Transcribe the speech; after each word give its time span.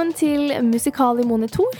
Velkommen 0.00 0.16
til 0.16 0.64
Musikal 0.64 1.18
i 1.20 1.26
monitor. 1.28 1.74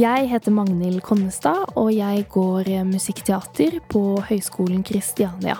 Jeg 0.00 0.28
heter 0.30 0.52
Magnhild 0.56 1.02
Konnestad, 1.04 1.74
og 1.76 1.90
jeg 1.92 2.22
går 2.32 2.70
musikkteater 2.88 3.74
på 3.92 4.00
Høgskolen 4.30 4.80
Kristiania. 4.80 5.58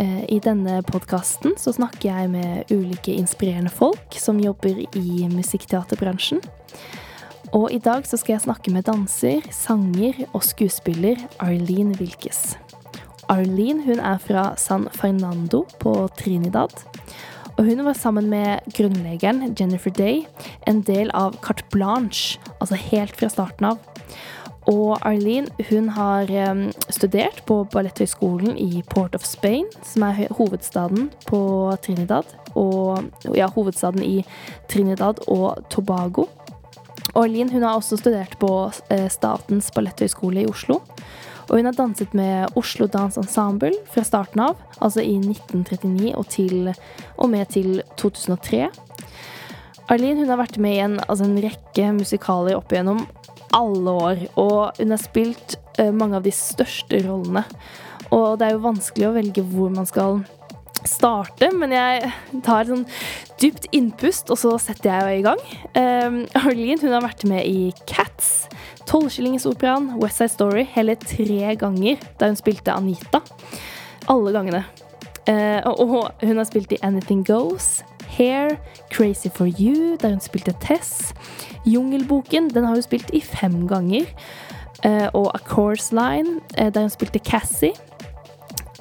Eh, 0.00 0.24
I 0.32 0.38
denne 0.40 0.78
podkasten 0.88 1.58
så 1.60 1.74
snakker 1.76 2.08
jeg 2.08 2.30
med 2.32 2.72
ulike 2.72 3.12
inspirerende 3.12 3.68
folk 3.68 4.16
som 4.16 4.40
jobber 4.40 4.80
i 4.96 5.28
musikkteaterbransjen. 5.28 6.40
Og 7.52 7.68
i 7.68 7.82
dag 7.84 8.08
så 8.08 8.16
skal 8.16 8.38
jeg 8.38 8.46
snakke 8.46 8.72
med 8.72 8.88
danser, 8.88 9.44
sanger 9.52 10.24
og 10.32 10.40
skuespiller 10.40 11.20
Arlene 11.36 12.00
Wilkes. 12.00 12.56
Arlene 13.28 13.84
hun 13.84 14.00
er 14.00 14.24
fra 14.24 14.54
San 14.56 14.88
Fernando 14.96 15.66
på 15.84 15.98
Trinidad. 16.16 16.72
Og 17.60 17.66
hun 17.68 17.82
var 17.84 17.92
sammen 17.92 18.30
med 18.32 18.64
grunnleggeren 18.72 19.50
Jennifer 19.52 19.92
Day 19.92 20.22
en 20.70 20.78
del 20.80 21.10
av 21.12 21.34
Carte 21.44 21.66
Blanche, 21.68 22.38
altså 22.56 22.78
helt 22.80 23.18
fra 23.20 23.28
starten 23.28 23.66
av. 23.68 23.82
Og 24.72 24.94
Arlene 25.04 25.66
hun 25.68 25.90
har 25.92 26.32
um, 26.52 26.62
studert 26.88 27.42
på 27.44 27.58
Balletthøgskolen 27.68 28.56
i 28.56 28.80
Port 28.88 29.12
of 29.18 29.28
Spain, 29.28 29.68
som 29.84 30.06
er 30.08 30.32
hovedstaden 30.38 31.10
på 31.28 31.42
Trinidad. 31.84 32.32
Og 32.56 33.04
ja, 33.36 33.50
hovedstaden 33.52 34.08
i 34.08 34.22
Trinidad 34.72 35.20
og 35.28 35.60
Tobago. 35.68 36.30
Og 37.12 37.26
Arlene 37.26 37.52
hun 37.52 37.66
har 37.68 37.76
også 37.76 38.00
studert 38.00 38.38
på 38.40 38.54
uh, 38.72 39.08
Statens 39.12 39.68
balletthøgskole 39.76 40.46
i 40.46 40.48
Oslo. 40.48 40.80
Og 41.50 41.58
hun 41.58 41.66
har 41.66 41.74
danset 41.74 42.12
med 42.14 42.54
Oslo 42.58 42.86
Dans 42.86 43.16
Ensemble 43.18 43.72
fra 43.90 44.04
starten 44.06 44.42
av, 44.44 44.60
altså 44.78 45.02
i 45.02 45.16
1939 45.18 46.12
og, 46.14 46.28
til, 46.30 46.70
og 47.18 47.30
med 47.32 47.50
til 47.50 47.80
2003. 47.98 48.68
Arlene 49.90 50.22
hun 50.22 50.30
har 50.30 50.38
vært 50.38 50.60
med 50.62 50.76
i 50.76 50.82
en, 50.84 50.98
altså 51.08 51.26
en 51.26 51.40
rekke 51.42 51.88
musikaler 51.96 52.54
opp 52.54 52.70
igjennom 52.70 53.02
alle 53.56 53.94
år, 54.06 54.20
og 54.38 54.78
hun 54.78 54.94
har 54.94 55.02
spilt 55.02 55.56
uh, 55.80 55.90
mange 55.90 56.20
av 56.20 56.26
de 56.26 56.34
største 56.34 57.02
rollene. 57.08 57.42
Og 58.14 58.38
det 58.38 58.46
er 58.46 58.54
jo 58.54 58.68
vanskelig 58.68 59.08
å 59.08 59.16
velge 59.16 59.42
hvor 59.50 59.74
man 59.74 59.88
skal 59.90 60.22
starte, 60.86 61.50
men 61.52 61.74
jeg 61.74 62.12
tar 62.46 62.62
et 62.62 62.70
sånn 62.70 62.86
dypt 63.42 63.66
innpust, 63.76 64.30
og 64.30 64.38
så 64.38 64.54
setter 64.62 64.94
jeg 64.94 65.18
i 65.18 65.26
gang. 65.26 65.42
Um, 65.74 66.22
Arlene 66.38 66.78
hun 66.84 66.94
har 66.94 67.04
vært 67.04 67.26
med 67.28 67.42
i 67.42 67.72
Cats, 67.90 68.46
Tolvskillingesoperaen, 68.90 70.02
West 70.02 70.16
Side 70.18 70.28
Story 70.28 70.64
hele 70.74 70.96
tre 70.98 71.54
ganger 71.54 72.00
da 72.18 72.26
hun 72.26 72.38
spilte 72.38 72.72
Anita. 72.74 73.20
Alle 74.10 74.32
gangene. 74.34 74.64
Uh, 75.30 75.60
og 75.70 76.10
hun 76.24 76.36
har 76.40 76.46
spilt 76.48 76.72
i 76.74 76.78
Anything 76.82 77.22
Goes, 77.26 77.84
Hair, 78.16 78.56
Crazy 78.90 79.28
for 79.30 79.46
You, 79.46 79.94
der 80.00 80.16
hun 80.16 80.20
spilte 80.20 80.54
Tess. 80.60 81.14
Jungelboken, 81.66 82.48
den 82.50 82.64
har 82.64 82.74
hun 82.74 82.82
spilt 82.82 83.14
i 83.14 83.20
fem 83.20 83.68
ganger. 83.68 84.10
Uh, 84.82 85.06
og 85.12 85.30
A 85.34 85.38
Course 85.38 85.94
Line, 85.94 86.40
uh, 86.58 86.68
der 86.74 86.80
hun 86.80 86.90
spilte 86.90 87.18
Cassie. 87.18 87.72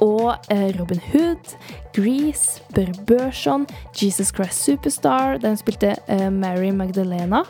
Og 0.02 0.36
Robin 0.80 1.02
Hood, 1.12 1.58
Grease, 1.94 2.64
Børre 2.76 2.94
Børson, 3.06 3.68
Jesus 4.02 4.28
Christ 4.28 4.64
Superstar, 4.64 5.38
der 5.38 5.48
hun 5.48 5.58
spilte 5.58 5.96
Mary 6.32 6.70
Magdalena 6.70 7.42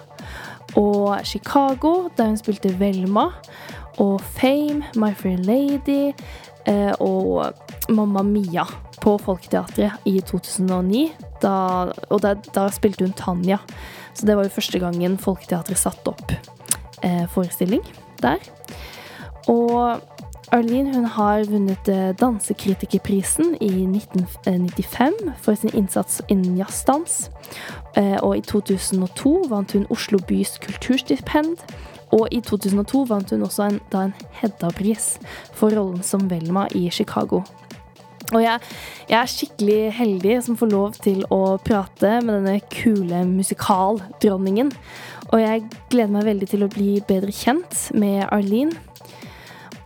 og 0.75 1.25
Chicago, 1.25 2.09
der 2.17 2.27
hun 2.27 2.37
spilte 2.37 2.79
Velma. 2.79 3.29
Og 3.99 4.21
Fame, 4.21 4.83
My 4.95 5.11
Fair 5.15 5.37
Lady 5.37 6.13
eh, 6.67 6.93
og 6.99 7.53
Mamma 7.89 8.21
Mia 8.23 8.63
på 9.01 9.17
Folketeatret 9.17 9.91
i 10.05 10.19
2009. 10.21 11.09
Da, 11.41 11.55
og 12.09 12.21
da, 12.23 12.35
da, 12.55 12.67
spilte 12.71 13.05
hun 13.05 13.15
Tanja. 13.17 13.57
Så 14.13 14.27
det 14.27 14.37
var 14.37 14.47
jo 14.47 14.53
første 14.55 14.79
gangen 14.79 15.17
Folketeatret 15.17 15.79
satte 15.79 16.13
opp 16.13 16.31
eh, 17.03 17.25
forestilling 17.33 17.83
der. 18.23 18.39
Og 19.51 19.99
Arlene 20.51 20.95
hun 20.95 21.05
har 21.05 21.43
vunnet 21.45 21.89
eh, 21.91 22.09
Dansekritikerprisen 22.17 23.53
i 23.61 23.85
1995 23.85 25.13
for 25.37 25.53
sin 25.53 25.73
innsats 25.77 26.23
innen 26.27 26.57
jazzdans. 26.57 27.29
Eh, 27.93 28.17
og 28.23 28.37
i 28.37 28.41
2002 28.41 29.33
vant 29.51 29.75
hun 29.77 29.85
Oslo 29.93 30.17
bys 30.25 30.57
kulturstipend. 30.63 31.61
Og 32.17 32.25
i 32.33 32.41
2002 32.41 33.03
vant 33.11 33.29
hun 33.29 33.45
også 33.45 33.67
en, 33.69 33.79
da 33.93 34.07
en 34.07 34.15
Hedda-pris 34.41 35.19
for 35.53 35.69
rollen 35.69 36.01
som 36.03 36.25
Velma 36.31 36.65
i 36.73 36.89
Chicago. 36.89 37.43
Og 38.33 38.41
jeg, 38.41 38.59
jeg, 39.09 39.17
er 39.19 39.29
skikkelig 39.29 39.79
heldig 39.97 40.35
som 40.45 40.57
får 40.57 40.69
lov 40.73 40.97
til 41.01 41.23
å 41.33 41.57
prate 41.65 42.19
med 42.25 42.41
denne 42.41 42.59
kule 42.73 43.23
musikaldronningen. 43.29 44.73
Og 45.29 45.41
jeg 45.41 45.65
gleder 45.93 46.13
meg 46.13 46.29
veldig 46.29 46.49
til 46.49 46.65
å 46.65 46.73
bli 46.73 46.91
bedre 47.05 47.33
kjent 47.33 47.89
med 47.93 48.25
Arlene. 48.33 48.88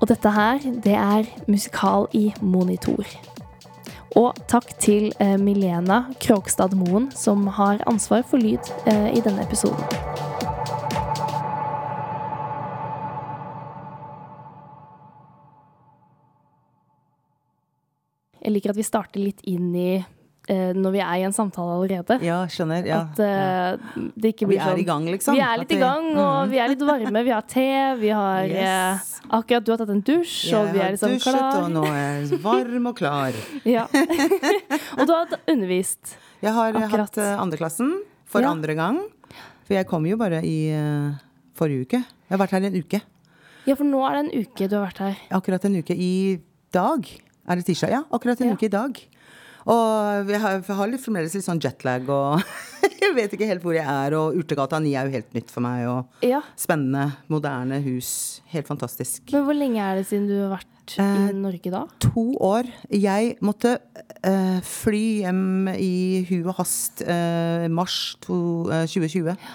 Og 0.03 0.09
dette 0.09 0.31
her, 0.35 0.59
det 0.83 0.97
er 0.99 1.27
musikal 1.47 2.09
i 2.11 2.25
monitor. 2.41 3.07
Og 4.19 4.35
takk 4.51 4.73
til 4.83 5.13
eh, 5.23 5.37
Milena 5.39 6.01
Krogstad 6.19 6.75
Moen, 6.75 7.05
som 7.15 7.45
har 7.55 7.79
ansvar 7.87 8.25
for 8.27 8.35
lyd 8.35 8.67
eh, 8.83 9.13
i 9.15 9.21
denne 9.23 9.45
episoden. 9.47 9.79
Jeg 18.43 18.51
liker 18.57 18.75
at 18.75 18.81
vi 18.81 18.83
starter 18.83 19.23
litt 19.23 19.39
inn 19.47 19.71
i 19.71 20.03
når 20.49 20.91
vi 20.91 20.99
er 20.99 21.19
i 21.21 21.23
en 21.23 21.31
samtale 21.31 21.77
allerede. 21.77 22.17
Ja, 22.25 22.41
skjønner. 22.51 22.83
Ja, 22.83 22.97
at 23.05 23.19
uh, 23.23 24.01
det 24.19 24.33
ikke 24.33 24.49
blir 24.49 24.59
sånn 24.59 24.73
Vi 24.75 24.81
er 24.81 24.83
i 24.83 24.87
gang, 24.89 25.05
liksom. 25.07 25.37
Vi 25.37 25.43
er 25.45 25.61
litt 25.61 25.71
i 25.71 25.79
gang, 25.79 26.09
og 26.11 26.33
mm. 26.33 26.51
vi 26.51 26.59
er 26.59 26.71
litt 26.73 26.83
varme. 26.83 27.21
Vi 27.23 27.31
har 27.31 27.45
te, 27.47 27.67
vi 28.01 28.11
har 28.11 28.51
yes. 28.51 29.13
uh, 29.23 29.37
Akkurat 29.39 29.63
du 29.63 29.71
har 29.71 29.79
tatt 29.79 29.93
en 29.93 30.03
dusj, 30.03 30.33
jeg 30.49 30.57
og 30.59 30.73
vi 30.75 30.83
er 30.83 30.97
liksom 30.97 31.15
dusjet, 31.15 31.37
klar. 31.37 31.61
Og 31.61 31.71
nå 31.71 31.85
er 31.87 32.19
jeg 32.25 32.41
varm 32.43 32.91
og 32.91 32.97
klar. 32.99 33.39
ja. 33.75 33.87
og 34.97 35.07
du 35.07 35.15
har 35.15 35.37
undervist. 35.39 36.17
Jeg 36.43 36.55
har 36.57 36.75
akkurat. 36.75 37.07
hatt 37.07 37.21
uh, 37.23 37.41
andreklassen 37.45 37.95
for 38.27 38.43
ja. 38.43 38.51
andre 38.51 38.75
gang. 38.75 38.99
For 39.63 39.77
jeg 39.77 39.87
kom 39.87 40.03
jo 40.09 40.19
bare 40.19 40.43
i 40.43 40.57
forrige 41.55 41.87
uke. 41.87 42.03
Jeg 42.03 42.35
har 42.35 42.41
vært 42.41 42.57
her 42.57 42.67
en 42.67 42.75
uke. 42.75 42.99
Ja, 43.63 43.77
for 43.79 43.87
nå 43.87 44.01
er 44.03 44.17
det 44.17 44.23
en 44.25 44.43
uke 44.43 44.67
du 44.67 44.75
har 44.75 44.89
vært 44.89 44.99
her. 45.05 45.19
Akkurat 45.39 45.69
en 45.69 45.79
uke 45.79 45.95
i 45.95 46.41
dag. 46.75 47.07
Er 47.47 47.59
det 47.59 47.67
tirsdag? 47.69 47.93
Ja, 47.95 48.03
akkurat 48.11 48.41
en 48.43 48.57
uke 48.57 48.67
i 48.67 48.73
dag. 48.73 48.99
Og 49.69 50.27
jeg 50.31 50.41
har, 50.43 50.59
jeg 50.59 50.75
har 50.75 50.91
litt, 50.91 51.01
fremdeles 51.03 51.35
litt 51.37 51.45
sånn 51.45 51.61
jetlag, 51.63 52.09
og 52.11 52.41
jeg 53.03 53.13
vet 53.15 53.35
ikke 53.35 53.47
helt 53.47 53.63
hvor 53.63 53.75
jeg 53.77 53.87
er. 53.87 54.15
Og 54.19 54.37
Urtegata 54.41 54.79
9 54.83 54.91
er 54.91 55.07
jo 55.07 55.15
helt 55.15 55.37
nytt 55.37 55.53
for 55.53 55.63
meg. 55.65 55.85
Og 55.89 56.27
ja. 56.27 56.41
Spennende, 56.59 57.13
moderne 57.31 57.79
hus. 57.85 58.41
Helt 58.51 58.69
fantastisk. 58.69 59.23
Men 59.31 59.47
hvor 59.47 59.57
lenge 59.57 59.83
er 59.83 60.01
det 60.01 60.07
siden 60.09 60.27
du 60.31 60.35
har 60.41 60.55
vært 60.57 60.97
eh, 60.99 61.29
i 61.31 61.37
Norge 61.37 61.73
da? 61.73 61.85
To 62.09 62.25
år. 62.43 62.69
Jeg 62.91 63.37
måtte 63.45 63.77
eh, 64.19 64.59
fly 64.67 65.03
hjem 65.23 65.71
i 65.75 65.93
hu 66.29 66.41
og 66.41 66.57
hast 66.59 67.05
eh, 67.05 67.69
mars 67.71 68.17
to, 68.23 68.67
2020 68.67 69.31
eh, 69.31 69.47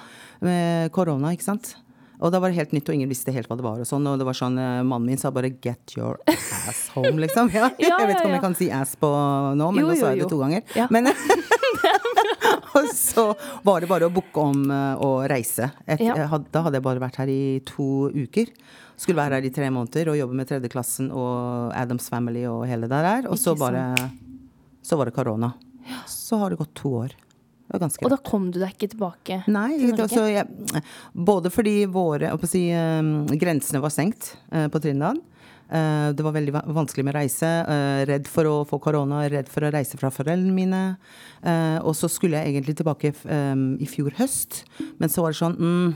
med 0.45 0.95
korona, 0.95 1.35
ikke 1.35 1.51
sant. 1.51 1.75
Og 2.19 2.33
da 2.35 2.41
var 2.43 2.51
det 2.51 2.59
helt 2.59 2.73
nytt, 2.75 2.89
og 2.91 2.97
ingen 2.99 3.11
visste 3.11 3.33
helt 3.35 3.47
hva 3.51 3.57
det 3.59 3.65
var. 3.67 3.79
Og 3.83 3.87
sånn, 3.87 4.07
og 4.11 4.19
det 4.19 4.27
var 4.27 4.35
sånn, 4.35 4.59
eh, 4.59 4.83
Mannen 4.83 5.07
min 5.07 5.21
sa 5.21 5.31
bare 5.31 5.51
'get 5.51 5.97
your 5.97 6.19
ass 6.27 6.89
home', 6.95 7.19
liksom. 7.23 7.51
Ja. 7.59 7.71
ja, 7.79 7.95
jeg 7.99 8.09
vet 8.09 8.17
ikke 8.19 8.27
om 8.27 8.37
jeg 8.37 8.43
kan 8.43 8.55
si 8.59 8.69
'ass' 8.71 8.97
på 8.99 9.11
nå, 9.55 9.71
men 9.75 9.85
jo, 9.85 9.89
nå 9.89 9.97
sa 9.99 10.11
jeg 10.11 10.25
det 10.25 10.31
to 10.31 10.39
ganger. 10.39 10.63
Men, 10.91 11.07
og 12.79 12.91
så 12.95 13.25
var 13.65 13.81
det 13.81 13.89
bare 13.89 14.09
å 14.09 14.13
booke 14.13 14.43
om 14.43 14.67
og 14.71 15.07
å 15.07 15.29
reise. 15.31 15.71
Et, 15.87 15.99
da 16.03 16.27
hadde 16.29 16.77
jeg 16.79 16.83
bare 16.83 17.03
vært 17.03 17.17
her 17.23 17.31
i 17.31 17.61
to 17.67 18.11
uker. 18.11 18.51
Skulle 18.99 19.21
være 19.21 19.39
her 19.39 19.47
i 19.47 19.55
tre 19.55 19.71
måneder 19.71 20.11
og 20.11 20.19
jobbe 20.19 20.35
med 20.35 20.49
tredjeklassen 20.51 21.13
og 21.15 21.71
Adams 21.79 22.09
Family 22.11 22.43
og 22.51 22.67
hele 22.67 22.91
det 22.91 22.99
der. 22.99 23.29
Og 23.31 23.39
så 23.39 23.55
bare 23.59 23.95
Så 24.83 24.97
var 24.99 25.07
det 25.07 25.15
korona. 25.15 25.53
Så 26.07 26.39
har 26.39 26.51
det 26.51 26.59
gått 26.59 26.75
to 26.75 26.91
år. 27.05 27.15
Og 27.69 28.13
da 28.13 28.19
kom 28.25 28.49
du 28.53 28.61
deg 28.63 28.73
ikke 28.73 28.93
tilbake 28.95 29.43
Nei, 29.51 29.73
til? 29.77 29.97
Altså, 30.01 30.25
jeg, 30.31 30.83
både 31.13 31.53
fordi 31.53 31.83
våre 31.93 32.33
si, 32.49 32.69
uh, 32.73 33.35
grensene 33.41 33.83
var 33.85 33.93
stengt 33.93 34.33
uh, 34.55 34.69
på 34.73 34.81
Trinidad. 34.81 35.21
Uh, 35.69 36.17
det 36.17 36.25
var 36.25 36.33
veldig 36.33 36.55
vanskelig 36.73 37.05
med 37.05 37.17
reise. 37.19 37.51
redd 38.09 38.29
for 38.31 38.49
å 38.49 38.55
få 38.69 38.79
korona, 38.81 39.27
redd 39.29 39.51
for 39.53 39.69
å 39.69 39.73
reise 39.75 40.01
fra 40.01 40.09
foreldrene 40.15 40.55
mine. 40.55 40.85
og 41.85 41.93
så 41.95 42.09
skulle 42.09 42.41
jeg 42.41 42.55
egentlig 42.55 42.79
tilbake 42.81 43.13
um, 43.29 43.77
i 43.79 43.87
fjor 43.87 44.17
høst, 44.17 44.65
men 44.99 45.13
så 45.13 45.23
var 45.23 45.35
det 45.35 45.39
sånn 45.43 45.59
mm, 45.61 45.93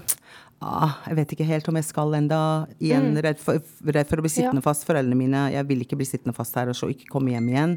ah, 0.62 0.96
jeg 1.08 1.18
vet 1.18 1.34
ikke 1.34 1.46
helt 1.48 1.68
om 1.70 1.78
jeg 1.78 1.88
skal 1.88 2.16
enda. 2.18 2.40
Igjen 2.82 3.10
mm. 3.10 3.20
redd, 3.26 3.42
for, 3.42 3.60
redd, 3.88 4.08
for, 4.08 4.22
å 4.22 4.24
bli 4.24 4.32
sittende 4.32 4.62
ja. 4.62 4.66
fast. 4.68 4.86
Foreldrene 4.88 5.18
mine 5.18 5.44
Jeg 5.54 5.68
vil 5.68 5.84
ikke 5.84 5.98
bli 6.00 6.08
sittende 6.08 6.36
fast 6.36 6.56
her 6.58 6.72
og 6.72 6.78
så 6.78 6.90
ikke 6.92 7.10
komme 7.12 7.34
hjem 7.34 7.52
igjen. 7.52 7.76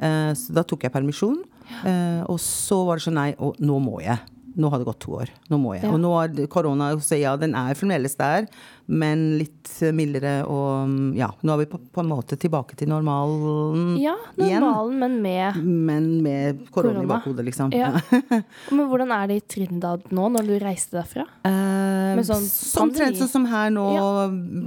Uh, 0.00 0.32
så 0.38 0.58
da 0.58 0.66
tok 0.66 0.86
jeg 0.86 0.94
permisjon. 0.94 1.40
Uh, 1.86 2.22
og 2.28 2.38
så 2.42 2.82
var 2.88 3.00
det 3.00 3.06
sånn 3.06 3.20
nei, 3.20 3.30
og 3.38 3.60
nå 3.62 3.80
må 3.82 4.00
jeg. 4.04 4.20
Nå 4.54 4.70
har 4.70 4.80
det 4.80 4.86
gått 4.88 5.02
to 5.04 5.16
år. 5.18 5.32
Nå 5.50 5.58
må 5.60 5.74
jeg. 5.74 5.84
Ja. 5.86 5.92
Og 5.94 6.00
nå 6.02 6.12
er 6.20 6.46
korona 6.50 6.92
så 7.02 7.18
ja, 7.18 7.34
den 7.40 7.56
er 7.58 7.74
fremdeles 7.78 8.14
der, 8.18 8.46
men 8.86 9.38
litt 9.40 9.70
mildere 9.96 10.42
og 10.44 10.90
mm, 10.90 11.14
ja. 11.16 11.30
Nå 11.40 11.54
er 11.54 11.62
vi 11.62 11.66
på, 11.72 11.78
på 11.94 12.02
en 12.02 12.10
måte 12.10 12.36
tilbake 12.40 12.76
til 12.78 12.90
normalen 12.92 13.94
igjen. 13.96 14.04
Ja, 14.04 14.14
igjen. 14.36 14.60
normalen, 14.62 14.98
men 15.00 15.16
med 15.24 15.60
Men 15.64 16.08
med 16.24 16.64
korona 16.74 17.02
i 17.02 17.08
bakhodet, 17.08 17.46
liksom. 17.48 17.72
ja. 17.74 17.92
Men 18.74 18.86
hvordan 18.90 19.12
er 19.14 19.28
det 19.30 19.38
i 19.38 19.44
Trinidad 19.54 20.04
nå, 20.14 20.28
når 20.34 20.48
du 20.48 20.54
reiste 20.62 20.98
derfra? 20.98 21.24
Eh, 21.48 22.22
sånn 22.26 22.46
omtrent 22.84 23.18
sånn 23.18 23.30
som 23.30 23.46
her 23.50 23.72
nå, 23.74 23.84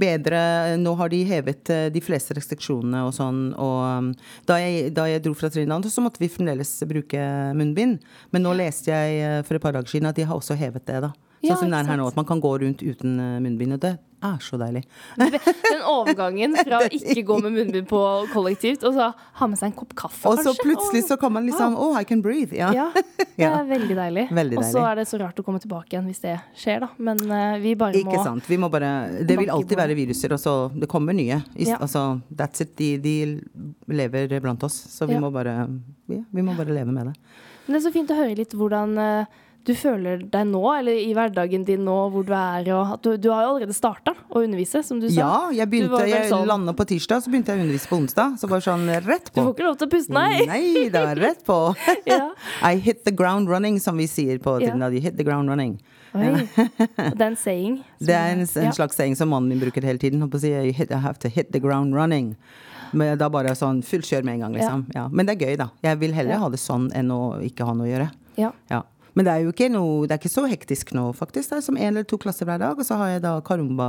bedre 0.00 0.40
Nå 0.80 0.94
har 0.98 1.10
de 1.12 1.20
hevet 1.28 1.72
eh, 1.72 1.86
de 1.92 2.02
fleste 2.04 2.36
restriksjonene 2.36 3.04
og 3.06 3.14
sånn. 3.16 3.40
Og 3.54 3.78
um, 3.86 4.10
da 4.48 4.58
jeg, 4.60 4.92
da 4.96 5.06
jeg 5.10 5.24
dro 5.24 5.34
fra 5.38 5.50
Trinidad, 5.52 5.86
så 5.90 6.04
måtte 6.04 6.22
vi 6.22 6.30
fremdeles 6.32 6.74
bruke 6.88 7.22
munnbind. 7.58 8.02
Men 8.34 8.44
nå 8.44 8.54
leste 8.58 8.92
jeg 8.92 9.22
eh, 9.22 9.40
for 9.46 9.58
et 9.58 9.64
par 9.64 9.77
dager 9.78 9.94
siden 9.94 10.10
at 10.12 10.18
de 10.20 10.26
har 10.28 10.36
også 10.38 10.58
hevet 10.58 10.84
det, 10.90 11.00
da. 11.06 11.14
Sånn 11.38 11.46
Ja, 11.52 11.54
som 11.54 11.70
det 11.70 11.78
er 11.78 11.86
her 11.86 11.98
nå, 12.00 12.06
at 12.10 12.16
man 12.18 12.26
kan 12.26 12.40
gå 12.42 12.50
rundt 12.64 12.80
uten 12.82 13.12
eh, 13.22 13.38
munnbind. 13.44 13.76
Og 13.76 13.82
det 13.84 13.92
er 14.26 14.38
så 14.42 14.58
deilig. 14.58 14.80
Den 15.14 15.82
overgangen 15.86 16.56
fra 16.66 16.80
å 16.82 16.88
ikke 16.90 17.22
gå 17.28 17.36
med 17.44 17.54
munnbind 17.54 17.86
på 17.86 18.00
kollektivt, 18.32 18.82
og 18.88 18.96
så 18.96 19.12
ha 19.14 19.46
med 19.46 19.60
seg 19.60 19.68
en 19.70 19.76
kopp 19.78 19.94
kaffe, 20.00 20.26
Og 20.26 20.40
så 20.40 20.50
kanskje. 20.50 20.64
plutselig 20.66 21.04
så 21.06 21.16
kan 21.22 21.30
man 21.36 21.46
liksom 21.46 21.76
Oh, 21.78 21.94
I 21.94 22.02
can 22.08 22.24
breathe. 22.26 22.56
Ja. 22.58 22.72
Ja, 22.74 22.88
det 23.38 23.46
er 23.46 23.70
veldig 23.70 23.98
deilig. 24.00 24.26
Veldig 24.34 24.58
Og 24.58 24.66
så 24.66 24.82
er 24.90 24.98
det 24.98 25.06
så 25.12 25.20
rart 25.22 25.38
å 25.38 25.46
komme 25.46 25.62
tilbake 25.62 25.94
igjen 25.94 26.10
hvis 26.10 26.24
det 26.26 26.34
skjer, 26.58 26.82
da. 26.88 26.90
Men 26.98 27.22
eh, 27.30 27.54
vi 27.62 27.76
bare 27.78 27.94
må 27.94 28.02
Ikke 28.02 28.24
sant. 28.26 28.50
Vi 28.50 28.58
må 28.58 28.66
bare 28.74 28.90
Det 29.22 29.38
vil 29.38 29.54
alltid 29.54 29.78
være 29.78 29.94
viruser, 29.94 30.34
og 30.34 30.42
så 30.42 30.56
det 30.74 30.90
kommer 30.90 31.14
nye. 31.14 31.38
Ja. 31.54 31.78
Altså, 31.78 32.18
that's 32.34 32.66
it. 32.66 32.74
De, 32.82 32.96
de 32.98 33.14
lever 33.94 34.40
blant 34.42 34.66
oss. 34.66 34.74
Så 34.90 35.06
vi 35.06 35.14
Ja. 35.14 35.22
må 35.22 35.30
bare 35.30 35.54
Vi 36.08 36.42
må 36.42 36.58
bare 36.58 36.74
leve 36.74 36.90
med 36.90 37.12
det. 37.12 37.20
Men 37.68 37.76
det 37.76 37.84
er 37.84 37.90
så 37.90 37.94
fint 37.94 38.10
å 38.10 38.16
høre 38.18 38.34
litt 38.34 38.54
hvordan 38.58 38.98
eh, 38.98 39.44
du 39.68 39.74
føler 39.76 40.22
deg 40.32 40.46
nå, 40.48 40.62
eller 40.72 40.96
i 40.96 41.10
hverdagen 41.16 41.64
din 41.68 41.82
nå, 41.84 41.96
hvor 42.14 42.24
du 42.24 42.32
er. 42.32 42.68
Og 42.72 42.94
du, 43.04 43.10
du 43.20 43.28
har 43.28 43.42
jo 43.44 43.50
allerede 43.52 43.76
starta 43.76 44.14
å 44.32 44.40
undervise, 44.40 44.80
som 44.86 45.00
du 45.02 45.08
sa. 45.10 45.18
Ja, 45.18 45.32
jeg 45.60 45.68
begynte 45.72 46.00
Jeg 46.08 46.30
sånn- 46.30 46.46
landa 46.48 46.72
på 46.76 46.86
tirsdag, 46.88 47.20
så 47.24 47.32
begynte 47.32 47.52
jeg 47.52 47.60
å 47.60 47.66
undervise 47.66 47.90
på 47.90 47.98
onsdag. 48.00 48.38
Så 48.40 48.48
bare 48.50 48.64
sånn 48.64 48.86
rett 49.04 49.28
på. 49.32 49.36
Du 49.42 49.42
får 49.50 49.54
ikke 49.54 49.66
lov 49.68 49.76
til 49.82 49.90
å 49.90 49.92
puste, 49.92 50.14
nei! 50.16 50.46
Nei 50.48 50.88
det 50.94 51.02
er 51.12 51.20
rett 51.20 51.44
på. 51.46 51.58
Ja. 52.08 52.30
I 52.64 52.76
hit 52.80 53.04
the 53.04 53.12
ground 53.12 53.50
running, 53.52 53.76
som 53.80 53.96
vi 54.00 54.06
sier 54.08 54.38
på 54.40 54.56
Ja. 54.62 54.70
Trinidad. 54.70 54.94
You 54.96 55.00
hit 55.04 55.18
the 55.20 55.24
ground 55.28 55.50
running. 55.52 55.76
Oi. 56.16 56.48
Det 56.56 57.20
er 57.20 57.26
en 57.28 57.36
saying. 57.36 57.82
Det 58.00 58.14
er 58.16 58.32
en, 58.32 58.46
en 58.48 58.64
ja. 58.70 58.72
slags 58.72 58.96
saying 58.96 59.14
som 59.20 59.28
mannen 59.28 59.52
min 59.52 59.60
bruker 59.60 59.84
hele 59.84 60.00
tiden. 60.00 60.24
Å 60.24 60.40
si, 60.40 60.54
I 60.56 60.72
have 60.96 61.18
to 61.20 61.28
hit 61.28 61.52
the 61.52 61.60
ground 61.60 61.92
running. 61.94 62.32
Men 62.96 63.18
da 63.20 63.28
bare 63.28 63.52
sånn 63.58 63.82
full 63.84 64.00
kjør 64.00 64.24
med 64.24 64.38
en 64.38 64.46
gang, 64.46 64.54
liksom. 64.56 64.86
Ja. 64.96 65.08
Men 65.12 65.28
det 65.28 65.36
er 65.36 65.44
gøy, 65.50 65.56
da. 65.60 65.68
Jeg 65.84 66.00
vil 66.00 66.14
heller 66.16 66.38
Ja. 66.38 66.38
ha 66.46 66.48
det 66.48 66.58
sånn 66.62 66.88
enn 66.96 67.12
å 67.12 67.20
ikke 67.44 67.66
ha 67.68 67.74
noe 67.76 67.84
å 67.84 67.90
gjøre. 67.92 68.08
Ja. 68.40 68.52
Ja. 69.18 69.24
Men 69.24 69.26
det 69.26 69.32
er 69.34 69.42
jo 69.42 69.50
ikke 69.50 69.66
noe 69.74 70.06
Det 70.06 70.14
er 70.14 70.20
ikke 70.20 70.30
så 70.30 70.44
hektisk 70.46 70.92
nå, 70.94 71.08
faktisk. 71.16 71.50
Det 71.50 71.56
er 71.58 71.64
som 71.66 71.76
én 71.76 71.90
eller 71.90 72.06
to 72.06 72.18
klasser 72.22 72.46
hver 72.46 72.60
dag, 72.62 72.78
og 72.78 72.86
så 72.86 72.94
har 73.00 73.16
jeg 73.16 73.22
da 73.24 73.40
karumba 73.42 73.88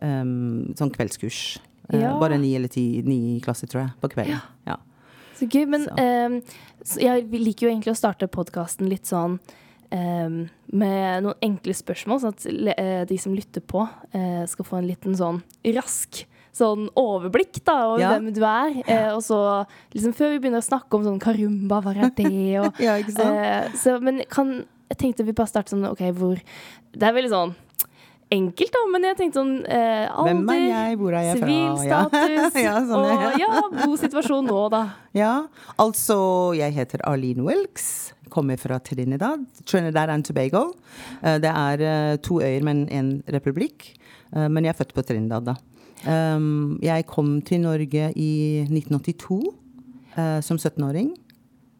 um, 0.00 0.72
sånn 0.78 0.92
kveldskurs. 0.94 1.58
Eh, 1.90 2.00
Ja. 2.00 2.18
bare 2.18 2.38
ni 2.38 2.54
eller 2.56 2.68
ti 2.68 3.02
ni 3.04 3.40
klasser, 3.44 3.68
tror 3.68 3.82
jeg, 3.82 3.92
på 4.00 4.08
kvelden. 4.14 4.40
Ja. 4.66 4.76
Så 5.36 5.48
gøy. 5.48 5.66
Men 5.68 5.84
Så. 5.84 5.98
Um, 5.98 6.42
jeg 6.98 7.28
liker 7.30 7.66
jo 7.66 7.72
egentlig 7.74 7.92
å 7.92 7.98
starte 7.98 8.28
podkasten 8.28 8.88
litt 8.88 9.04
sånn 9.04 9.38
um, 9.92 10.48
med 10.72 11.22
noen 11.22 11.34
enkle 11.42 11.74
spørsmål, 11.74 12.20
sånn 12.22 12.32
at 12.32 12.78
eh, 12.78 13.04
de 13.04 13.18
som 13.18 13.34
lytter 13.34 13.60
på, 13.60 13.84
uh, 14.14 14.46
skal 14.46 14.64
få 14.64 14.78
en 14.78 14.88
liten 14.88 15.14
sånn 15.14 15.42
rask 15.76 16.24
sånn 16.52 16.88
overblikk 16.98 17.62
da, 17.64 17.76
over 17.88 18.00
Ja. 18.02 18.10
hvem 18.12 18.32
du 18.36 18.42
er. 18.44 18.82
Eh, 18.86 19.10
og 19.14 19.22
så 19.24 19.66
liksom 19.94 20.12
før 20.14 20.30
vi 20.34 20.38
begynner 20.44 20.60
å 20.60 20.68
snakke 20.68 20.94
om 20.98 21.04
sånn 21.04 21.20
karumba, 21.22 21.80
hva 21.82 21.94
er 21.96 22.10
det? 22.14 22.28
Og, 22.62 22.78
Ja, 22.82 22.96
ikke 23.00 23.12
sant? 23.16 23.36
eh, 23.40 23.70
så, 23.80 23.98
men 24.02 24.22
kan, 24.28 24.64
jeg 24.92 24.98
tenkte 24.98 25.24
vi 25.24 25.32
bare 25.32 25.48
starter 25.48 25.72
sånn, 25.76 25.88
OK, 25.90 26.02
hvor 26.12 26.36
Det 26.92 27.02
er 27.08 27.12
veldig 27.16 27.30
sånn 27.32 27.54
enkelt, 28.32 28.72
da, 28.72 28.80
men 28.88 29.02
jeg 29.04 29.16
tenkte 29.18 29.40
sånn 29.42 29.66
eh, 29.68 30.06
alder, 30.08 30.52
er 30.54 30.62
jeg? 30.64 31.00
Jeg 31.12 31.40
sivilstatus 31.42 32.54
Ja, 32.62 32.76
sånn, 32.88 33.02
og 33.04 33.40
ja, 33.40 33.48
god 33.82 33.98
situasjon 34.00 34.46
nå, 34.48 34.60
da. 34.72 34.82
Ja, 35.16 35.32
altså 35.80 36.16
jeg 36.56 36.72
heter 36.76 37.04
Arlene 37.08 37.44
Wilkes. 37.44 38.12
Kommer 38.32 38.56
fra 38.56 38.78
Trinidad. 38.80 39.42
Trinidad 39.68 40.08
and 40.08 40.24
Tobago. 40.24 40.70
Eh, 41.22 41.36
Det 41.44 41.50
er 41.52 41.82
eh, 41.84 42.16
to 42.24 42.40
øyer, 42.40 42.62
men 42.64 42.86
en 42.88 43.10
republikk. 43.28 43.90
Eh, 44.32 44.48
Men 44.48 44.64
jeg 44.64 44.72
er 44.72 44.78
født 44.80 44.94
på 44.96 45.04
Trinidad, 45.04 45.44
da. 45.44 45.54
Um, 46.06 46.78
Jeg 46.82 47.06
kom 47.06 47.36
til 47.46 47.60
Norge 47.62 48.08
i 48.18 48.64
1982 48.66 49.36
eh, 50.16 50.40
som 50.42 50.58
17-åring. 50.58 51.12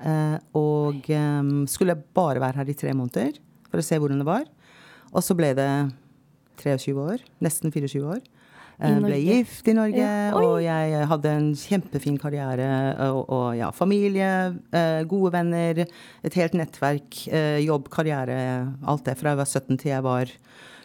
eh, 0.04 0.38
Og 0.54 1.08
em, 1.10 1.66
skulle 1.66 1.96
bare 2.14 2.40
være 2.40 2.56
her 2.62 2.70
i 2.70 2.76
tre 2.78 2.92
måneder 2.94 3.38
for 3.70 3.78
å 3.80 3.86
se 3.86 3.98
hvordan 3.98 4.22
det 4.22 4.28
var. 4.28 4.44
Og 5.12 5.22
så 5.24 5.34
ble 5.36 5.52
det 5.58 5.68
23 6.62 6.94
år. 6.94 7.18
Nesten 7.42 7.72
24 7.74 8.04
år. 8.06 8.20
Eh, 8.82 8.94
Ble 9.02 9.18
gift 9.20 9.66
i 9.68 9.74
Norge, 9.76 9.98
Ja. 9.98 10.32
Og 10.38 10.62
jeg 10.62 11.06
hadde 11.08 11.28
en 11.30 11.50
kjempefin 11.54 12.18
karriere. 12.18 12.70
Og, 13.10 13.26
og 13.28 13.56
ja, 13.58 13.70
familie, 13.70 14.56
gode 15.06 15.32
venner, 15.34 15.84
et 16.24 16.34
helt 16.34 16.54
nettverk, 16.54 17.26
jobb, 17.62 17.88
karriere, 17.90 18.38
alt 18.86 19.04
det 19.04 19.18
fra 19.18 19.34
jeg 19.34 19.42
var 19.42 19.50
17 19.50 19.78
til 19.78 19.90
jeg 19.92 20.02
var 20.06 20.30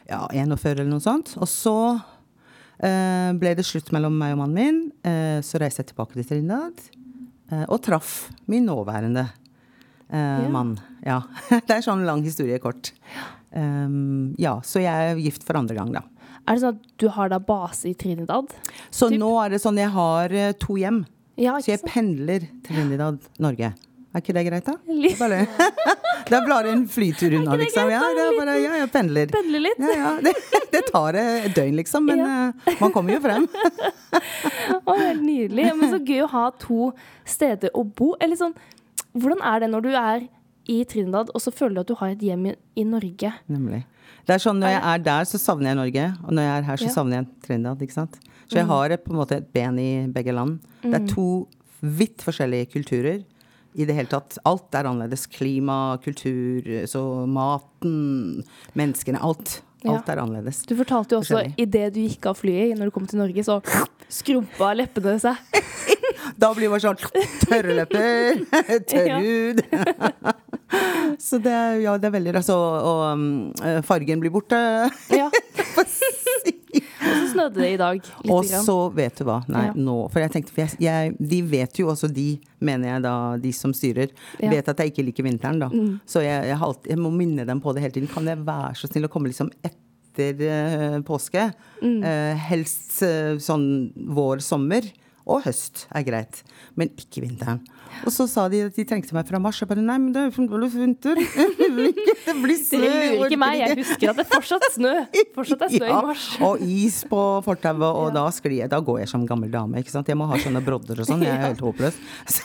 ja, 0.10 0.26
41 0.34 0.72
eller 0.80 0.92
noe 0.92 1.04
sånt. 1.04 1.36
Og 1.38 1.48
så 1.50 1.78
ble 2.80 3.56
det 3.58 3.66
slutt 3.66 3.92
mellom 3.96 4.14
meg 4.20 4.36
og 4.36 4.42
mannen 4.44 4.58
min. 4.58 4.80
Eh, 5.08 5.40
så 5.46 5.60
reiste 5.62 5.82
jeg 5.84 5.92
tilbake 5.94 6.14
til 6.18 6.28
Trinidad 6.30 6.78
eh, 7.52 7.66
og 7.68 7.82
traff 7.86 8.30
min 8.48 8.68
nåværende 8.70 9.24
eh, 10.12 10.44
Ja. 10.46 10.50
mann. 10.54 10.76
Ja. 11.06 11.22
Det 11.68 11.80
er 11.80 11.82
sånn 11.86 12.06
lang 12.06 12.22
historie 12.24 12.60
kort. 12.64 12.94
Ja, 14.38 14.52
så 14.62 14.82
jeg 14.84 15.12
er 15.14 15.18
gift 15.24 15.42
for 15.48 15.58
andre 15.58 15.74
gang, 15.74 15.90
da. 15.96 16.04
Er 16.48 16.56
det 16.56 16.62
sånn 16.62 16.76
at 16.78 16.92
du 17.02 17.08
har 17.16 17.30
da 17.32 17.40
base 17.42 17.90
i 17.90 17.96
Trinidad? 17.98 18.52
Så 18.94 19.10
Typ. 19.10 19.18
nå 19.20 19.32
er 19.42 19.50
det 19.56 19.60
sånn 19.64 19.80
jeg 19.82 19.90
har 19.96 20.32
eh, 20.36 20.52
to 20.62 20.76
hjem. 20.78 21.02
Ja, 21.40 21.56
Så 21.62 21.74
jeg 21.74 21.82
pendler 21.88 22.46
Trinidad, 22.66 23.18
Norge. 23.42 23.72
Er 24.18 24.24
ikke 24.24 24.34
det 24.34 24.44
greit, 24.48 24.66
da? 24.66 24.74
Bare, 25.22 25.44
det 26.28 26.34
er 26.34 26.46
bare 26.48 26.72
en 26.74 26.88
flytur 26.90 27.36
unna, 27.38 27.54
liksom. 27.60 27.90
Ja, 27.92 28.00
bare, 28.34 28.56
ja, 28.58 28.72
jeg 28.82 28.90
pendler. 28.92 29.30
Pendler 29.32 29.62
litt? 29.62 29.84
Ja, 29.84 29.94
ja. 29.94 30.14
Det, 30.26 30.34
det 30.74 30.82
tar 30.90 31.18
et 31.22 31.54
døgn, 31.54 31.76
liksom. 31.78 32.08
Men 32.10 32.24
ja. 32.24 32.32
man 32.80 32.96
kommer 32.96 33.14
jo 33.14 33.20
frem. 33.22 33.46
Å, 34.88 34.96
helt 34.98 35.22
nydelig. 35.22 35.68
Men 35.78 35.94
så 35.94 36.02
gøy 36.02 36.24
å 36.26 36.32
ha 36.34 36.48
to 36.64 36.90
steder 37.30 37.78
å 37.78 37.86
bo. 37.86 38.16
Eller 38.18 38.40
sånn, 38.42 38.58
hvordan 39.14 39.46
er 39.46 39.64
det 39.64 39.72
når 39.76 39.86
du 39.86 39.92
er 39.94 40.26
i 40.68 40.82
Trinidad, 40.90 41.30
og 41.30 41.46
så 41.46 41.54
føler 41.54 41.78
du 41.78 41.84
at 41.86 41.94
du 41.94 41.96
har 42.02 42.18
et 42.18 42.28
hjem 42.32 42.50
i, 42.50 42.58
i 42.82 42.88
Norge? 42.90 43.32
Nemlig. 43.54 43.84
Det 44.28 44.36
er 44.36 44.44
sånn 44.44 44.58
Når 44.64 44.74
jeg 44.74 44.84
er 44.96 45.06
der, 45.06 45.30
så 45.30 45.40
savner 45.40 45.72
jeg 45.72 45.82
Norge. 45.84 46.10
Og 46.26 46.34
når 46.34 46.50
jeg 46.50 46.56
er 46.58 46.70
her, 46.72 46.82
så 46.82 46.98
savner 46.98 47.22
jeg 47.22 47.30
Trinidad. 47.46 47.86
ikke 47.86 48.00
sant? 48.02 48.18
Så 48.48 48.64
jeg 48.64 48.68
har 48.74 48.98
på 49.04 49.14
en 49.14 49.22
måte 49.22 49.38
et 49.38 49.48
ben 49.54 49.78
i 49.80 49.92
begge 50.12 50.34
land. 50.34 50.58
Det 50.82 50.96
er 50.98 51.10
to 51.14 51.30
vidt 51.86 52.26
forskjellige 52.26 52.74
kulturer. 52.74 53.22
I 53.78 53.86
det 53.86 53.94
hele 53.94 54.10
tatt. 54.10 54.40
Alt 54.50 54.74
er 54.76 54.88
annerledes. 54.90 55.28
Klima, 55.30 55.98
kultur, 56.04 56.66
så 56.90 57.02
maten, 57.30 58.44
menneskene. 58.78 59.22
Alt. 59.22 59.60
Ja. 59.86 59.94
Alt 60.00 60.10
er 60.10 60.18
annerledes. 60.24 60.64
Du 60.66 60.74
fortalte 60.80 61.14
jo 61.16 61.20
også 61.22 61.44
idet 61.62 61.92
du 61.94 62.00
gikk 62.02 62.26
av 62.32 62.40
flyet, 62.40 62.74
når 62.80 62.90
du 62.90 62.96
kom 62.96 63.06
til 63.08 63.20
Norge, 63.22 63.44
så 63.46 63.60
skrumpa 64.10 64.74
leppene 64.78 65.20
seg. 65.22 65.38
Da 66.38 66.50
blir 66.54 66.68
man 66.70 66.82
sånn 66.84 66.98
tørre 67.48 67.74
lepper, 67.78 68.42
tørr 68.92 69.14
hud. 69.24 69.62
Så 71.24 71.40
det, 71.42 71.54
ja, 71.86 71.94
det 71.98 72.10
er 72.10 72.14
veldig 72.18 72.34
rart. 72.36 72.46
Så- 72.46 72.58
Og 72.58 73.00
um, 73.16 73.82
fargen 73.88 74.20
blir 74.20 74.34
borte. 74.36 74.58
Ja. 75.16 75.30
Og 76.76 77.14
så 77.14 77.28
snødde 77.32 77.62
det 77.62 77.70
i 77.74 77.78
dag. 77.80 78.02
Litt 78.02 78.32
Og 78.34 78.44
grann. 78.48 78.64
så, 78.66 78.76
vet 78.94 79.16
du 79.20 79.24
hva, 79.28 79.38
nei, 79.48 79.66
Ja. 79.68 79.74
nå 79.74 79.96
For 80.12 80.20
jeg 80.20 80.32
tenkte, 80.34 80.52
for 80.54 80.62
jeg, 80.66 80.78
jeg, 80.84 81.16
de 81.20 81.42
vet 81.42 81.80
jo 81.80 81.88
også, 81.94 82.10
de, 82.14 82.40
mener 82.60 82.90
jeg 82.96 83.02
da, 83.06 83.16
de 83.38 83.52
som 83.56 83.74
styrer, 83.74 84.10
Ja. 84.40 84.48
Mm. 84.50 84.56
vet 84.56 84.70
at 84.74 84.78
jeg 84.84 84.92
ikke 84.92 85.06
liker 85.08 85.24
vinteren, 85.24 85.60
da. 85.60 85.70
Så 86.06 86.24
jeg, 86.26 86.58
alltid, 86.60 86.92
jeg 86.92 87.00
må 87.00 87.12
minne 87.14 87.46
dem 87.48 87.62
på 87.64 87.74
det 87.74 87.82
hele 87.86 87.94
tiden. 87.94 88.10
Kan 88.12 88.26
jeg 88.28 88.38
være 88.46 88.76
så 88.76 88.88
snill 88.92 89.08
å 89.08 89.12
komme 89.14 89.32
liksom 89.32 89.52
etter 89.64 90.44
uh, 90.44 91.00
påske? 91.08 91.54
Mm. 91.82 92.00
Uh, 92.04 92.36
helst 92.50 93.02
uh, 93.04 93.38
sånn 93.38 93.94
vår, 93.96 94.42
sommer. 94.44 94.82
Og 95.28 95.44
høst 95.44 95.88
er 95.92 96.06
greit, 96.08 96.38
men 96.80 96.88
ikke 96.96 97.20
vinteren. 97.26 97.60
Og 98.06 98.14
så 98.14 98.28
sa 98.30 98.46
de 98.52 98.64
at 98.68 98.76
de 98.76 98.86
trengte 98.88 99.16
meg 99.16 99.28
fra 99.30 99.40
mars. 99.42 99.60
Jeg 99.62 99.70
bare 99.70 99.84
nei, 99.84 99.98
men 100.02 100.12
det 100.16 100.24
er 100.28 100.34
fremdeles 100.36 100.76
vinter. 100.78 101.20
Det 102.28 102.34
blir 102.36 102.58
Det 102.58 102.66
snø. 102.66 102.82
jeg 102.84 103.14
lurer 103.18 103.32
ikke 103.32 103.40
meg. 103.40 103.60
Jeg 103.62 103.78
husker 103.82 104.12
at 104.12 104.20
det 104.20 104.26
fortsatt 104.30 104.68
snø. 104.76 104.94
Fortsatt 105.36 105.64
er 105.68 105.74
snø 105.76 105.88
i 105.88 106.02
mars. 106.10 106.26
og 106.44 106.64
is 106.64 107.00
på 107.08 107.22
fortauet, 107.46 107.88
og 107.88 108.12
da 108.16 108.26
sklir 108.36 108.62
jeg. 108.64 108.72
Da 108.74 108.82
går 108.84 109.02
jeg 109.04 109.12
som 109.14 109.24
gammel 109.30 109.52
dame, 109.54 109.82
ikke 109.82 109.94
sant. 109.94 110.10
Jeg 110.12 110.20
må 110.20 110.28
ha 110.30 110.40
sånne 110.42 110.64
brodder 110.66 111.02
og 111.04 111.10
sånn. 111.10 111.24
Jeg 111.26 111.36
er 111.36 111.46
helt 111.48 111.64
håpløs. 111.64 111.98
Så, 112.38 112.44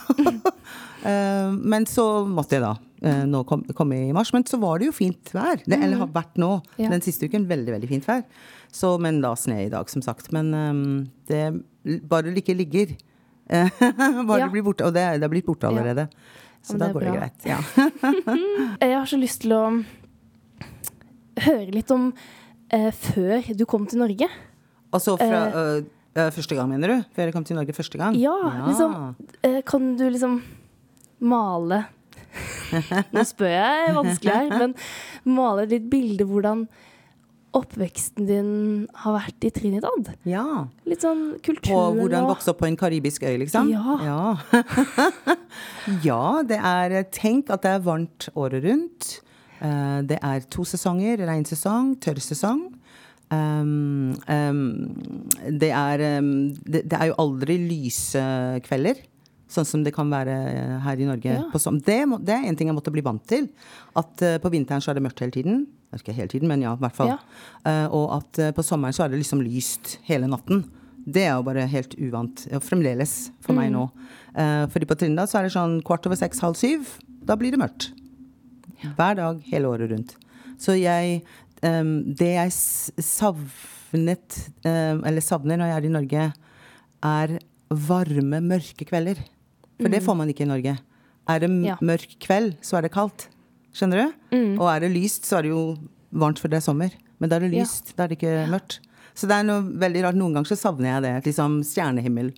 uh, 1.02 1.50
men 1.58 1.86
så 1.90 2.04
måtte 2.30 2.54
jeg 2.58 2.62
da 2.62 2.76
eh, 3.02 3.22
nå 3.26 3.42
kom, 3.48 3.64
jeg 3.66 4.10
i 4.10 4.16
mars. 4.16 4.32
Men 4.34 4.46
så 4.48 4.60
var 4.62 4.80
det 4.80 4.90
jo 4.90 4.96
fint 4.96 5.32
vær. 5.34 5.62
Det, 5.64 5.78
eller 5.78 6.04
har 6.04 6.12
vært 6.14 6.38
nå. 6.40 6.54
Ja. 6.78 6.92
Den 6.92 7.04
siste 7.04 7.26
uken 7.26 7.48
veldig, 7.50 7.74
veldig 7.76 7.90
fint 7.90 8.08
vær. 8.08 8.22
Så, 8.72 8.94
men 9.02 9.20
da 9.24 9.34
sne 9.36 9.64
i 9.66 9.72
dag, 9.72 9.90
som 9.92 10.04
sagt. 10.04 10.30
Men 10.34 10.52
um, 10.54 10.84
det 11.30 11.44
bare 11.82 12.30
det 12.30 12.44
ikke 12.44 12.56
ligger. 12.56 12.94
bare 14.28 14.38
Ja. 14.40 14.46
du 14.46 14.54
blir 14.54 14.64
borte. 14.66 14.86
Og 14.88 14.94
det, 14.94 15.04
det 15.20 15.26
er 15.28 15.32
blitt 15.32 15.46
borte 15.48 15.68
allerede. 15.68 16.08
Så 16.62 16.76
men 16.76 16.82
da 16.82 16.86
det 16.86 16.94
går 16.94 17.00
går 17.00 17.10
det 17.10 17.18
greit. 17.18 17.46
Ja. 17.46 17.58
Jeg 18.86 18.96
har 18.98 19.08
så 19.10 19.18
lyst 19.18 19.42
til 19.44 19.54
å 19.56 19.62
høre 21.42 21.70
litt 21.74 21.90
om 21.94 22.10
eh, 22.72 22.90
før 22.94 23.48
du 23.56 23.64
kom 23.68 23.86
til 23.90 24.02
Norge. 24.02 24.28
Og 24.92 25.00
så 25.02 25.16
fra 25.20 25.42
eh, 25.48 25.82
øh, 26.18 26.30
første 26.36 26.58
gang, 26.58 26.68
mener 26.70 26.92
du? 26.92 27.04
Før 27.16 27.28
jeg 27.30 27.34
kom 27.34 27.44
til 27.48 27.56
Norge 27.56 27.74
første 27.76 27.98
gang? 27.98 28.16
Ja, 28.20 28.34
liksom 28.68 28.96
eh, 29.42 29.62
Kan 29.64 29.94
du 29.96 30.04
liksom 30.10 30.42
male 31.22 31.84
Nå 33.14 33.24
spør 33.28 33.52
jeg 33.52 33.94
vanskelig 33.96 34.32
her, 34.32 34.52
men 34.60 34.74
male 35.28 35.64
et 35.66 35.72
litt 35.74 35.88
bilde 35.92 36.26
hvordan 36.28 36.66
oppveksten 37.56 38.26
din 38.28 38.52
har 39.02 39.16
vært 39.18 39.44
i 39.44 39.50
Trinidad? 39.54 40.12
Ja. 40.28 40.66
Litt 40.88 41.04
sånn 41.04 41.36
kulturen 41.44 41.78
og 41.78 42.00
hvordan 42.00 42.28
vokse 42.30 42.52
opp 42.52 42.62
på 42.62 42.68
en 42.70 42.78
karibisk 42.80 43.26
øy, 43.28 43.36
liksom? 43.44 43.70
Ja. 43.72 43.98
Ja, 44.06 44.22
ja 46.08 46.22
det 46.48 46.58
er 46.58 46.96
Tenk 47.12 47.52
at 47.52 47.64
det 47.66 47.76
er 47.76 47.84
varmt 47.84 48.28
året 48.34 48.64
rundt. 48.64 49.12
Eh, 49.60 50.00
Det 50.08 50.18
er 50.22 50.46
to 50.50 50.64
sesonger. 50.64 51.22
Regnsesong, 51.28 51.96
tørrsesong. 52.02 52.70
Um, 53.32 54.12
um, 54.28 54.92
det, 55.48 55.70
er, 55.70 56.18
um, 56.18 56.50
det, 56.52 56.82
det 56.90 56.98
er 56.98 57.12
jo 57.12 57.16
aldri 57.22 57.56
lyse 57.56 58.20
kvelder. 58.66 59.00
Sånn 59.52 59.68
som 59.68 59.84
det 59.84 59.92
kan 59.94 60.08
være 60.12 60.34
her 60.84 61.00
i 61.00 61.06
Norge. 61.08 61.36
Ja. 61.36 61.44
På 61.52 61.60
som, 61.60 61.78
det, 61.84 62.00
må, 62.08 62.18
det 62.24 62.34
er 62.38 62.48
en 62.48 62.56
ting 62.58 62.70
jeg 62.70 62.76
måtte 62.76 62.92
bli 62.94 63.04
vant 63.04 63.24
til. 63.28 63.50
At 63.98 64.24
uh, 64.24 64.36
på 64.40 64.52
vinteren 64.54 64.80
så 64.80 64.92
er 64.92 64.98
det 64.98 65.04
mørkt 65.04 65.20
hele 65.20 65.34
tiden. 65.34 65.66
Ikke 65.92 66.14
hele 66.16 66.32
tiden, 66.32 66.48
men 66.48 66.64
ja, 66.64 66.72
i 66.72 66.80
hvert 66.80 66.96
fall. 66.96 67.12
Ja. 67.12 67.18
Uh, 67.66 67.98
og 67.98 68.06
at 68.16 68.40
uh, 68.40 68.52
på 68.56 68.64
sommeren 68.64 68.96
så 68.96 69.04
er 69.04 69.12
det 69.12 69.20
liksom 69.20 69.44
lyst 69.44 69.98
hele 70.08 70.30
natten. 70.32 70.64
Det 71.02 71.24
er 71.26 71.34
jo 71.34 71.46
bare 71.46 71.66
helt 71.68 71.96
uvant. 71.98 72.44
Fremdeles 72.62 73.16
for 73.42 73.58
meg 73.58 73.72
nå. 73.74 73.88
Uh, 74.32 74.64
fordi 74.72 74.88
på 74.88 74.96
Trinidad 74.98 75.30
så 75.30 75.40
er 75.40 75.48
det 75.48 75.56
sånn 75.56 75.80
kvart 75.84 76.06
over 76.08 76.18
seks, 76.18 76.40
halv 76.44 76.56
syv. 76.58 76.96
Da 77.26 77.36
blir 77.38 77.54
det 77.54 77.60
mørkt. 77.60 77.90
Hver 78.96 79.18
dag 79.18 79.42
hele 79.50 79.70
året 79.70 79.92
rundt. 79.92 80.14
Så 80.62 80.76
jeg 80.78 81.20
um, 81.62 82.14
Det 82.18 82.32
jeg 82.34 82.54
savnet, 83.02 84.38
um, 84.66 85.02
eller 85.06 85.24
savner 85.24 85.58
når 85.58 85.72
jeg 85.72 85.78
er 85.78 85.86
i 85.86 85.92
Norge, 85.96 86.26
er 87.02 87.36
varme, 87.72 88.42
mørke 88.44 88.86
kvelder. 88.86 89.20
For 89.80 89.88
det 89.88 90.02
får 90.02 90.16
man 90.16 90.28
ikke 90.28 90.44
i 90.44 90.50
Norge. 90.50 90.78
Er 91.28 91.38
det 91.40 91.50
Ja. 91.64 91.76
mørk 91.80 92.18
kveld, 92.20 92.56
så 92.62 92.78
er 92.78 92.82
det 92.82 92.92
kaldt. 92.92 93.28
Skjønner 93.72 94.10
du? 94.30 94.58
Og 94.60 94.68
er 94.68 94.80
det 94.80 94.90
lyst, 94.92 95.24
så 95.24 95.38
er 95.38 95.42
det 95.42 95.50
jo 95.50 95.76
varmt 96.12 96.38
for 96.38 96.48
det 96.48 96.56
er 96.58 96.66
sommer. 96.66 96.90
Men 97.20 97.30
da 97.30 97.36
er 97.36 97.40
det 97.46 97.52
Ja. 97.54 97.62
lyst, 97.62 97.94
da 97.96 98.04
er 98.04 98.08
det 98.08 98.18
ikke 98.18 98.48
mørkt. 98.50 98.80
Så 99.14 99.28
det 99.28 99.36
er 99.38 99.42
noe 99.44 99.62
veldig 99.62 100.02
rart. 100.04 100.14
Noen 100.16 100.32
ganger 100.34 100.48
så 100.50 100.56
savner 100.56 101.00
jeg 101.00 101.02
det. 101.02 101.24
Liksom 101.32 101.60
stjernehimmel. 101.62 102.32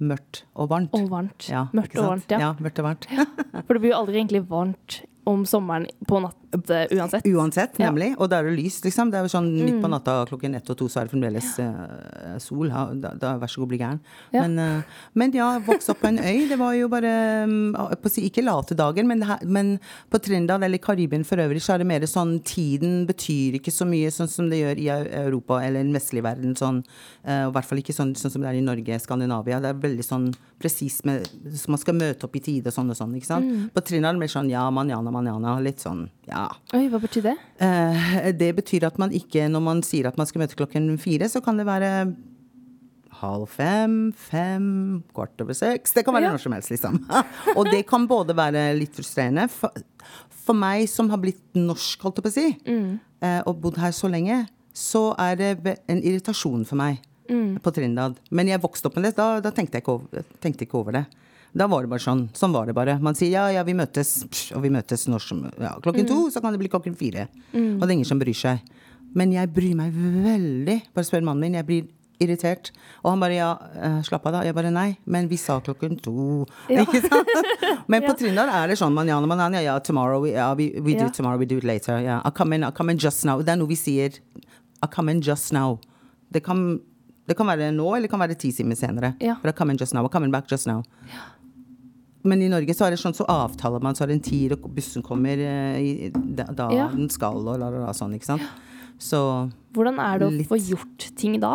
Mørkt 0.00 0.42
og 0.56 0.68
varmt. 0.70 0.90
Og 0.94 1.08
varmt. 1.10 1.48
Ja, 1.50 1.66
mørkt 1.74 1.98
og 1.98 2.06
varmt, 2.08 2.30
ja. 2.30 2.38
ja. 2.38 2.52
Mørkt 2.54 2.78
og 2.78 2.84
varmt. 2.86 3.06
For 3.66 3.74
det 3.74 3.82
blir 3.82 3.90
jo 3.92 3.98
aldri 4.00 4.14
egentlig 4.16 4.46
varmt 4.48 5.02
om 5.24 5.42
sommeren 5.46 5.86
på 6.08 6.20
natt 6.22 6.36
eh, 6.70 6.86
uansett. 6.96 7.26
Uansett, 7.26 7.78
Ja. 7.78 7.90
Mm. 7.90 7.94
nemlig. 7.94 8.14
Og 8.18 8.30
da 8.30 8.38
er 8.38 8.44
det 8.44 8.56
lyst, 8.56 8.84
liksom. 8.84 9.10
Det 9.10 9.18
er 9.18 9.26
jo 9.26 9.32
sånn 9.32 9.50
midt 9.52 9.80
på 9.82 9.90
natta 9.90 10.24
klokken 10.26 10.54
ett 10.56 10.70
og 10.70 10.76
to, 10.78 10.88
så 10.88 11.00
er 11.00 11.08
det 11.08 11.12
fremdeles 11.12 11.58
uh, 11.60 12.38
sol. 12.38 12.68
Ja, 12.68 12.86
da, 12.94 13.12
da, 13.14 13.36
vær 13.38 13.50
så 13.50 13.60
god, 13.60 13.68
bli 13.68 13.78
gæren. 13.78 14.00
Ja. 14.32 14.46
Men, 14.46 14.58
uh, 14.58 14.82
men 15.14 15.32
ja, 15.36 15.58
vokse 15.66 15.92
opp 15.92 16.00
på 16.00 16.08
en 16.08 16.18
øy, 16.18 16.48
det 16.48 16.58
var 16.58 16.74
jo 16.74 16.88
bare 16.88 17.44
um, 17.44 17.76
på 18.00 18.12
Ikke 18.24 18.44
late 18.44 18.74
dager, 18.74 19.04
men, 19.04 19.22
her, 19.22 19.44
men 19.44 19.78
på 20.10 20.18
Trindal 20.18 20.62
eller 20.62 20.78
Karibien 20.78 21.24
for 21.24 21.36
øvrig, 21.36 21.62
så 21.62 21.74
er 21.74 21.84
det 21.84 21.90
mer 21.90 22.06
sånn 22.08 22.40
Tiden 22.44 23.06
betyr 23.06 23.60
ikke 23.60 23.72
så 23.74 23.86
mye 23.86 24.10
sånn 24.10 24.28
som 24.28 24.50
det 24.50 24.60
gjør 24.62 24.80
i 24.80 24.88
Europa 25.24 25.60
eller 25.62 25.84
den 25.84 25.94
vestlige 25.94 26.24
verden. 26.26 26.56
Sånn, 26.58 26.82
uh, 27.26 27.48
I 27.48 27.52
hvert 27.54 27.68
fall 27.68 27.82
ikke 27.82 27.96
sånn, 27.96 28.14
sånn 28.16 28.32
som 28.32 28.42
det 28.42 28.50
er 28.50 28.60
i 28.60 28.64
Norge, 28.64 28.98
Skandinavia. 29.02 29.60
Det 29.60 29.74
er 29.74 29.84
veldig 29.84 30.06
sånn 30.06 30.30
presis 30.60 31.00
med 31.04 31.24
så 31.56 31.70
Man 31.72 31.80
skal 31.80 31.96
møte 31.96 32.26
opp 32.26 32.36
i 32.36 32.42
tide 32.44 32.68
og 32.70 32.76
sånn 32.76 32.92
og 32.92 32.98
sånn. 32.98 33.14
ikke 33.16 33.28
sant? 33.28 33.46
Mm. 33.46 33.68
På 33.74 33.82
Trindal 33.84 34.18
blir 34.20 34.28
det 34.28 34.34
sånn 34.34 34.50
ja, 34.52 34.66
manjana, 34.74 35.12
manjana. 35.20 35.54
Litt 35.62 35.84
sånn 35.84 36.06
ja. 36.28 36.48
Oi, 36.76 36.88
hva 36.92 37.00
betyr 37.02 37.28
det? 37.30 37.36
Eh, 37.62 38.30
det 38.36 38.50
betyr 38.58 38.88
at 38.88 38.98
man 39.00 39.14
ikke, 39.14 39.46
når 39.52 39.64
man 39.64 39.84
sier 39.86 40.08
at 40.10 40.18
man 40.20 40.28
skal 40.28 40.44
møte 40.44 40.58
klokken 40.58 40.90
fire, 41.00 41.28
så 41.30 41.42
kan 41.44 41.60
det 41.60 41.68
være 41.68 41.92
halv 43.20 43.50
fem, 43.52 43.96
fem, 44.16 45.02
kvart 45.12 45.42
over 45.44 45.56
seks. 45.56 45.92
Det 45.92 46.06
kan 46.06 46.16
være 46.16 46.30
Ja. 46.30 46.32
når 46.32 46.40
som 46.40 46.56
helst, 46.56 46.70
liksom. 46.72 47.02
Og 47.58 47.68
det 47.68 47.84
kan 47.86 48.06
både 48.08 48.36
være 48.36 48.70
litt 48.78 48.96
frustrerende 48.96 49.44
for, 49.52 49.70
for 50.30 50.56
meg 50.56 50.88
som 50.88 51.10
har 51.12 51.20
blitt 51.20 51.42
norsk, 51.58 52.00
holdt 52.00 52.22
jeg 52.22 52.24
på 52.24 52.32
å 52.32 52.36
si, 52.38 52.48
mm. 52.64 53.44
og 53.44 53.60
bodd 53.60 53.76
her 53.82 53.92
så 53.92 54.08
lenge, 54.08 54.46
så 54.72 55.10
er 55.20 55.36
det 55.36 55.76
en 55.90 56.00
irritasjon 56.00 56.64
for 56.64 56.80
meg 56.80 57.02
på 57.60 57.72
Trindad. 57.76 58.16
Men 58.34 58.48
jeg 58.48 58.62
vokste 58.62 58.88
opp 58.88 58.96
med 58.96 59.04
det, 59.06 59.12
da, 59.18 59.36
da 59.44 59.52
tenkte 59.54 59.78
jeg 59.78 59.86
over, 59.92 60.24
tenkte 60.42 60.64
ikke 60.64 60.80
over 60.80 60.96
det. 60.96 61.04
Da 61.54 61.66
var 61.66 61.82
det 61.82 61.90
bare 61.90 62.02
sånn. 62.04 62.28
Sånn 62.36 62.52
var 62.54 62.66
det 62.70 62.74
bare. 62.76 62.98
Man 63.02 63.16
sier 63.18 63.32
ja, 63.34 63.46
ja, 63.50 63.62
vi 63.66 63.74
møtes, 63.74 64.12
og 64.54 64.62
vi 64.62 64.70
møtes 64.70 65.08
når 65.10 65.24
som 65.24 65.40
ja, 65.58 65.72
Klokken 65.82 66.06
to, 66.06 66.28
så 66.30 66.42
kan 66.42 66.54
det 66.54 66.60
bli 66.62 66.70
klokken 66.70 66.94
fire. 66.98 67.26
Og 67.54 67.80
det 67.82 67.88
er 67.88 67.96
ingen 67.98 68.06
som 68.08 68.20
bryr 68.22 68.36
seg. 68.36 68.60
Men 69.18 69.32
jeg 69.34 69.50
bryr 69.50 69.74
meg 69.74 69.90
veldig. 69.96 70.76
Bare 70.94 71.08
spør 71.08 71.24
mannen 71.26 71.42
min. 71.48 71.58
Jeg 71.58 71.66
blir 71.66 71.88
irritert. 72.20 72.70
Og 73.02 73.10
han 73.14 73.22
bare 73.22 73.34
ja, 73.38 73.48
eh, 73.80 73.98
slapp 74.06 74.26
av 74.28 74.36
da. 74.36 74.42
Jeg 74.46 74.54
bare 74.54 74.70
nei, 74.74 74.92
men 75.10 75.26
vi 75.30 75.38
sa 75.40 75.56
klokken 75.64 75.96
to. 76.04 76.44
Ja. 76.70 76.82
Ikke 76.84 77.00
sant? 77.06 77.30
Men 77.90 78.04
på 78.04 78.12
Ja. 78.12 78.18
Trindal 78.20 78.50
er 78.54 78.68
det 78.70 78.76
sånn 78.78 78.94
man 78.94 79.08
manjana, 79.08 79.62
ja, 79.64 79.78
tomorrow, 79.82 80.20
we, 80.22 80.34
ja, 80.36 80.52
we, 80.54 80.68
we 80.78 80.92
do 80.94 81.00
Ja. 81.00 81.08
it 81.08 81.14
tomorrow, 81.16 81.38
we 81.40 81.46
do 81.48 81.56
it 81.58 81.64
later. 81.64 81.98
Yeah. 81.98 82.20
I'll 82.24 82.30
come 82.36 82.52
in, 82.54 82.62
I'll 82.62 82.76
come 82.76 82.90
in 82.92 82.98
just 82.98 83.24
now. 83.24 83.40
Det 83.42 83.48
er 83.54 83.58
noe 83.58 83.66
vi 83.70 83.78
sier. 83.80 84.20
I'll 84.82 84.92
come 84.92 85.08
in 85.10 85.20
just 85.24 85.52
now. 85.52 85.80
Det 86.30 86.44
kan, 86.44 86.78
det 87.26 87.36
kan 87.36 87.46
være 87.50 87.72
nå, 87.74 87.88
eller 87.96 88.06
det 88.06 88.12
kan 88.12 88.20
være 88.22 88.36
ti 88.38 88.52
timer 88.52 88.76
senere. 88.78 89.14
Ja. 89.20 89.38
But 89.42 89.50
I'll 89.54 89.58
come 89.58 89.72
in 89.72 89.80
just 89.80 89.94
now. 89.94 90.04
I'll 90.04 90.12
come 90.12 90.24
in 90.28 90.30
back 90.30 90.46
just 90.50 90.68
now. 90.70 90.82
Men 92.22 92.42
i 92.44 92.48
Norge 92.52 92.74
så 92.76 92.84
er 92.86 92.90
det 92.94 93.00
sånn, 93.00 93.14
så 93.16 93.24
avtaler 93.32 93.80
man, 93.80 93.94
så 93.96 94.04
er 94.04 94.10
det 94.12 94.16
en 94.18 94.26
tid, 94.26 94.52
og 94.52 94.66
bussen 94.76 95.02
kommer 95.02 95.40
eh, 95.40 95.78
i, 95.80 96.10
da 96.12 96.66
Ja. 96.74 96.88
den 96.92 97.08
skal, 97.08 97.38
og 97.40 97.58
la, 97.58 97.70
la, 97.70 97.86
la, 97.86 97.92
sånn, 97.96 98.12
ikke 98.18 98.28
sant. 98.28 98.42
Så 99.00 99.20
Hvordan 99.72 99.96
er 100.04 100.18
det 100.20 100.26
å 100.28 100.32
Litt. 100.34 100.48
få 100.50 100.58
gjort 100.60 101.06
ting 101.16 101.38
da? 101.40 101.54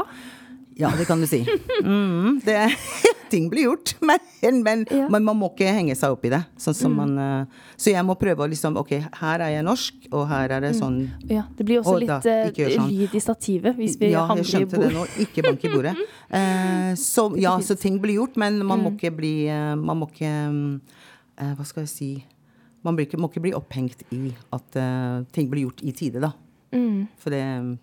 Ja, 0.75 0.89
det 0.97 1.05
kan 1.07 1.21
du 1.21 1.27
si. 1.27 1.39
Mm, 1.83 2.41
det, 2.43 2.57
ting 3.31 3.47
blir 3.49 3.63
gjort, 3.69 3.93
men, 4.05 4.19
men, 4.63 4.85
Ja. 4.91 5.07
men 5.09 5.23
man 5.23 5.37
må 5.39 5.47
ikke 5.53 5.69
henge 5.73 5.95
seg 5.95 6.11
opp 6.13 6.25
i 6.27 6.31
det. 6.33 6.41
Sånn 6.61 6.75
som 6.77 6.93
man, 6.95 7.13
eh, 7.17 7.63
så 7.79 7.93
jeg 7.93 8.03
må 8.05 8.15
prøve 8.19 8.43
å 8.45 8.49
liksom 8.51 8.75
Ok, 8.81 8.91
her 9.21 9.39
er 9.45 9.53
jeg 9.55 9.65
norsk, 9.65 9.93
og 10.11 10.27
her 10.29 10.51
er 10.57 10.61
det 10.67 10.73
sånn 10.77 10.99
Ja, 11.31 11.45
det 11.57 11.65
blir 11.67 11.79
også 11.81 11.95
litt 12.01 12.11
da, 12.11 12.19
eh, 12.27 12.51
gjør 12.51 12.75
sånn. 12.75 12.91
lyd 12.91 13.15
i 13.15 13.21
stativet 13.23 13.75
hvis 13.79 13.95
vi 13.99 14.11
Ja, 14.11 14.27
jeg 14.27 14.35
Ja, 14.35 14.35
jeg 14.43 14.51
skjønte 14.51 14.83
det 14.83 14.91
nå. 14.93 15.05
Ikke 15.25 15.43
bank 15.47 15.63
i 15.65 15.73
bordet. 15.73 15.95
Eh, 16.35 16.93
så, 16.99 17.29
ja, 17.39 17.53
så 17.63 17.75
ting 17.79 17.99
blir 18.01 18.17
gjort, 18.17 18.35
men 18.35 18.57
man 18.65 18.79
Mm. 18.81 18.83
må 18.83 18.91
ikke 18.97 19.11
bli 19.15 19.33
Man 19.79 19.99
må 20.01 20.07
ikke 20.11 20.31
eh, 21.37 21.53
Hva 21.55 21.65
skal 21.65 21.83
jeg 21.85 21.89
si 21.93 22.09
Man 22.83 22.97
ikke, 22.97 23.17
må 23.17 23.29
ikke 23.31 23.41
bli 23.45 23.53
opphengt 23.57 24.03
i 24.11 24.33
at 24.53 24.75
eh, 24.75 25.23
ting 25.31 25.47
blir 25.49 25.63
gjort 25.69 25.81
i 25.85 25.91
tide, 25.95 26.19
da. 26.21 26.33
Mm. 26.75 27.07
For 27.17 27.31
det, 27.33 27.77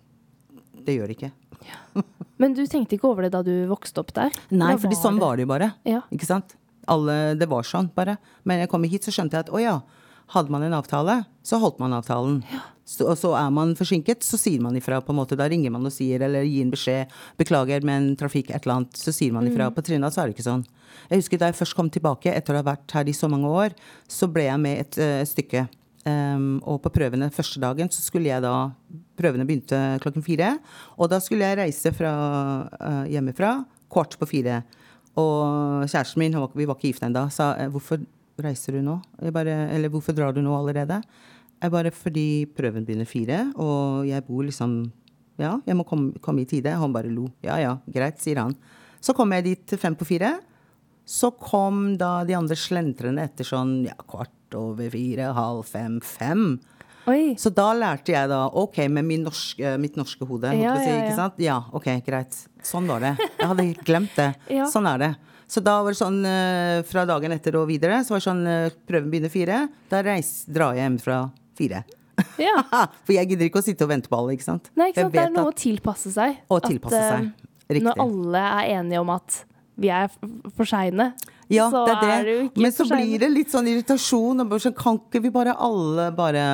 det 0.85 0.95
gjør 0.95 1.07
det 1.11 1.17
ikke. 1.17 1.31
Men 2.41 2.55
du 2.57 2.63
tenkte 2.67 2.97
ikke 2.97 3.09
over 3.11 3.25
det 3.27 3.33
da 3.35 3.43
du 3.45 3.53
vokste 3.69 4.01
opp 4.03 4.11
der? 4.15 4.33
Nei, 4.51 4.73
for 4.81 4.93
sånn 4.97 5.19
var 5.21 5.37
det 5.37 5.45
jo 5.45 5.51
bare. 5.53 5.73
Ja. 5.87 6.01
Ikke 6.13 6.27
sant? 6.27 6.57
Alle, 6.91 7.35
det 7.39 7.47
var 7.47 7.63
sånn, 7.67 7.87
bare. 7.95 8.17
Men 8.43 8.63
jeg 8.63 8.71
kom 8.71 8.83
hit, 8.89 9.05
så 9.05 9.13
skjønte 9.15 9.37
jeg 9.37 9.47
at 9.47 9.53
å 9.53 9.61
ja, 9.61 9.77
hadde 10.33 10.51
man 10.51 10.65
en 10.65 10.75
avtale, 10.75 11.21
så 11.45 11.59
holdt 11.61 11.79
man 11.79 11.95
avtalen. 11.95 12.41
Så, 12.83 13.05
og 13.07 13.15
så 13.15 13.31
er 13.39 13.51
man 13.55 13.75
forsinket, 13.79 14.25
så 14.27 14.35
sier 14.39 14.59
man 14.63 14.75
ifra. 14.75 14.99
på 15.01 15.13
en 15.13 15.19
måte. 15.21 15.37
Da 15.39 15.47
ringer 15.47 15.71
man 15.71 15.85
og 15.87 15.93
sier, 15.95 16.19
eller 16.25 16.43
gir 16.43 16.65
en 16.65 16.73
beskjed. 16.73 17.13
'Beklager, 17.39 17.85
men 17.87 18.15
trafikk, 18.19 18.51
et 18.51 18.65
eller 18.65 18.81
annet.' 18.81 18.99
Så 18.99 19.13
sier 19.15 19.31
man 19.31 19.47
ifra. 19.47 19.69
På 19.71 19.83
Trinidad 19.85 20.11
så 20.11 20.23
er 20.23 20.27
det 20.27 20.35
ikke 20.35 20.49
sånn. 20.49 20.65
Jeg 21.09 21.21
husker 21.21 21.39
Da 21.39 21.47
jeg 21.47 21.55
først 21.61 21.75
kom 21.75 21.89
tilbake, 21.89 22.33
etter 22.33 22.53
å 22.53 22.59
ha 22.59 22.67
vært 22.73 22.91
her 22.91 23.07
i 23.07 23.15
så 23.15 23.29
mange 23.31 23.47
år, 23.47 23.71
så 24.07 24.27
ble 24.27 24.49
jeg 24.49 24.59
med 24.59 24.79
et 24.83 24.97
eh, 24.99 25.23
stykke. 25.23 25.67
Um, 26.03 26.57
og 26.67 26.81
på 26.83 26.91
prøvene 26.91 27.29
første 27.31 27.61
dagen 27.63 27.87
så 27.87 28.01
skulle 28.03 28.27
jeg 28.27 28.43
da 28.43 28.73
Prøvene 29.15 29.45
begynte 29.47 29.77
klokken 30.03 30.25
fire. 30.25 30.55
Og 30.97 31.07
da 31.11 31.19
skulle 31.23 31.45
jeg 31.45 31.59
reise 31.61 31.93
fra 31.95 32.11
uh, 32.65 33.03
hjemmefra 33.07 33.59
kvart 33.93 34.17
på 34.19 34.27
fire. 34.27 34.63
Og 35.19 35.85
kjæresten 35.85 36.23
min, 36.23 36.35
vi 36.57 36.65
var 36.65 36.75
ikke 36.75 36.89
gift 36.89 37.05
ennå, 37.05 37.27
sa 37.29 37.53
eh, 37.53 37.69
'hvorfor 37.69 38.01
reiser 38.41 38.73
du 38.73 38.81
nå?' 38.81 39.01
Bare, 39.31 39.69
eller 39.69 39.89
'hvorfor 39.89 40.15
drar 40.15 40.33
du 40.33 40.41
nå 40.41 40.49
allerede?' 40.49 41.03
Jeg 41.61 41.71
bare 41.71 41.91
fordi 41.91 42.45
prøven 42.45 42.85
begynner 42.85 43.07
fire, 43.07 43.53
og 43.55 44.07
jeg 44.07 44.25
bor 44.25 44.43
liksom 44.43 44.91
Ja, 45.37 45.59
jeg 45.65 45.75
må 45.75 45.83
komme, 45.83 46.13
komme 46.21 46.41
i 46.41 46.45
tide. 46.45 46.69
Han 46.69 46.93
bare 46.93 47.09
lo. 47.09 47.27
Ja 47.41 47.57
ja, 47.57 47.77
greit, 47.89 48.19
sier 48.19 48.37
han. 48.37 48.55
Så 49.01 49.15
kom 49.15 49.31
jeg 49.31 49.43
dit 49.43 49.79
fem 49.79 49.95
på 49.95 50.05
fire. 50.05 50.41
Så 51.05 51.31
kom 51.31 51.97
da 51.97 52.23
de 52.23 52.35
andre 52.35 52.55
slentrende 52.55 53.23
etter 53.23 53.43
sånn 53.43 53.83
ja, 53.87 53.95
kvart 53.97 54.29
over 54.59 54.89
fire, 54.93 55.31
halv 55.37 55.63
fem, 55.69 55.99
fem. 56.01 56.59
Oi. 57.09 57.33
Så 57.39 57.51
da 57.51 57.73
lærte 57.75 58.13
jeg 58.13 58.29
da 58.31 58.45
OK, 58.47 58.77
med 58.87 59.03
min 59.05 59.25
norske, 59.27 59.73
mitt 59.81 59.97
norske 59.99 60.23
hode. 60.29 60.53
Ja, 60.55 60.77
si. 60.79 60.87
Ikke 60.93 61.15
sant? 61.17 61.39
Ja, 61.43 61.57
OK, 61.75 61.89
greit. 62.05 62.37
Sånn 62.63 62.87
var 62.87 63.03
det. 63.03 63.15
Jeg 63.39 63.49
hadde 63.49 63.65
helt 63.67 63.83
glemt 63.87 64.13
det. 64.15 64.29
Ja. 64.59 64.69
Sånn 64.71 64.87
er 64.87 65.01
det. 65.01 65.11
Så 65.53 65.59
da 65.61 65.73
var 65.83 65.91
det 65.93 65.99
sånn 65.99 66.21
eh, 66.25 66.79
fra 66.87 67.03
dagen 67.05 67.33
etter 67.35 67.57
og 67.59 67.67
videre, 67.69 67.99
så 68.07 68.15
var 68.15 68.21
det 68.23 68.25
sånn 68.29 68.45
eh, 68.47 68.69
prøven 68.87 69.11
begynner 69.11 69.29
fire. 69.33 69.57
Da 69.91 69.99
reis, 70.07 70.31
drar 70.47 70.77
jeg 70.77 70.85
hjem 70.87 70.95
fra 71.03 71.17
fire. 71.59 71.83
Ja. 72.39 72.55
For 73.05 73.11
jeg 73.17 73.27
gidder 73.33 73.49
ikke 73.49 73.59
å 73.61 73.65
sitte 73.67 73.83
og 73.85 73.91
vente 73.91 74.09
på 74.09 74.17
alle, 74.17 74.37
ikke 74.37 74.47
sant. 74.47 74.71
Nei, 74.79 74.87
ikke 74.93 75.03
sant? 75.03 75.13
Det 75.13 75.21
er 75.25 75.33
noe 75.35 75.49
at- 75.51 75.51
å 75.51 75.59
tilpasse 75.59 76.13
seg. 76.15 76.39
Å 76.47 76.61
tilpasse 76.63 77.01
At, 77.03 77.17
seg. 77.19 77.27
eh, 77.27 77.49
Riktig. 77.73 77.83
Når 77.89 78.01
alle 78.07 78.41
er 78.63 78.71
enige 78.79 79.03
om 79.03 79.11
at 79.13 79.41
vi 79.83 79.89
er 79.93 80.07
for 80.55 80.69
seine, 80.69 81.11
Ja, 81.53 81.69
så 81.71 81.85
det 81.87 81.93
er 81.93 82.01
det. 82.01 82.13
er 82.13 82.25
det 82.27 82.33
jo 82.33 82.43
ikke 82.47 82.65
Men 82.65 82.75
så 82.75 82.87
blir 82.89 83.19
det 83.21 83.29
litt 83.31 83.53
sånn 83.53 83.69
irritasjon. 83.69 84.43
Og 84.43 84.57
så 84.57 84.67
sånn, 84.67 84.77
kan 84.79 84.99
ikke 84.99 85.23
vi 85.23 85.33
bare 85.33 85.55
alle 85.57 86.09
bare 86.17 86.47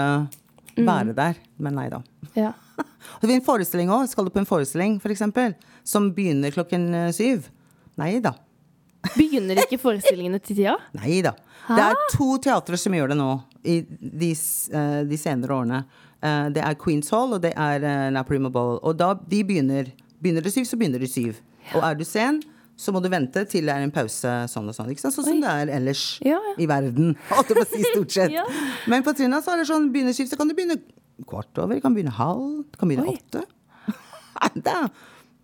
Mm. 0.79 0.86
være 0.88 1.15
der? 1.15 1.39
Men 1.60 1.75
nei 1.75 1.88
da. 1.91 2.01
Ja. 2.36 2.53
Og 3.20 3.25
det 3.27 3.36
en 3.36 3.46
forestilling 3.46 3.89
òg. 3.91 4.08
Skal 4.12 4.27
du 4.27 4.34
på 4.34 4.41
en 4.41 4.48
forestilling, 4.48 5.00
for 5.01 5.12
eksempel, 5.13 5.56
som 5.84 6.12
begynner 6.15 6.53
klokken 6.56 6.89
eh, 6.96 7.12
syv? 7.15 7.50
Nei 8.00 8.20
da. 8.24 8.36
Begynner 9.15 9.62
ikke 9.63 9.79
forestillingene 9.79 10.41
til 10.44 10.60
tida? 10.60 10.75
Nei 11.00 11.22
da. 11.25 11.34
Det 11.70 11.82
er 11.84 11.98
to 12.12 12.34
teatre 12.41 12.79
som 12.79 12.96
gjør 12.96 13.12
det 13.13 13.20
nå 13.20 13.29
i 13.63 13.79
de, 13.88 14.32
eh, 14.32 15.01
de 15.08 15.20
senere 15.20 15.56
årene. 15.56 15.84
Eh, 16.20 16.46
det 16.56 16.63
er 16.65 16.77
Queens 16.79 17.12
Hall 17.15 17.36
og 17.38 17.44
det 17.44 17.53
er 17.56 17.86
uh, 17.86 18.15
Mobile. 18.15 18.51
Bowl. 18.51 18.79
Og 18.84 18.98
da 18.98 19.13
de 19.15 19.44
begynner 19.44 19.91
Begynner 20.20 20.44
det 20.44 20.51
syv, 20.51 20.65
så 20.68 20.75
begynner 20.75 21.00
det 21.00 21.08
syv. 21.08 21.38
Og 21.77 21.79
er 21.79 21.94
du 21.96 22.03
sen, 22.03 22.41
så 22.80 22.94
må 22.96 23.02
du 23.04 23.10
vente 23.12 23.42
til 23.52 23.68
det 23.68 23.74
er 23.76 23.84
en 23.84 23.92
pause 23.92 24.32
sånn 24.48 24.70
og 24.72 24.76
sånn. 24.78 24.94
Sånn 24.96 25.12
som 25.18 25.42
det 25.44 25.52
er 25.52 25.72
ellers 25.80 26.04
Ja, 26.24 26.38
ja. 26.40 26.54
i 26.64 26.68
verden. 26.70 27.12
Holdt 27.34 27.52
jeg 27.52 27.60
på 27.60 27.66
å 27.66 27.70
si 27.74 27.84
stort 27.92 28.16
sett. 28.16 28.32
Ja. 28.40 28.46
Men 28.88 29.04
på 29.04 29.12
Trinna 29.18 29.42
så 29.44 29.54
er 29.54 29.62
det 29.64 29.68
sånn 29.70 29.90
begynnerskift, 29.92 30.32
så 30.32 30.40
kan 30.40 30.48
du 30.48 30.56
begynne 30.56 30.80
kvart 31.28 31.60
over. 31.60 31.82
Kan 31.84 31.98
begynne 31.98 32.16
halv. 32.16 32.64
Kan 32.80 32.92
begynne 32.92 33.12
Oi. 33.12 33.18
åtte. 33.20 33.44
er 34.70 34.88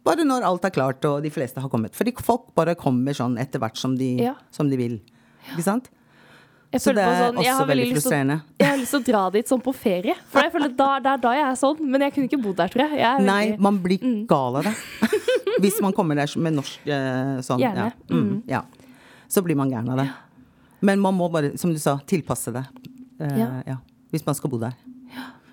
bare 0.05 0.23
når 0.27 0.45
alt 0.45 0.65
er 0.69 0.73
klart 0.75 1.05
og 1.09 1.23
de 1.25 1.31
fleste 1.33 1.59
har 1.59 1.71
kommet. 1.73 1.95
Fordi 1.97 2.13
folk 2.23 2.51
bare 2.55 2.77
kommer 2.79 3.15
sånn 3.17 3.35
etter 3.41 3.59
hvert 3.63 3.79
som 3.81 3.97
de, 3.99 4.13
som 4.53 4.69
de 4.71 4.77
vil. 4.79 4.99
Ikke 5.51 5.65
sant? 5.65 5.89
Jeg 6.75 6.81
Så 6.83 6.91
det 6.95 7.03
er 7.05 7.19
sånn, 7.21 7.37
også 7.39 7.65
veldig 7.69 7.85
frustrerende. 7.93 8.35
å-. 8.41 8.55
Jeg 8.59 8.67
har 8.67 8.79
lyst 8.81 8.91
til 8.95 8.99
å 9.01 9.05
dra 9.07 9.21
dit 9.31 9.47
sånn 9.51 9.61
på 9.63 9.73
ferie. 9.75 10.15
For 10.31 10.43
jeg 10.43 10.51
føler 10.55 10.73
da, 10.75 10.87
Det 10.99 11.11
er 11.13 11.21
da 11.23 11.31
jeg 11.37 11.45
er 11.47 11.59
sånn. 11.61 11.83
Men 11.87 12.03
jeg 12.03 12.15
kunne 12.15 12.27
ikke 12.29 12.41
bodd 12.43 12.57
der, 12.59 12.73
tror 12.73 12.83
jeg. 12.85 12.99
jeg 12.99 13.25
Nei, 13.25 13.41
veldig- 13.45 13.59
man 13.67 13.77
blir 13.83 14.25
gal 14.27 14.59
av 14.59 14.67
det. 14.67 14.73
Hvis 15.63 15.81
man 15.83 15.93
kommer 15.95 16.17
der 16.19 16.31
med 16.41 16.57
norsk 16.57 16.87
eh, 16.87 17.39
sånn. 17.45 17.61
Gjerne. 17.61 17.89
Ja. 17.91 18.15
Mm, 18.15 18.43
ja. 18.49 18.61
Så 19.27 19.43
blir 19.45 19.57
man 19.57 19.71
gæren 19.71 19.89
av 19.93 20.01
det. 20.01 20.09
Men 20.85 21.01
man 21.01 21.15
må 21.17 21.29
bare, 21.31 21.55
som 21.57 21.73
du 21.73 21.79
sa, 21.81 21.97
tilpasse 22.07 22.53
det. 22.55 22.65
Eh, 23.19 23.61
Ja. 23.65 23.79
Hvis 24.11 24.25
man 24.25 24.35
skal 24.37 24.49
bo 24.49 24.57
der. 24.61 24.75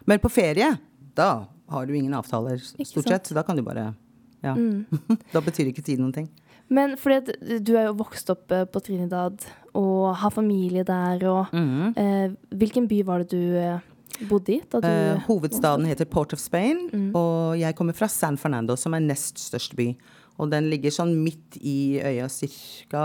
Men 0.07 0.21
på 0.23 0.31
ferie, 0.31 0.69
da 1.17 1.47
har 1.73 1.87
du 1.87 1.97
ingen 1.97 2.15
avtaler, 2.15 2.59
stort 2.59 3.09
sett. 3.09 3.27
Så 3.27 3.35
da 3.35 3.43
kan 3.43 3.57
du 3.57 3.63
bare 3.63 3.95
Ja. 4.43 4.55
da 5.33 5.41
betyr 5.41 5.71
ikke 5.71 5.85
tid 5.87 6.01
noen 6.03 6.13
ting. 6.13 6.29
Men 6.73 6.97
fordi 6.97 7.17
at 7.21 7.63
du 7.65 7.75
er 7.77 7.89
jo 7.91 7.99
vokst 8.01 8.31
opp 8.33 8.53
eh, 8.55 8.65
på 8.65 8.81
Trinidad 8.83 9.45
og 9.79 10.15
har 10.17 10.33
familie 10.35 10.85
der. 10.89 11.23
Og, 11.29 11.53
mm. 11.53 11.95
eh, 11.97 12.35
hvilken 12.59 12.89
by 12.91 13.03
var 13.07 13.23
det 13.23 13.31
du 13.37 13.57
eh, 13.59 13.81
bodde 14.29 14.55
i? 14.57 14.61
Da 14.71 14.81
du 14.81 14.89
uh, 14.89 15.21
hovedstaden 15.27 15.87
heter 15.89 16.05
Port 16.11 16.33
of 16.33 16.41
Spain, 16.41 16.89
Mm. 16.93 17.11
og 17.17 17.59
jeg 17.59 17.75
kommer 17.79 17.95
fra 17.97 18.09
San 18.09 18.37
Fernando, 18.37 18.77
som 18.77 18.95
er 18.95 19.01
nest 19.01 19.39
største 19.39 19.77
by. 19.79 19.97
Og 20.41 20.49
den 20.51 20.71
ligger 20.73 20.91
sånn 20.91 21.13
midt 21.23 21.59
i 21.61 22.01
øya, 22.01 22.29
cirka 22.33 23.03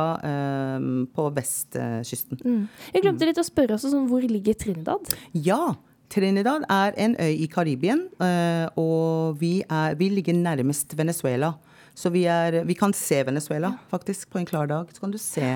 um, 0.78 1.08
på 1.14 1.26
vestkysten. 1.36 2.40
mm. 2.44 2.68
Jeg 2.96 3.04
glemte 3.04 3.28
litt 3.28 3.38
å 3.42 3.44
spørre 3.46 3.76
også, 3.76 3.92
sånn, 3.92 4.08
hvor 4.10 4.24
ligger 4.24 4.56
Trinidad? 4.58 5.12
Ja, 5.34 5.76
Trinidad 6.10 6.64
er 6.72 6.94
en 6.98 7.16
øy 7.20 7.34
i 7.44 7.48
Karibien, 7.52 8.06
uh, 8.24 8.68
og 8.80 9.38
vi, 9.42 9.62
er, 9.70 9.96
vi 10.00 10.08
ligger 10.10 10.34
nærmest 10.40 10.96
Venezuela. 10.98 11.56
Så 11.98 12.10
vi, 12.14 12.24
er, 12.30 12.62
vi 12.64 12.74
kan 12.78 12.94
se 12.94 13.24
Venezuela, 13.28 13.74
faktisk. 13.92 14.30
På 14.32 14.40
en 14.40 14.46
klar 14.48 14.68
dag 14.70 14.88
så 14.94 15.02
kan 15.02 15.12
du 15.12 15.18
se 15.18 15.48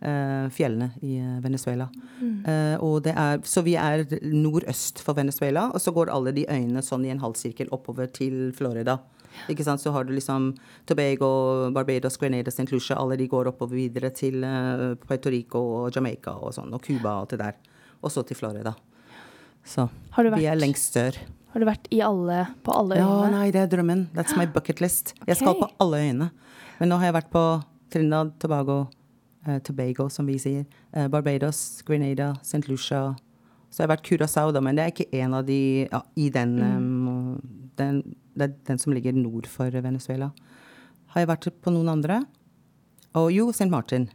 fjellene 0.00 0.92
i 1.02 1.18
eh, 1.18 1.38
Venezuela. 1.42 1.88
Eh, 2.22 2.76
og 2.84 3.02
det 3.06 3.14
er, 3.18 3.40
så 3.44 3.64
vi 3.66 3.74
er 3.78 4.04
nordøst 4.22 5.02
for 5.02 5.18
Venezuela, 5.18 5.68
og 5.74 5.82
så 5.82 5.94
går 5.94 6.12
alle 6.14 6.34
de 6.36 6.46
øyene 6.48 6.82
sånn 6.84 7.06
i 7.06 7.12
en 7.14 7.22
halvsirkel 7.22 7.70
oppover 7.74 8.10
til 8.14 8.52
Florida. 8.56 8.98
Ikke 9.50 9.64
sant? 9.66 9.82
Så 9.82 9.92
har 9.94 10.06
du 10.06 10.12
liksom 10.14 10.52
Tobago, 10.88 11.70
Barbados, 11.74 12.16
Grenada, 12.18 12.50
St. 12.50 12.70
Lucia. 12.72 12.96
Alle 12.98 13.18
de 13.20 13.28
går 13.30 13.50
oppover 13.50 13.78
videre 13.78 14.10
til 14.14 14.42
eh, 14.46 14.94
Puerto 15.04 15.30
Rico 15.34 15.62
og 15.82 15.94
Jamaica 15.94 16.34
og 16.38 16.54
sånn, 16.56 16.72
og 16.74 16.82
Cuba 16.84 17.16
og 17.16 17.26
alt 17.26 17.34
det 17.36 17.40
der. 17.42 17.58
Og 18.02 18.14
så 18.14 18.24
til 18.26 18.38
Florida. 18.38 18.74
Så 19.66 19.88
Har 20.14 20.24
du 20.24 20.32
vi 20.34 20.46
er 20.48 20.58
lengst 20.58 20.94
sør. 20.96 21.18
Har 21.52 21.62
du 21.62 21.66
vært 21.68 21.88
i 21.94 22.00
alle, 22.04 22.42
på 22.64 22.74
alle 22.76 22.98
Ja, 23.00 23.10
nei, 23.32 23.48
det 23.54 23.62
er 23.64 23.70
drømmen. 23.72 24.08
That's 24.16 24.36
my 24.38 24.46
bucket 24.46 24.82
list. 24.84 25.14
Jeg 25.26 25.40
skal 25.40 25.56
på 25.58 25.68
alle 25.80 26.02
øyene. 26.04 26.30
Men 26.78 26.92
nå 26.92 26.98
har 27.00 27.10
jeg 27.10 27.16
vært 27.18 27.30
på 27.32 27.44
Trinidad, 27.92 28.34
Tobago, 28.40 28.82
eh, 29.46 29.58
Tobago, 29.64 30.08
som 30.08 30.26
vi 30.26 30.38
sier. 30.38 30.66
eh, 30.92 31.08
Barbados, 31.08 31.82
Grenada, 31.82 32.34
St. 32.42 32.68
Lucia. 32.68 33.16
Så 33.70 33.82
jeg 33.82 33.88
har 33.88 33.96
vært 33.96 34.06
Curacao, 34.06 34.52
da, 34.52 34.60
men 34.64 34.76
det 34.76 34.84
er 34.84 34.92
ikke 34.94 35.20
en 35.20 35.34
av 35.34 35.44
de 35.46 35.88
ja, 35.90 36.00
i 36.16 36.30
den, 36.32 36.56
um, 36.62 37.68
den 37.76 38.02
Det 38.38 38.46
er 38.46 38.54
den 38.68 38.78
som 38.78 38.92
ligger 38.94 39.12
nord 39.12 39.46
for 39.50 39.68
Venezuela. 39.70 40.30
Har 41.12 41.20
jeg 41.20 41.28
vært 41.28 41.48
på 41.60 41.72
noen 41.74 41.88
andre? 41.90 42.22
Og 43.18 43.32
jo, 43.34 43.48
St. 43.50 43.68
Martin. 43.68 44.08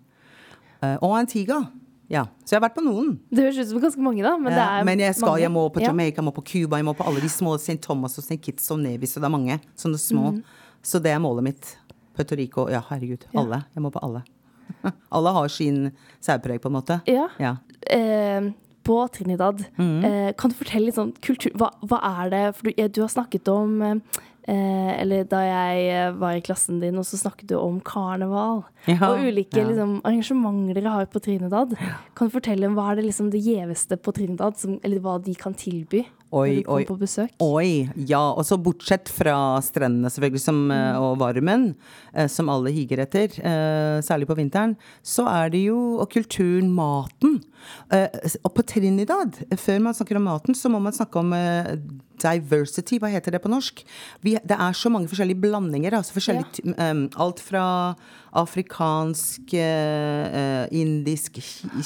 Uh, 0.82 0.96
og 1.02 1.18
Antigua. 1.20 1.66
Ja, 2.12 2.26
så 2.46 2.54
jeg 2.54 2.60
har 2.62 2.68
vært 2.70 2.78
på 2.78 2.84
noen. 2.86 3.18
Det 3.32 3.44
høres 3.44 3.60
ut 3.60 3.70
som 3.72 3.82
ganske 3.84 4.04
mange, 4.04 4.24
da. 4.24 4.36
Men, 4.38 4.54
det 4.54 4.64
Ja, 4.64 4.84
men 4.86 5.00
jeg 5.04 5.16
skal, 5.18 5.40
jeg 5.42 5.52
må 5.52 5.66
på 5.74 5.82
Jamaica, 5.84 6.22
jeg 6.22 6.28
må 6.28 6.34
på 6.36 6.44
Cuba, 6.46 6.80
jeg 6.80 6.88
må 6.88 6.94
på 6.98 7.06
alle 7.08 7.24
de 7.24 7.32
små 7.32 7.56
St. 7.58 7.80
Thomas 7.82 8.18
og 8.20 8.26
St. 8.26 8.40
Kitts 8.44 8.70
og 8.72 8.80
Nevis, 8.84 9.16
og 9.18 9.24
det 9.24 9.30
er 9.30 9.34
mange 9.34 9.60
sånne 9.80 10.00
små. 10.02 10.34
Mm. 10.36 10.44
Så 10.84 11.00
det 11.04 11.14
er 11.14 11.22
målet 11.24 11.48
mitt. 11.48 11.76
Puerto 12.14 12.38
Rico, 12.38 12.68
ja 12.70 12.84
herregud, 12.92 13.26
alle. 13.34 13.64
Jeg 13.74 13.84
må 13.84 13.90
på 13.94 14.04
alle. 14.06 14.24
alle 15.16 15.34
har 15.38 15.48
sin 15.54 15.92
særpreg, 16.24 16.62
på 16.64 16.70
en 16.72 16.78
måte. 16.80 17.00
Ja. 17.10 17.30
Ja. 17.40 17.56
Eh, 17.92 18.52
på 18.84 18.98
Trinidad, 19.16 19.64
Mm. 19.80 20.04
eh, 20.04 20.34
kan 20.36 20.52
du 20.52 20.56
fortelle 20.60 20.90
litt 20.90 20.98
sånn 20.98 21.14
kultur 21.24 21.52
Hva, 21.56 21.70
hva 21.88 22.00
er 22.04 22.30
det 22.34 22.42
For 22.58 22.68
du, 22.68 22.88
du 22.92 23.00
har 23.02 23.08
snakket 23.14 23.48
om 23.48 23.78
eh, 23.84 24.92
Eller 25.00 25.24
da 25.24 25.40
jeg 25.40 25.86
eh, 25.88 26.12
var 26.20 26.36
i 26.36 26.42
klassen 26.44 26.82
din, 26.82 26.98
og 27.00 27.06
så 27.08 27.16
snakket 27.16 27.48
du 27.48 27.56
om 27.56 27.78
karneval. 27.80 28.66
Ja, 28.92 28.98
og 29.14 29.24
ulike 29.24 29.62
ja. 29.62 29.68
liksom, 29.70 30.02
arrangementer 30.04 30.76
dere 30.82 30.92
har 30.98 31.06
på 31.08 31.22
Trinidad. 31.24 31.78
Kan 32.14 32.28
du 32.28 32.34
fortelle 32.36 32.68
om 32.68 32.76
hva 32.76 32.90
er 32.92 33.00
det 33.00 33.06
liksom 33.08 33.32
det 33.32 33.40
gjeveste 33.46 33.96
på 34.04 34.12
Trinidad, 34.16 34.58
som, 34.60 34.76
eller 34.84 35.00
hva 35.00 35.16
de 35.24 35.34
kan 35.40 35.56
tilby 35.56 36.04
Oi, 36.34 36.64
oi. 36.66 36.82
Oi, 37.44 37.70
ja. 38.10 38.22
Og 38.34 38.46
så 38.48 38.58
bortsett 38.58 39.12
fra 39.14 39.36
strendene 39.66 40.10
selvfølgelig 40.10 40.42
som, 40.42 40.62
mm. 40.72 40.98
og 40.98 41.20
varmen, 41.22 41.68
eh, 42.14 42.30
som 42.32 42.50
alle 42.50 42.74
higer 42.74 43.04
etter, 43.06 43.38
eh, 43.38 43.98
særlig 44.06 44.30
på 44.30 44.38
vinteren, 44.40 44.74
så 45.06 45.28
er 45.30 45.54
det 45.54 45.66
jo 45.68 45.78
og 46.02 46.10
kulturen, 46.14 46.72
maten. 46.74 47.38
Eh, 47.94 48.10
og 48.42 48.54
på 48.58 48.66
Trinidad, 48.66 49.38
eh, 49.50 49.60
før 49.60 49.84
man 49.86 49.98
snakker 49.98 50.18
om 50.18 50.28
maten, 50.32 50.58
så 50.58 50.74
må 50.74 50.82
man 50.82 50.96
snakke 50.96 51.22
om 51.22 51.36
eh, 51.38 51.76
diversity. 52.24 53.00
Hva 53.02 53.12
heter 53.14 53.36
det 53.36 53.42
på 53.44 53.52
norsk? 53.52 53.84
Vi, 54.26 54.38
det 54.40 54.58
er 54.58 54.78
så 54.78 54.92
mange 54.94 55.12
forskjellige 55.12 55.42
blandinger. 55.44 55.98
Altså 56.00 56.16
forskjellige, 56.16 56.64
ja. 56.72 56.90
um, 56.92 57.06
alt 57.22 57.44
fra 57.44 57.66
afrikansk, 58.34 59.54
eh, 59.54 60.64
indisk, 60.74 61.38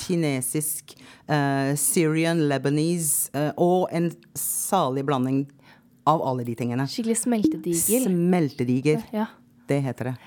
kinesisk, 0.06 0.96
uh, 1.28 1.74
Syrian, 1.76 2.46
Lebanese 2.48 3.28
uh, 3.36 3.52
og 3.60 3.90
en 3.92 4.12
salig 4.38 5.04
blanding 5.08 5.44
av 6.08 6.24
alle 6.24 6.48
de 6.48 6.56
tingene. 6.56 6.88
Skikkelig 6.88 7.20
smeltedigel. 7.26 8.08
Smeltediger. 8.08 9.04
Ja. 9.12 9.28
Det 9.68 9.82
heter 9.84 10.14
det. 10.14 10.18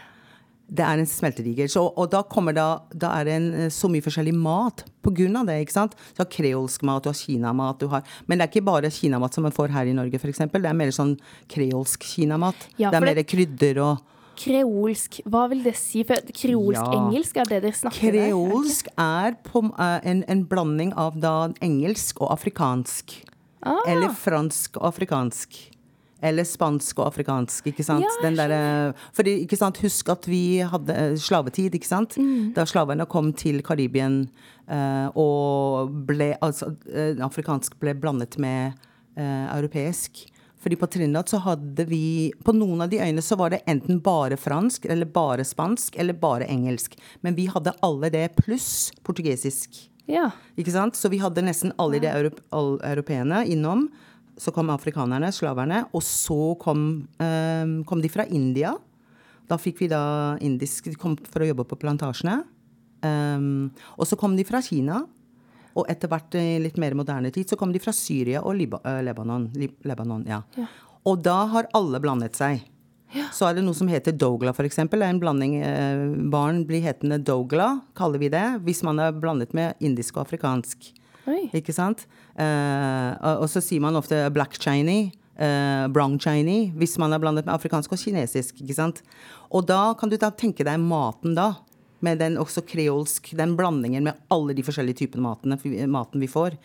Det 0.71 0.85
er 0.87 1.01
en 1.03 1.09
smeltediger. 1.09 1.67
Så, 1.71 1.83
og 1.83 2.11
da 2.13 2.23
da, 2.55 2.67
da 2.95 3.11
er 3.19 3.25
det 3.27 3.33
en, 3.35 3.49
eh, 3.65 3.71
så 3.75 3.91
mye 3.91 4.05
forskjellig 4.05 4.35
mat 4.39 4.85
av 5.41 5.47
det. 5.49 5.61
ikke 5.67 5.75
sant? 5.75 5.97
Du 6.15 6.23
har 6.23 6.31
kreolsk 6.31 6.83
mat, 6.87 7.03
du 7.03 7.09
har 7.11 7.19
kinamat, 7.19 7.81
du 7.81 7.89
har 7.89 8.03
Men 8.27 8.39
det 8.39 8.47
er 8.47 8.53
ikke 8.53 8.65
bare 8.65 8.91
kinamat 8.91 9.35
som 9.35 9.43
man 9.43 9.53
får 9.53 9.69
her 9.75 9.87
i 9.87 9.93
Norge, 9.93 10.15
f.eks. 10.15 10.39
Det 10.39 10.65
er 10.65 10.79
mer 10.79 10.93
sånn 10.95 11.19
kreolsk 11.49 12.07
kinamat. 12.15 12.55
Ja, 12.79 12.91
det 12.91 12.97
er 13.01 13.07
mer 13.07 13.15
det- 13.15 13.27
krydder 13.27 13.83
og 13.83 13.99
Kreolsk, 14.41 15.21
hva 15.29 15.43
vil 15.51 15.63
det 15.63 15.75
si? 15.77 16.03
For 16.07 16.17
Kreolsk-engelsk 16.33 17.37
er 17.37 17.45
det 17.51 17.59
dere 17.67 17.77
snakker 17.77 18.15
der? 18.15 18.31
Kreolsk 18.31 18.87
er 18.97 19.37
på, 19.45 19.65
eh, 19.77 20.01
en, 20.09 20.23
en 20.33 20.45
blanding 20.49 20.95
av 20.97 21.19
da 21.21 21.35
engelsk 21.61 22.23
og 22.23 22.31
afrikansk. 22.39 23.19
Ah. 23.61 23.83
Eller 23.87 24.09
fransk 24.17 24.79
og 24.81 24.87
afrikansk. 24.95 25.59
Eller 26.23 26.45
spansk 26.45 26.99
og 27.01 27.07
afrikansk, 27.09 27.71
ikke 27.73 27.85
sant. 27.85 28.05
Ja, 28.05 28.11
Den 28.23 28.37
derre- 28.37 28.95
fordi, 29.17 29.39
ikke 29.45 29.57
sant, 29.57 29.81
husk 29.81 30.09
at 30.13 30.27
vi 30.29 30.61
hadde 30.61 30.93
eh, 30.93 31.15
slavetid, 31.17 31.75
ikke 31.75 31.89
sant. 31.89 32.17
Mm. 32.21 32.53
Da 32.57 32.67
slavene 32.69 33.07
kom 33.09 33.33
til 33.33 33.63
Karibien 33.63 34.29
uh, 34.69 35.09
og 35.17 35.95
ble 36.07 36.35
Altså, 36.41 36.75
uh, 36.93 37.17
afrikansk 37.25 37.79
ble 37.81 37.95
blandet 37.95 38.37
med 38.39 38.77
uh, 39.17 39.57
europeisk. 39.57 40.27
Fordi 40.61 40.77
på 40.77 40.87
Trinidad 40.93 41.29
så 41.29 41.41
hadde 41.41 41.87
vi 41.89 42.33
På 42.45 42.53
noen 42.53 42.83
av 42.85 42.91
de 42.93 43.01
øyene 43.01 43.23
så 43.25 43.37
var 43.41 43.55
det 43.55 43.63
enten 43.67 44.01
bare 44.05 44.37
fransk, 44.37 44.85
eller 44.85 45.09
bare 45.09 45.45
spansk, 45.45 45.97
eller 45.97 46.13
bare 46.13 46.49
engelsk. 46.49 46.99
Men 47.25 47.35
vi 47.35 47.49
hadde 47.49 47.73
alle 47.81 48.11
det 48.13 48.27
pluss 48.37 48.91
portugesisk. 49.03 49.87
Ja. 50.11 50.31
Ikke 50.59 50.75
sant? 50.75 50.99
Så 50.99 51.09
vi 51.09 51.21
hadde 51.23 51.45
nesten 51.47 51.73
alle 51.79 52.01
de 52.03 52.11
europeene 52.11 53.43
all 53.43 53.51
innom. 53.51 53.89
Så 54.41 54.55
kom 54.57 54.73
afrikanerne, 54.73 55.29
slaverne, 55.37 55.83
og 55.93 56.03
så 56.07 56.55
kom, 56.61 57.07
ehm, 57.21 57.83
kom 57.85 58.01
de 58.01 58.09
fra 58.09 58.25
India. 58.25 58.73
Da 59.51 59.59
fikk 59.61 59.83
vi 59.83 59.89
da 59.91 60.39
indisk 60.41 60.89
De 60.89 60.97
kom 60.97 61.17
for 61.17 61.43
å 61.45 61.51
jobbe 61.51 61.67
på 61.69 61.77
plantasjene. 61.77 62.41
Um, 63.03 63.71
og 63.97 64.07
så 64.07 64.17
kom 64.17 64.37
de 64.37 64.45
fra 64.45 64.61
Kina. 64.63 65.03
Og 65.79 65.87
etter 65.89 66.11
hvert 66.11 66.35
i 66.39 66.59
litt 66.63 66.79
mer 66.81 66.97
moderne 66.99 67.31
tid 67.33 67.49
så 67.49 67.57
kom 67.59 67.73
de 67.73 67.81
fra 67.83 67.93
Syria 67.95 68.43
og 68.43 68.57
Liba 68.59 68.81
eh, 68.85 69.01
Lebanon. 69.07 69.47
Lib 69.55 69.87
Lebanon 69.87 70.25
ja. 70.29 70.43
Ja. 70.59 70.67
Og 71.07 71.23
da 71.25 71.45
har 71.53 71.69
alle 71.77 72.01
blandet 72.03 72.37
seg. 72.37 72.65
Så 73.35 73.49
er 73.49 73.57
det 73.57 73.65
noe 73.67 73.75
som 73.75 73.89
heter 73.91 74.15
dogla, 74.15 74.53
eksempel. 74.55 75.01
Det 75.03 75.07
er 75.09 75.15
en 75.15 75.23
blanding 75.23 75.55
eh, 75.63 76.03
Barn 76.31 76.63
blir 76.67 76.83
hetende 76.85 77.19
dogla, 77.19 77.81
kaller 77.99 78.23
vi 78.23 78.31
det, 78.31 78.45
hvis 78.67 78.85
man 78.87 79.03
er 79.03 79.17
blandet 79.17 79.55
med 79.57 79.79
indisk 79.83 80.19
og 80.19 80.29
afrikansk. 80.29 80.93
Oi. 81.31 81.49
Ikke 81.57 81.75
sant? 81.75 82.07
Eh, 82.41 83.11
og, 83.37 83.47
så 83.53 83.61
sier 83.65 83.83
man 83.85 83.99
ofte 84.01 84.23
black 84.35 84.59
chiny'. 84.61 85.13
Uh, 85.41 85.87
brown 85.89 86.19
chiny, 86.21 86.67
hvis 86.77 86.99
man 87.01 87.15
er 87.17 87.21
blandet 87.23 87.47
med 87.47 87.55
afrikansk 87.55 87.95
og 87.95 88.01
kinesisk. 88.03 88.59
ikke 88.61 88.75
sant? 88.77 88.99
Og 89.49 89.65
da 89.65 89.95
kan 89.97 90.11
du 90.13 90.19
da 90.21 90.29
tenke 90.29 90.67
deg 90.69 90.77
maten 90.85 91.33
da, 91.33 91.55
med 92.05 92.19
den 92.21 92.37
også 92.37 92.61
kreolsk, 92.69 93.31
den 93.39 93.55
blandingen 93.57 94.05
med 94.05 94.19
alle 94.29 94.53
de 94.53 94.65
forskjellige 94.67 94.99
typene 95.01 95.25
matene, 95.25 95.57
maten 95.89 96.21
vi 96.21 96.29
får. 96.29 96.59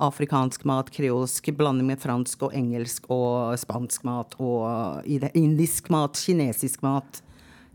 Afrikansk 0.00 0.64
mat, 0.64 0.88
kreolsk, 0.94 1.50
blanding 1.58 1.90
med 1.92 2.00
fransk 2.00 2.46
og 2.48 2.56
engelsk 2.56 3.10
og 3.12 3.52
spansk 3.60 4.08
mat 4.08 4.32
og 4.40 5.04
indisk 5.36 5.92
mat, 5.92 6.16
kinesisk 6.16 6.80
mat. 6.86 7.20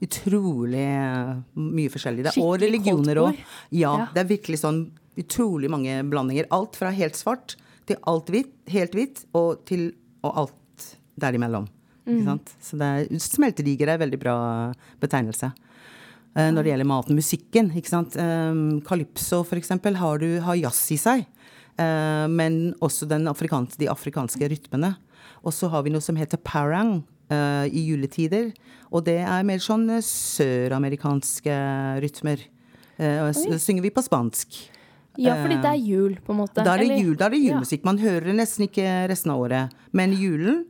Utrolig 0.01 0.87
eh, 0.89 1.37
mye 1.53 1.93
forskjellig. 1.93 2.31
Det 2.31 2.37
og 2.41 2.57
religioner 2.61 3.21
òg. 3.27 3.37
Ja, 3.69 3.93
Ja. 3.93 4.07
det 4.13 4.25
er 4.25 4.33
virkelig 4.33 4.63
sånn 4.65 4.87
utrolig 5.19 5.71
mange 5.71 6.01
blandinger. 6.09 6.49
Alt 6.55 6.77
fra 6.79 6.91
helt 6.93 7.17
svart 7.19 7.55
til 7.87 7.99
alt 8.09 8.29
hvitt, 8.33 8.53
helt 8.71 8.95
hvitt, 8.97 9.23
og 9.37 9.63
til 9.67 9.89
og 10.25 10.43
alt 10.43 10.87
derimellom. 11.19 11.67
Ikke 12.07 12.23
sant? 12.23 12.51
Så 12.63 12.77
det 12.79 12.87
er, 12.87 13.19
smeltedigel 13.19 13.89
er 13.89 13.97
en 13.97 14.03
veldig 14.05 14.19
bra 14.21 14.35
betegnelse. 15.01 15.51
Uh, 16.37 16.49
når 16.53 16.63
det 16.63 16.71
gjelder 16.71 16.87
maten. 16.87 17.17
Musikken, 17.17 17.71
ikke 17.75 17.91
sant. 17.91 18.15
Um, 18.15 18.79
Calypso, 18.85 19.41
for 19.47 19.59
eksempel, 19.59 19.97
har, 19.99 20.21
du, 20.21 20.37
har 20.45 20.59
jazz 20.59 20.85
i 20.93 20.99
seg. 21.01 21.25
Uh, 21.77 22.25
men 22.31 22.71
også 22.83 23.09
den 23.09 23.27
afrikans, 23.29 23.75
de 23.79 23.89
afrikanske 23.91 24.49
rytmene. 24.53 24.93
Og 25.43 25.55
så 25.55 25.69
har 25.73 25.83
vi 25.85 25.91
noe 25.93 26.03
som 26.03 26.17
heter 26.19 26.39
parang 26.45 27.01
uh, 27.33 27.65
i 27.67 27.87
juletider. 27.89 28.53
Og 28.87 29.03
det 29.07 29.19
er 29.25 29.47
mer 29.47 29.59
sånn 29.63 29.89
søramerikanske 30.03 31.59
rytmer. 32.05 32.47
Uh, 32.97 33.33
synger 33.59 33.83
vi 33.83 33.93
på 33.93 34.05
spansk. 34.05 34.61
Ja, 35.17 35.37
fordi 35.41 35.57
det 35.63 35.71
er 35.71 35.79
jul, 35.81 36.17
på 36.23 36.33
en 36.33 36.39
måte. 36.43 36.61
Da 36.61 36.75
er 36.75 36.83
det, 36.83 36.89
eller- 36.89 37.03
jul, 37.03 37.15
da 37.15 37.25
er 37.25 37.35
det 37.35 37.41
julemusikk. 37.41 37.85
Man 37.85 37.97
hører 37.97 38.33
nesten 38.37 38.67
ikke 38.67 39.07
resten 39.09 39.31
av 39.33 39.41
året. 39.41 39.73
Men 39.91 40.13
julen, 40.13 40.65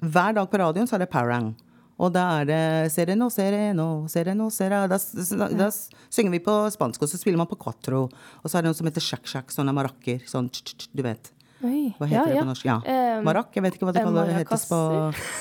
hver 0.00 0.34
dag 0.34 0.48
på 0.50 0.58
radioen, 0.58 0.88
så 0.88 0.96
er 0.96 1.04
det 1.04 1.10
parang. 1.10 1.54
Og 2.02 2.10
da 2.12 2.40
er 2.40 2.48
det 2.48 2.92
sereno, 2.92 3.28
sereno, 3.30 4.08
sereno, 4.08 4.48
sereno. 4.50 4.88
Da, 4.88 4.98
da, 4.98 5.48
da 5.48 5.68
synger 6.10 6.30
vi 6.30 6.40
på 6.42 6.56
spansk, 6.74 7.02
og 7.04 7.08
så 7.08 7.20
spiller 7.20 7.38
man 7.38 7.46
på 7.46 7.58
quattro. 7.60 8.08
Og 8.42 8.50
så 8.50 8.58
er 8.58 8.64
det 8.64 8.72
noe 8.72 8.78
som 8.80 8.88
heter 8.88 9.04
shak-shak, 9.04 9.52
sånne 9.54 9.74
marakker. 9.76 10.24
Sånn, 10.26 10.48
tsk, 10.50 10.74
tsk, 10.74 10.90
du 10.96 11.04
vet. 11.06 11.30
Oi. 11.62 11.92
Hva 11.94 12.08
heter 12.10 12.16
ja, 12.16 12.24
det 12.26 12.40
på 12.40 12.48
norsk? 12.48 12.64
Ja. 12.66 12.80
Eh, 12.82 13.20
Marakk? 13.22 13.52
Jeg 13.54 13.62
vet 13.62 13.76
ikke 13.76 13.86
hva 13.86 13.94
det 13.94 14.02
eh, 14.02 14.42
kaller, 14.48 14.64
på. 14.72 14.80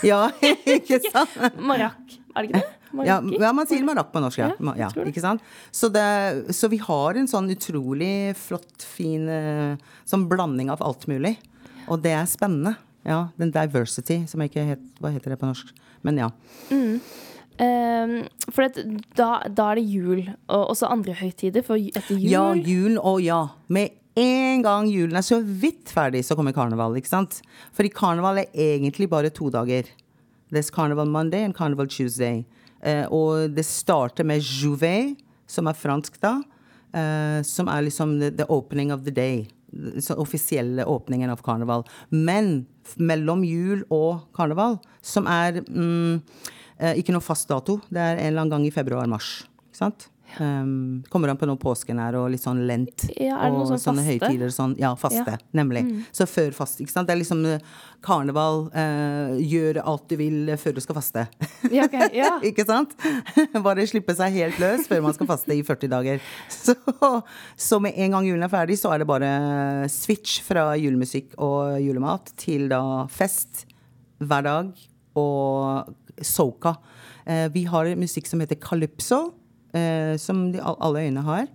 Ja, 0.06 0.22
ikke 0.78 1.02
sant? 1.08 1.34
Marakk, 1.72 2.20
er 2.36 2.44
det 2.44 2.52
ikke 2.52 2.62
det? 2.62 2.81
Ja, 3.06 3.20
ja, 3.24 3.52
man 3.56 3.68
sier 3.70 3.86
marakk 3.88 4.12
på 4.14 4.22
norsk, 4.24 4.42
ja. 4.42 4.52
Ja, 4.58 4.74
ja 4.86 4.90
det. 4.96 5.08
ikke 5.12 5.24
sant? 5.24 5.44
Så, 5.72 5.90
det, 5.94 6.04
så 6.56 6.70
vi 6.72 6.82
har 6.82 7.18
en 7.20 7.30
sånn 7.30 7.50
utrolig 7.54 8.36
flott, 8.40 8.84
fin 8.84 9.30
eh, 9.32 9.80
sånn 10.10 10.28
blanding 10.32 10.72
av 10.74 10.84
alt 10.86 11.08
mulig. 11.12 11.38
Og 11.88 12.02
det 12.04 12.16
er 12.18 12.28
spennende. 12.30 12.76
Ja, 13.08 13.32
den 13.42 13.54
diversity, 13.54 14.22
som 14.30 14.44
jeg 14.44 14.52
ikke 14.52 14.68
het, 14.76 14.82
Hva 15.02 15.10
heter 15.10 15.34
det 15.34 15.40
på 15.42 15.50
norsk? 15.50 15.72
Men 16.06 16.20
ja. 16.22 16.28
Ehm, 17.62 18.14
for 18.50 18.68
at 18.68 18.78
da, 19.18 19.32
da 19.50 19.72
er 19.72 19.80
det 19.80 19.88
jul, 19.90 20.22
og 20.50 20.74
også 20.74 20.92
andre 20.92 21.16
høytider. 21.18 21.66
For 21.66 21.82
etter 21.82 22.14
jul 22.18 22.30
Ja, 22.30 22.46
julen, 22.54 23.00
og 23.02 23.22
ja. 23.26 23.42
Med 23.74 23.98
en 24.20 24.62
gang 24.66 24.90
julen 24.92 25.18
er 25.18 25.26
så 25.26 25.40
vidt 25.42 25.92
ferdig, 25.94 26.24
så 26.28 26.36
kommer 26.38 26.56
karneval, 26.56 26.98
ikke 27.00 27.12
sant? 27.12 27.42
Fordi 27.74 27.94
karneval 27.96 28.44
er 28.44 28.50
egentlig 28.54 29.10
bare 29.10 29.32
to 29.34 29.50
dager. 29.54 29.90
There's 30.52 30.70
Carnival 30.70 31.06
Monday 31.06 31.46
and 31.46 31.56
Carnival 31.56 31.88
Tuesday. 31.88 32.44
Eh, 32.82 33.06
og 33.14 33.52
det 33.56 33.66
starter 33.68 34.26
med 34.28 34.42
Jouvet, 34.42 35.18
som 35.50 35.68
er 35.70 35.78
fransk 35.78 36.20
da. 36.22 36.40
eh, 36.94 37.42
som 37.48 37.70
er 37.72 37.86
liksom 37.88 38.20
the, 38.20 38.46
opening 38.50 38.92
of 38.94 39.04
the 39.06 39.12
day. 39.12 39.48
Så 40.00 40.18
offisielle 40.20 40.86
åpningen 40.86 41.30
av 41.30 41.42
karneval. 41.46 41.86
Men 42.10 42.66
mellom 42.98 43.44
jul 43.48 43.86
og 43.90 44.26
karneval, 44.36 44.80
som 45.02 45.28
er 45.32 45.62
mm, 45.64 46.22
eh, 46.80 46.98
ikke 47.00 47.16
noe 47.16 47.24
fast 47.24 47.48
dato, 47.48 47.80
det 47.90 48.02
er 48.02 48.18
en 48.18 48.28
eller 48.32 48.42
annen 48.44 48.56
gang 48.58 48.68
i 48.68 48.74
februar-mars. 48.76 49.46
Ikke 49.70 49.84
sant? 49.86 50.10
Um, 50.40 51.04
kommer 51.12 51.32
an 51.32 51.38
på 51.40 51.48
når 51.50 51.58
påsken 51.62 52.00
er, 52.02 52.16
og 52.20 52.30
litt 52.32 52.44
sånn 52.44 52.62
lent. 52.70 53.08
Ja, 53.16 53.38
er 53.38 53.52
det 53.52 53.58
noe 53.58 53.66
og 53.66 53.72
sånn 53.74 53.82
sånne 53.84 54.04
faste? 54.06 54.28
høytider. 54.28 54.54
Sånn, 54.56 54.76
ja, 54.80 54.92
faste. 55.00 55.38
Nemlig. 55.58 55.84
Så 56.16 56.28
før 56.30 56.54
fast. 56.56 56.80
Ikke 56.84 56.94
sant? 56.94 57.10
Det 57.10 57.16
er 57.16 57.22
liksom 57.22 57.44
eh, 57.50 57.64
karneval. 58.06 58.68
uh, 58.76 59.36
gjør 59.42 59.82
alt 59.84 60.06
du 60.10 60.16
vil 60.20 60.54
før 60.62 60.78
du 60.78 60.82
skal 60.84 60.98
faste. 60.98 61.26
Ja, 61.72 61.88
okay. 61.88 62.10
ja. 62.16 62.36
ikke 62.50 62.66
sant? 62.68 62.96
Bare 63.68 63.88
slippe 63.90 64.16
seg 64.18 64.38
helt 64.38 64.62
løs 64.62 64.88
før 64.90 65.04
man 65.08 65.18
skal 65.18 65.30
faste 65.30 65.56
i 65.56 65.64
40 65.66 65.92
dager. 65.92 66.24
Så, 66.62 66.76
så 67.58 67.80
med 67.82 67.98
en 67.98 68.14
gang 68.14 68.26
julen 68.28 68.46
er 68.46 68.52
ferdig, 68.52 68.76
så 68.78 68.92
er 68.94 69.02
det 69.02 69.08
bare 69.10 69.30
switch 69.90 70.42
fra 70.46 70.76
julemusikk 70.78 71.34
og 71.42 71.80
julemat 71.82 72.30
til 72.40 72.68
da 72.72 73.08
fest 73.12 73.66
hver 74.22 74.46
dag 74.46 74.70
og 75.18 76.22
soca. 76.22 76.76
Uh, 77.26 77.48
vi 77.54 77.66
har 77.70 77.90
musikk 78.00 78.30
som 78.30 78.42
heter 78.44 78.60
calypso, 78.62 79.32
eh, 79.74 80.16
som 80.22 80.50
de, 80.54 80.62
alle 80.62 81.06
øyene 81.06 81.26
har. 81.26 81.50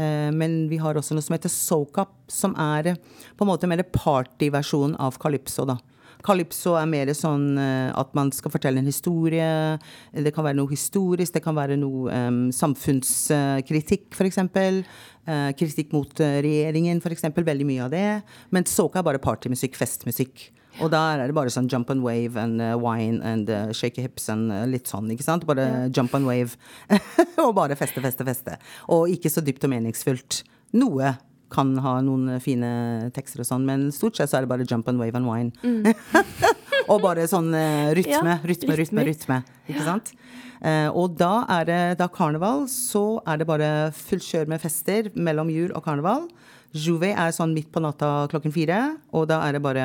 Eh, 0.00 0.30
men 0.32 0.66
vi 0.70 0.80
har 0.80 0.96
også 0.96 1.16
noe 1.16 1.24
som 1.24 1.36
heter 1.36 1.52
soca, 1.52 2.06
som 2.30 2.54
er 2.60 2.94
eh, 2.94 3.00
på 3.36 3.44
en 3.44 3.50
måte 3.50 3.68
mer 3.68 3.84
partyversjonen 3.92 4.96
av 5.00 5.18
calypso. 5.20 5.66
da. 5.68 5.78
Calypso 6.22 6.76
er 6.78 6.86
mer 6.88 7.10
sånn 7.18 7.58
eh, 7.58 7.90
at 7.98 8.14
man 8.16 8.30
skal 8.32 8.54
fortelle 8.54 8.80
en 8.80 8.88
historie. 8.88 9.50
Det 10.14 10.32
kan 10.34 10.46
være 10.46 10.60
noe 10.60 10.72
historisk, 10.72 11.34
det 11.34 11.44
kan 11.44 11.58
være 11.58 11.76
noe 11.80 12.14
um, 12.14 12.42
samfunnskritikk, 12.54 14.08
f.eks. 14.14 14.40
Uh, 15.22 15.50
kritikk 15.58 15.92
mot 15.94 16.22
regjeringen, 16.22 17.02
f.eks. 17.02 17.28
Veldig 17.36 17.68
mye 17.68 17.84
av 17.84 17.92
det. 17.92 18.08
Men 18.54 18.68
soca 18.70 19.02
er 19.02 19.08
bare 19.10 19.22
partymusikk, 19.22 19.76
festmusikk. 19.78 20.48
Og 20.80 20.92
da 20.92 21.02
er 21.12 21.26
det 21.26 21.36
bare 21.36 21.52
sånn 21.52 21.68
jump 21.70 21.90
and 21.92 22.04
wave 22.04 22.38
and 22.40 22.62
uh, 22.62 22.76
wine 22.80 23.20
and 23.26 23.50
uh, 23.52 23.72
shake 23.76 24.00
hips 24.00 24.30
and 24.32 24.52
uh, 24.52 24.62
litt 24.68 24.88
sånn, 24.88 25.10
ikke 25.12 25.26
sant? 25.26 25.44
Bare 25.48 25.90
jump 25.92 26.14
and 26.16 26.28
wave. 26.28 26.56
og 27.44 27.52
bare 27.58 27.76
feste, 27.78 28.00
feste, 28.04 28.24
feste. 28.28 28.56
Og 28.94 29.12
ikke 29.12 29.32
så 29.32 29.44
dypt 29.44 29.66
og 29.68 29.74
meningsfullt. 29.74 30.42
Noe 30.78 31.16
kan 31.52 31.74
ha 31.84 31.98
noen 32.00 32.38
fine 32.40 32.70
tekster 33.12 33.42
og 33.44 33.48
sånn, 33.50 33.66
men 33.68 33.90
stort 33.92 34.16
sett 34.16 34.30
så 34.32 34.38
er 34.38 34.46
det 34.46 34.52
bare 34.54 34.64
jump 34.64 34.88
and 34.88 35.02
wave 35.02 35.18
and 35.18 35.28
wine. 35.28 35.92
og 36.92 37.02
bare 37.04 37.28
sånn 37.28 37.52
uh, 37.52 37.92
rytme, 37.92 38.38
Ja, 38.38 38.38
rytme, 38.40 38.78
rytme, 38.78 38.78
rytme, 38.80 39.06
rytme. 39.10 39.42
Ikke 39.68 39.84
sant? 39.84 40.14
Eh, 40.62 40.88
og 40.94 41.16
da 41.18 41.42
er 41.50 41.66
det 41.66 41.80
da 41.98 42.06
karneval, 42.10 42.68
så 42.70 43.18
er 43.26 43.40
det 43.40 43.48
bare 43.48 43.70
fullt 43.96 44.26
kjør 44.28 44.50
med 44.52 44.62
fester 44.62 45.10
mellom 45.18 45.50
jul 45.50 45.72
og 45.74 45.82
karneval. 45.86 46.28
Jouvet 46.72 47.18
er 47.18 47.34
sånn 47.36 47.52
midt 47.52 47.68
på 47.72 47.82
natta 47.84 48.26
klokken 48.32 48.52
fire, 48.54 48.78
og 49.12 49.26
da 49.28 49.42
er 49.44 49.56
det 49.56 49.64
bare 49.64 49.84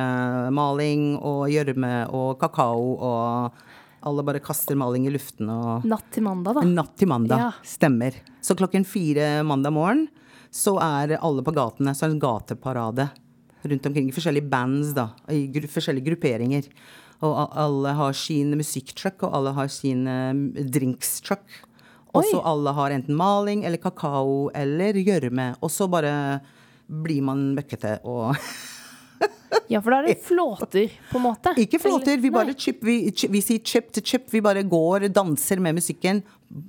maling 0.56 1.18
og 1.18 1.50
gjørme 1.52 2.06
og 2.16 2.38
kakao 2.40 2.94
og 2.96 3.66
alle 4.08 4.24
bare 4.24 4.40
kaster 4.44 4.78
maling 4.80 5.08
i 5.10 5.12
luften 5.12 5.50
og 5.52 5.84
Natt 5.88 6.08
til 6.16 6.24
mandag, 6.24 6.60
da. 6.60 6.64
Natt 6.64 6.94
til 7.00 7.10
mandag. 7.12 7.42
Ja. 7.42 7.50
Stemmer. 7.66 8.16
Så 8.46 8.56
klokken 8.56 8.88
fire 8.88 9.42
mandag 9.44 9.76
morgen 9.76 10.08
så 10.54 10.78
er 10.80 11.18
alle 11.18 11.44
på 11.44 11.54
gatene. 11.56 11.92
Så 11.92 12.06
er 12.06 12.14
det 12.14 12.18
en 12.18 12.24
gateparade 12.24 13.10
rundt 13.68 13.90
omkring. 13.90 14.12
Forskjellige 14.16 14.50
bands, 14.50 14.94
da. 14.96 15.10
I 15.28 15.48
gru 15.52 15.68
forskjellige 15.70 16.08
grupperinger. 16.12 16.70
Og 17.26 17.34
alle 17.58 17.96
har 17.98 18.14
sin 18.16 18.54
musikktruck, 18.58 19.26
og 19.26 19.34
alle 19.34 19.56
har 19.58 19.72
sin 19.74 20.06
uh, 20.08 20.64
drinkstruck. 20.72 21.46
Og 22.16 22.26
så 22.26 22.40
alle 22.48 22.72
har 22.74 22.94
enten 22.96 23.18
maling 23.18 23.66
eller 23.68 23.82
kakao 23.82 24.48
eller 24.56 24.98
gjørme. 24.98 25.52
Og 25.62 25.74
så 25.74 25.90
bare 25.92 26.40
blir 26.88 27.22
man 27.28 27.54
møkkete 27.58 28.00
og 28.08 28.36
Ja, 29.72 29.80
for 29.84 29.92
da 29.92 29.98
er 30.02 30.08
det 30.10 30.22
flåter, 30.24 30.92
på 31.10 31.18
en 31.20 31.24
måte. 31.26 31.52
Ikke 31.60 31.80
flåter, 31.82 32.20
vi 32.22 32.30
bare 32.32 32.54
chip, 32.56 32.82
vi, 32.84 32.98
vi 33.32 33.42
sier 33.44 33.60
chip 33.66 33.90
to 33.96 34.04
chip. 34.04 34.28
Vi 34.32 34.40
bare 34.44 34.62
går, 34.68 35.08
danser 35.12 35.60
med 35.64 35.76
musikken 35.76 36.22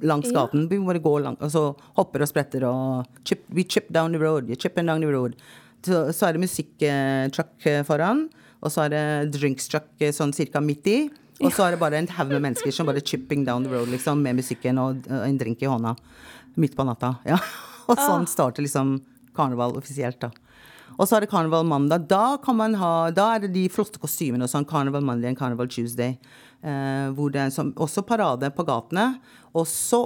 langs 0.03 0.31
Ja. 0.31 0.41
gaten. 0.41 0.65
Vi 0.71 0.79
bare 0.83 1.03
går 1.03 1.21
langt, 1.27 1.43
og 1.43 1.51
så 1.53 1.63
hopper 1.99 2.23
og 2.25 2.31
spretter 2.31 2.65
og 2.67 3.07
chip, 3.27 3.45
We 3.55 3.63
chip 3.65 3.91
down 3.95 4.13
the 4.15 4.19
road. 4.23 4.51
Chip 4.59 4.75
down 4.79 5.01
the 5.03 5.11
road. 5.13 5.35
Så, 5.83 6.13
så 6.15 6.27
er 6.29 6.33
det 6.39 6.43
musikktruck 6.43 7.69
foran, 7.87 8.29
og 8.63 8.73
så 8.75 8.87
er 8.87 8.95
det 8.95 9.05
drinkstruck 9.39 9.91
sånn 10.15 10.35
cirka 10.35 10.63
midt 10.63 10.87
i. 10.91 10.99
Og 11.43 11.53
så 11.55 11.69
er 11.69 11.77
det 11.77 11.81
bare 11.83 11.99
en 12.01 12.09
haug 12.17 12.33
med 12.35 12.43
mennesker 12.49 12.73
som 12.75 12.87
bare 12.89 13.01
chipping 13.05 13.45
down 13.47 13.63
the 13.67 13.71
road 13.71 13.91
liksom, 13.93 14.23
med 14.23 14.39
musikken 14.41 14.79
og 14.83 15.05
eh, 15.07 15.29
en 15.29 15.39
drink 15.39 15.63
i 15.63 15.71
hånda. 15.71 15.95
Midt 16.59 16.75
på 16.75 16.87
natta. 16.87 17.17
Ja. 17.27 17.39
Og 17.89 17.97
sånn 17.97 18.27
starter 18.29 18.61
liksom 18.67 18.99
karneval 19.39 19.79
offisielt, 19.79 20.19
da. 20.27 20.33
Og 20.99 21.07
så 21.07 21.19
er 21.19 21.25
det 21.25 21.31
karneval 21.31 21.67
mandag. 21.69 22.07
Da, 22.11 22.37
kan 22.43 22.57
man 22.59 22.75
ha, 22.81 22.93
da 23.15 23.31
er 23.37 23.45
det 23.45 23.53
de 23.55 23.67
flotte 23.71 24.01
kostymene 24.03 24.47
og 24.47 24.51
sånn. 24.51 24.65
Karneval 24.67 25.05
Monday 25.05 25.31
og 25.35 25.39
karneval 25.39 25.69
Tuesday. 25.71 26.17
Eh, 26.65 27.11
hvor 27.15 27.31
det 27.31 27.39
er 27.45 27.51
som, 27.55 27.69
også 27.79 28.03
parade 28.09 28.49
på 28.57 28.65
gatene. 28.67 29.05
Og 29.55 29.67
så, 29.71 30.01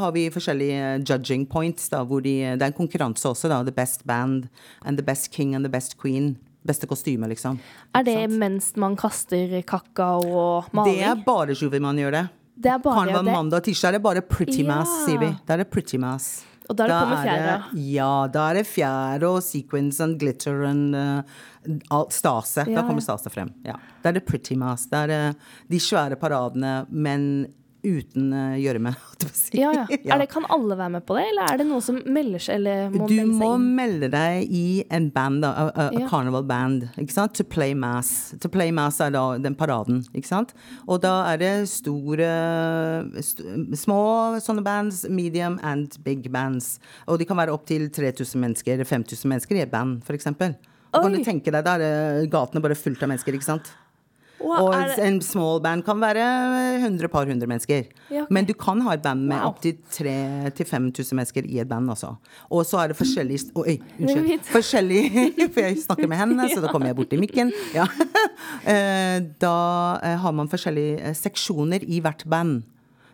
har 0.00 0.12
vi 0.16 0.28
forskjellige 0.32 1.02
judging 1.04 1.44
points, 1.50 1.90
da, 1.92 2.00
hvor 2.08 2.22
de, 2.24 2.36
det 2.56 2.62
er 2.62 2.70
en 2.72 2.78
konkurranse 2.78 3.26
også. 3.28 3.50
da, 3.52 3.58
The 3.66 3.74
best 3.74 4.06
band 4.08 4.48
and 4.86 4.96
the 4.96 5.04
best 5.04 5.28
king 5.34 5.54
and 5.54 5.66
the 5.66 5.72
best 5.72 5.98
queen. 6.00 6.36
Beste 6.64 6.86
kostyme, 6.88 7.26
liksom. 7.28 7.58
Er 7.96 8.04
det 8.04 8.18
mens 8.30 8.70
man 8.76 8.94
kaster 8.96 9.60
kakao 9.64 10.20
og 10.24 10.70
maling? 10.76 10.94
Det 10.94 11.06
er 11.08 11.22
bare 11.26 11.56
Juvi 11.56 11.80
man 11.80 11.96
gjør 12.00 12.12
det. 12.18 12.24
Det 12.60 12.68
er 12.74 12.78
bare 12.84 12.98
Karneval 13.06 13.24
det. 13.24 13.32
mandag 13.32 13.56
og 13.62 13.64
tirsdag 13.64 13.88
er 13.88 13.92
det 13.98 14.02
bare 14.04 14.20
pretty 14.20 14.62
mass, 14.68 14.88
Ja. 15.00 15.06
sier 15.06 15.18
vi. 15.22 15.30
Da 15.48 15.54
er 15.54 15.62
det 15.64 15.70
pretty 15.72 15.96
mass. 15.96 16.44
Og 16.70 16.76
da 16.78 16.84
er 16.86 16.88
det 16.88 16.98
på 17.02 17.08
med 17.10 17.18
er 17.18 17.24
fjæra. 17.26 17.54
det- 17.74 17.84
Ja, 17.90 18.10
da 18.30 18.44
er 18.50 18.54
det 18.60 18.66
fjæra 18.70 19.28
og 19.34 19.42
sequins 19.42 19.98
and 20.00 20.18
glitter 20.20 20.62
and 20.68 20.94
uh, 20.94 21.22
alt 21.90 22.12
stase. 22.14 22.62
Ja, 22.68 22.76
da 22.78 22.86
kommer 22.86 23.02
stase 23.02 23.30
frem. 23.34 23.50
Ja. 23.66 23.74
Da 24.04 24.08
er 24.12 24.12
det 24.20 24.24
pretty 24.28 24.54
mass. 24.54 24.86
Da 24.86 25.02
er 25.02 25.06
det 25.10 25.36
de 25.68 25.80
svære 25.82 26.16
paradene, 26.20 26.86
men 26.90 27.46
uten 27.84 28.32
uh, 28.32 28.54
gjørme, 28.60 28.92
si. 29.32 29.58
Ja, 29.60 29.72
ja. 29.74 29.84
Ja. 30.10 30.16
Det, 30.20 30.26
kan 30.32 30.44
alle 30.52 30.76
være 30.78 30.90
med 30.96 31.04
på 31.08 31.16
det, 31.18 31.24
eller 31.30 31.50
er 31.52 31.60
det 31.60 31.66
noe 31.68 31.80
som 31.84 31.98
melder 32.06 32.42
seg, 32.42 32.58
eller 32.60 32.90
må 32.94 33.06
Du 33.08 33.14
melde 33.16 33.34
må 33.38 33.50
seg 33.50 33.56
inn? 33.60 33.66
melde 33.80 34.10
deg 34.14 34.52
i 34.60 34.64
en 34.96 35.08
band, 35.14 35.44
a, 35.44 35.50
a, 35.50 35.66
a 35.70 35.86
Ja. 35.98 36.08
carnival 36.10 36.44
band, 36.48 36.88
ikke 37.00 37.14
sant? 37.16 37.34
To 37.40 37.44
play 37.44 37.74
mass. 37.74 38.34
To 38.40 38.48
play 38.52 38.70
mass 38.74 39.00
er 39.04 39.12
da 39.14 39.24
den 39.42 39.54
paraden, 39.58 40.02
ikke 40.14 40.28
sant? 40.30 40.54
Og 40.86 41.00
da 41.04 41.14
er 41.32 41.40
det 41.42 41.52
store, 41.70 42.30
st 43.24 43.44
små 43.80 44.00
sånne 44.42 44.64
bands, 44.66 45.04
medium 45.08 45.58
and 45.66 45.96
big 46.04 46.30
bands. 46.32 46.78
Og 47.08 47.18
de 47.20 47.26
kan 47.28 47.38
være 47.40 47.54
opptil 47.54 47.88
3000 47.92 48.40
mennesker, 48.40 48.82
5000 48.84 49.28
mennesker 49.30 49.56
i 49.60 49.64
et 49.66 49.72
band, 49.72 50.02
eksempel. 50.10 50.56
Kan 50.90 51.12
du 51.14 51.20
tenke 51.22 51.52
deg, 51.54 51.62
da 51.64 51.76
er 51.78 52.26
gatene 52.30 52.60
bare 52.64 52.74
fullt 52.74 53.02
av 53.06 53.12
mennesker, 53.12 53.36
ikke 53.38 53.46
sant? 53.46 53.68
Og 54.58 54.72
det, 54.74 54.98
en 55.06 55.20
small 55.22 55.60
band 55.62 55.84
kan 55.86 56.00
være 56.02 56.24
100 56.82 57.08
par 57.12 57.26
hundre 57.30 57.46
mennesker. 57.46 57.84
Ja, 58.10 58.22
okay. 58.24 58.34
Men 58.34 58.44
du 58.48 58.52
kan 58.58 58.80
ha 58.82 58.94
et 58.96 59.02
band 59.04 59.22
med 59.30 59.36
Wow. 59.38 59.52
opptil 59.52 59.76
3000-5000 59.94 61.14
mennesker 61.14 61.46
i 61.46 61.60
et 61.62 61.68
band 61.70 61.90
altså. 61.90 62.14
Og 62.50 62.64
så 62.66 62.80
er 62.82 62.88
det 62.92 62.96
forskjellige 62.98 63.52
Oi, 63.54 63.76
unnskyld. 64.00 64.44
Forskjellig 64.56 65.02
For 65.54 65.60
jeg 65.60 65.78
snakker 65.84 66.08
med 66.10 66.18
henne, 66.20 66.48
så 66.50 66.60
da 66.64 66.72
kommer 66.72 66.90
jeg 66.90 66.96
bort 66.98 67.10
til 67.10 67.20
mikken. 67.22 67.52
Ja. 67.74 67.86
Eh, 68.66 69.20
Da 69.40 69.54
eh, 70.04 70.16
har 70.20 70.32
man 70.32 70.48
forskjellige 70.48 70.98
eh, 71.10 71.14
seksjoner 71.16 71.84
i 71.86 72.00
hvert 72.00 72.24
band. 72.28 72.62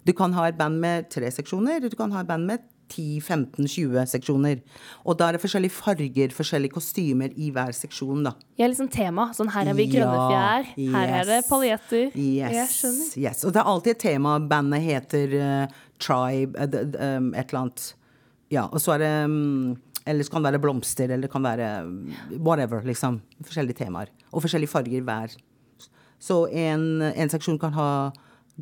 Du 0.06 0.12
kan 0.16 0.32
ha 0.36 0.46
et 0.48 0.56
band 0.58 0.78
med 0.80 1.08
tre 1.10 1.30
seksjoner, 1.34 1.80
du 1.82 1.96
kan 1.98 2.12
ha 2.14 2.20
et 2.22 2.28
band 2.28 2.46
med 2.46 2.62
10-15-20 2.92 4.10
seksjoner. 4.10 4.60
Og 5.04 5.18
da 5.18 5.28
er 5.28 5.36
det 5.36 5.42
forskjellige 5.42 5.74
farger, 5.74 6.34
forskjellige 6.34 6.76
kostymer 6.76 7.34
i 7.36 7.50
hver 7.54 7.74
seksjon, 7.76 8.24
da. 8.26 8.34
er 8.66 8.72
liksom 8.72 8.90
tema. 8.92 9.28
Sånn 9.36 9.50
her 9.54 9.70
er 9.72 9.78
vi 9.78 9.88
grønne 9.92 10.26
Ja, 10.32 10.44
fjær, 10.72 10.92
her 10.96 11.14
er 11.20 11.30
det 11.30 11.40
paljetter. 11.48 12.12
Yes, 12.14 12.78
yes. 13.18 13.44
Og 13.46 13.54
det 13.54 13.62
er 13.62 13.72
alltid 13.72 13.96
et 13.96 14.04
tema. 14.06 14.36
Bandet 14.52 14.84
heter 14.86 15.36
uh, 15.40 15.80
Tribe, 16.02 16.58
uh, 16.58 16.78
um, 17.16 17.32
et 17.34 17.50
eller 17.50 17.62
annet. 17.64 17.88
Ja, 18.52 18.68
og 18.70 18.78
så 18.82 18.94
er 18.94 19.02
det 19.02 19.14
um, 19.26 19.74
Eller 20.06 20.22
så 20.22 20.30
kan 20.30 20.44
det 20.44 20.52
være 20.52 20.62
blomster, 20.62 21.10
eller 21.10 21.26
det 21.26 21.32
kan 21.32 21.42
være 21.42 21.72
um, 21.86 22.14
whatever, 22.38 22.84
liksom. 22.86 23.20
Forskjellige 23.42 23.82
temaer. 23.82 24.12
Og 24.30 24.44
forskjellige 24.44 24.70
farger 24.70 25.02
hver. 25.02 25.34
Så 26.22 26.46
en, 26.48 27.02
en 27.02 27.32
seksjon 27.32 27.58
kan 27.60 27.74
ha 27.76 27.90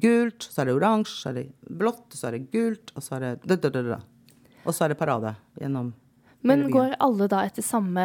gult, 0.00 0.48
så 0.50 0.62
er 0.62 0.70
det 0.70 0.74
oransje, 0.74 1.14
så 1.20 1.30
er 1.30 1.38
det 1.38 1.44
blått, 1.78 2.16
så 2.16 2.28
er 2.28 2.38
det 2.38 2.48
gult, 2.54 2.92
og 2.94 3.04
så 3.04 3.16
er 3.18 3.24
det 3.24 3.32
da, 3.44 3.56
da, 3.56 3.70
da, 3.70 3.82
da. 3.92 4.00
Og 4.64 4.74
så 4.74 4.86
er 4.86 4.94
det 4.94 5.00
parade 5.00 5.34
gjennom 5.60 5.92
Men 6.44 6.66
går 6.72 6.96
alle 7.02 7.28
da 7.30 7.44
etter 7.48 7.64
samme 7.64 8.04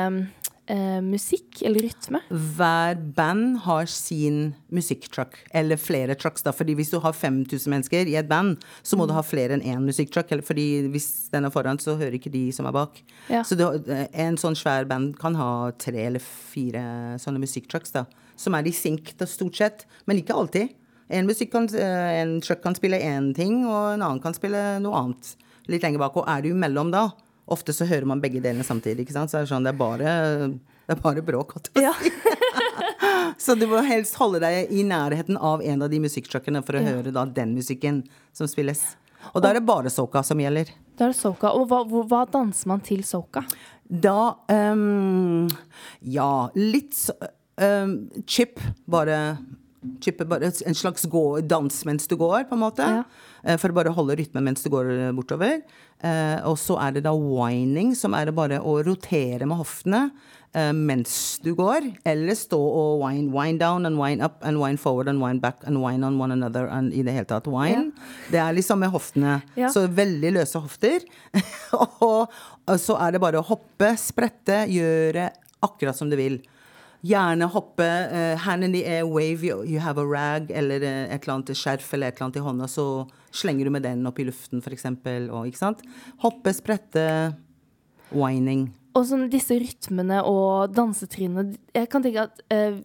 eh, 0.69 1.01
musikk 1.03 1.61
eller 1.65 1.83
rytme? 1.87 2.21
Hver 2.29 2.99
band 3.15 3.57
har 3.65 3.89
sin 3.91 4.53
musikktruck, 4.71 5.37
eller 5.51 5.77
flere 5.77 6.15
trucks. 6.15 6.43
da, 6.43 6.51
fordi 6.51 6.75
Hvis 6.75 6.91
du 6.91 6.99
har 6.99 7.13
5000 7.13 7.69
mennesker 7.69 8.07
i 8.07 8.15
et 8.15 8.29
band, 8.29 8.57
så 8.83 8.97
må 8.97 9.07
du 9.07 9.13
ha 9.13 9.21
flere 9.25 9.57
enn 9.57 9.65
én 9.65 9.85
musikktruck. 9.85 10.31
fordi 10.45 10.87
Hvis 10.87 11.29
den 11.31 11.45
er 11.45 11.49
foran, 11.49 11.79
så 11.79 11.97
hører 11.97 12.19
ikke 12.19 12.31
de 12.31 12.51
som 12.51 12.65
er 12.65 12.71
bak. 12.71 13.01
Ja. 13.29 13.43
Så 13.43 13.57
du, 13.57 13.65
en 14.13 14.37
sånn 14.37 14.55
svær 14.55 14.87
band 14.87 15.17
kan 15.19 15.35
ha 15.35 15.71
tre 15.71 16.05
eller 16.05 16.19
fire 16.19 17.17
sånne 17.19 17.39
musikktrucks, 17.39 17.91
da, 17.91 18.05
som 18.35 18.55
er 18.55 18.67
i 18.67 18.71
synk 18.71 19.17
da, 19.17 19.25
stort 19.25 19.55
sett, 19.55 19.85
men 20.05 20.17
ikke 20.17 20.33
alltid. 20.35 20.75
En, 21.09 21.27
kan, 21.51 21.65
eh, 21.73 22.21
en 22.21 22.39
truck 22.41 22.61
kan 22.61 22.75
spille 22.75 22.99
én 23.01 23.33
ting, 23.33 23.65
og 23.65 23.95
en 23.95 24.01
annen 24.01 24.21
kan 24.21 24.33
spille 24.33 24.79
noe 24.79 24.93
annet 24.93 25.35
litt 25.69 25.85
lenger 25.85 26.01
bak. 26.01 26.17
Og 26.19 26.27
er 26.29 26.43
du 26.45 26.49
imellom 26.51 26.91
da, 26.93 27.07
ofte 27.49 27.73
så 27.75 27.87
hører 27.89 28.05
man 28.09 28.21
begge 28.23 28.41
delene 28.43 28.65
samtidig. 28.67 29.05
ikke 29.07 29.15
sant? 29.15 29.31
Så 29.31 29.39
er 29.39 29.45
det 29.47 29.51
sånn, 29.53 29.65
det 29.65 29.73
er 29.73 29.79
bare, 29.79 30.15
det 30.89 30.95
er 30.97 31.01
bare 31.03 31.23
bråk. 31.25 31.55
Ja. 31.79 31.93
Så 33.39 33.53
du 33.55 33.65
må 33.69 33.79
helst 33.85 34.15
holde 34.19 34.39
deg 34.43 34.71
i 34.73 34.81
nærheten 34.87 35.37
av 35.37 35.61
en 35.63 35.83
av 35.85 35.89
de 35.91 35.99
musikktruckene 36.03 36.61
for 36.65 36.75
å 36.77 36.81
Ja. 36.83 36.95
høre 36.97 37.13
da 37.15 37.23
den 37.25 37.53
musikken 37.55 38.01
som 38.35 38.47
spilles. 38.49 38.81
Og 39.33 39.41
da 39.43 39.49
er 39.51 39.59
det 39.59 39.65
bare 39.67 39.89
soka 39.91 40.23
som 40.25 40.39
gjelder. 40.41 40.69
Da 40.97 41.05
er 41.07 41.13
det 41.13 41.19
soka. 41.19 41.51
Og 41.55 41.67
hva, 41.69 41.83
hva 41.85 42.23
danser 42.31 42.67
man 42.71 42.81
til 42.85 43.03
soka? 43.07 43.43
Da 43.89 44.35
um, 44.49 45.47
Ja, 46.01 46.49
litt 46.55 46.95
ehm, 47.59 48.09
chip. 48.25 48.59
Bare 48.87 49.37
bare 50.27 50.51
en 50.65 50.75
slags 50.75 51.05
gå, 51.05 51.41
dans 51.41 51.85
mens 51.85 52.07
du 52.07 52.15
går, 52.15 52.47
på 52.49 52.55
en 52.55 52.63
måte. 52.63 52.83
Ja. 52.83 53.03
Eh, 53.43 53.57
For 53.57 53.71
å 53.71 53.77
bare 53.77 53.93
holde 53.95 54.17
rytmen 54.19 54.43
mens 54.43 54.63
du 54.63 54.69
går 54.69 54.89
eh, 54.91 55.11
bortover. 55.15 55.61
Eh, 56.03 56.39
og 56.47 56.57
så 56.59 56.77
er 56.83 56.97
det 56.97 57.05
da 57.05 57.13
whining, 57.15 57.95
som 57.95 58.13
er 58.13 58.27
det 58.27 58.35
bare 58.35 58.59
å 58.59 58.79
rotere 58.83 59.47
med 59.47 59.57
hoftene 59.59 60.09
mens 60.73 61.37
du 61.45 61.51
går. 61.53 61.85
Eller 62.09 62.33
stå 62.33 62.57
og 62.57 63.03
whine. 63.03 63.27
Wine 63.29 63.59
down 63.61 63.85
and 63.85 63.99
wine 64.01 64.17
up 64.25 64.39
and 64.41 64.57
wine 64.57 64.79
forward 64.81 65.07
and 65.07 65.21
wine 65.21 65.37
back 65.37 65.61
and 65.69 65.77
wine 65.77 66.03
on 66.03 66.17
one 66.17 66.33
another 66.33 66.65
and 66.65 66.89
i 66.91 67.03
det 67.05 67.13
hele 67.13 67.29
tatt 67.29 67.45
wine. 67.45 67.91
Det 68.33 68.39
er 68.41 68.55
liksom 68.57 68.81
med 68.81 68.89
hoftene. 68.89 69.43
Ja. 69.53 69.69
Så 69.69 69.83
veldig 69.85 70.31
løse 70.39 70.57
hofter. 70.57 71.05
og, 72.01 72.33
og 72.65 72.81
så 72.81 72.97
er 72.97 73.13
det 73.13 73.21
bare 73.21 73.43
å 73.43 73.45
hoppe, 73.45 73.93
sprette, 74.01 74.63
gjøre 74.73 75.29
akkurat 75.61 76.01
som 76.01 76.09
du 76.09 76.17
vil. 76.17 76.41
Gjerne 77.01 77.47
hoppe, 77.47 77.85
uh, 78.11 78.35
hand 78.43 78.65
in 78.67 78.73
the 78.73 78.83
air, 78.83 79.05
wave, 79.07 79.43
you, 79.43 79.79
have 79.79 79.97
a 79.97 80.05
rag, 80.05 80.51
eller 80.51 80.83
uh, 80.83 81.05
et 81.07 81.23
eller 81.23 81.37
annet 81.37 81.55
skjerf 81.55 81.93
eller 81.95 82.09
et 82.11 82.17
eller 82.17 82.27
annet 82.27 82.39
i 82.41 82.43
hånda, 82.43 82.67
så 82.67 82.85
slenger 83.31 83.69
du 83.69 83.71
med 83.71 83.85
den 83.87 84.03
opp 84.09 84.19
i 84.19 84.25
luften, 84.27 84.59
eksempel. 84.67 85.29
Og, 85.31 85.47
ikke 85.47 85.61
sant? 85.61 85.85
Hoppe, 86.25 86.51
sprette, 86.57 87.05
whining. 88.11 88.67
Og 88.97 89.05
sånn 89.07 89.27
disse 89.31 89.55
rytmene 89.61 90.23
og 90.25 90.73
dansetrinnene 90.73 91.53
Jeg 91.77 91.91
kan 91.93 92.03
tenke 92.03 92.25
at 92.27 92.41
uh 92.51 92.79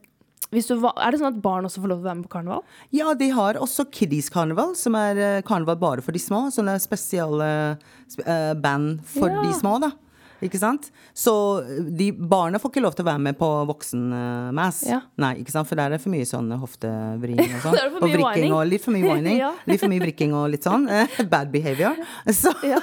hvis 0.55 0.68
du, 0.68 0.77
Er 0.77 1.11
det 1.11 1.18
sånn 1.18 1.33
at 1.33 1.38
barn 1.42 1.64
også 1.66 1.81
får 1.83 1.90
lov 1.90 1.98
til 1.98 2.05
å 2.05 2.07
være 2.07 2.18
med 2.20 2.27
på 2.29 2.33
karneval? 2.37 2.61
Ja, 2.94 3.09
de 3.18 3.27
har 3.35 3.57
også 3.59 3.88
Kiddies 3.90 4.29
karneval, 4.31 4.77
som 4.79 4.94
er 4.94 5.42
karneval 5.42 5.81
bare 5.81 6.05
for 6.05 6.14
de 6.14 6.20
små. 6.22 6.44
Sånne 6.55 6.77
spesiale 6.79 7.48
band 8.62 9.00
for 9.03 9.33
Ja. 9.33 9.42
de 9.42 9.50
små, 9.57 9.81
da. 9.83 9.90
Ikke 10.42 10.59
sant? 10.59 10.90
Så 11.16 11.33
eh, 11.62 11.83
de 11.94 12.09
barna 12.12 12.59
får 12.59 12.73
ikke 12.73 12.83
lov 12.83 12.94
til 12.99 13.05
å 13.05 13.09
være 13.12 13.23
med 13.29 13.38
på 13.38 13.49
voksen-mass. 13.70 14.83
Ja. 14.88 15.01
Nei, 15.23 15.35
ikke 15.42 15.55
sant? 15.55 15.68
For 15.70 15.79
der 15.79 15.92
er 15.92 15.97
det 15.97 16.03
for 16.03 16.12
mye 16.14 16.27
sånn 16.29 16.51
hoftevriing 16.61 17.55
og 17.55 17.62
sånn. 17.66 17.79
Og 18.01 18.03
vrikking 18.03 18.25
whining. 18.27 18.55
og 18.59 18.66
litt 18.68 18.85
for 18.85 18.97
mye 18.97 19.09
whining. 19.12 19.38
Ja. 19.44 19.53
Litt 19.68 19.81
for 19.83 19.90
mye 19.92 20.03
vrikking 20.05 20.35
og 20.37 20.49
litt 20.53 20.66
sånn. 20.66 20.88
eh, 20.90 21.18
Bad 21.33 21.53
behavior. 21.55 21.97
Så, 22.33 22.53
Ja. 22.66 22.81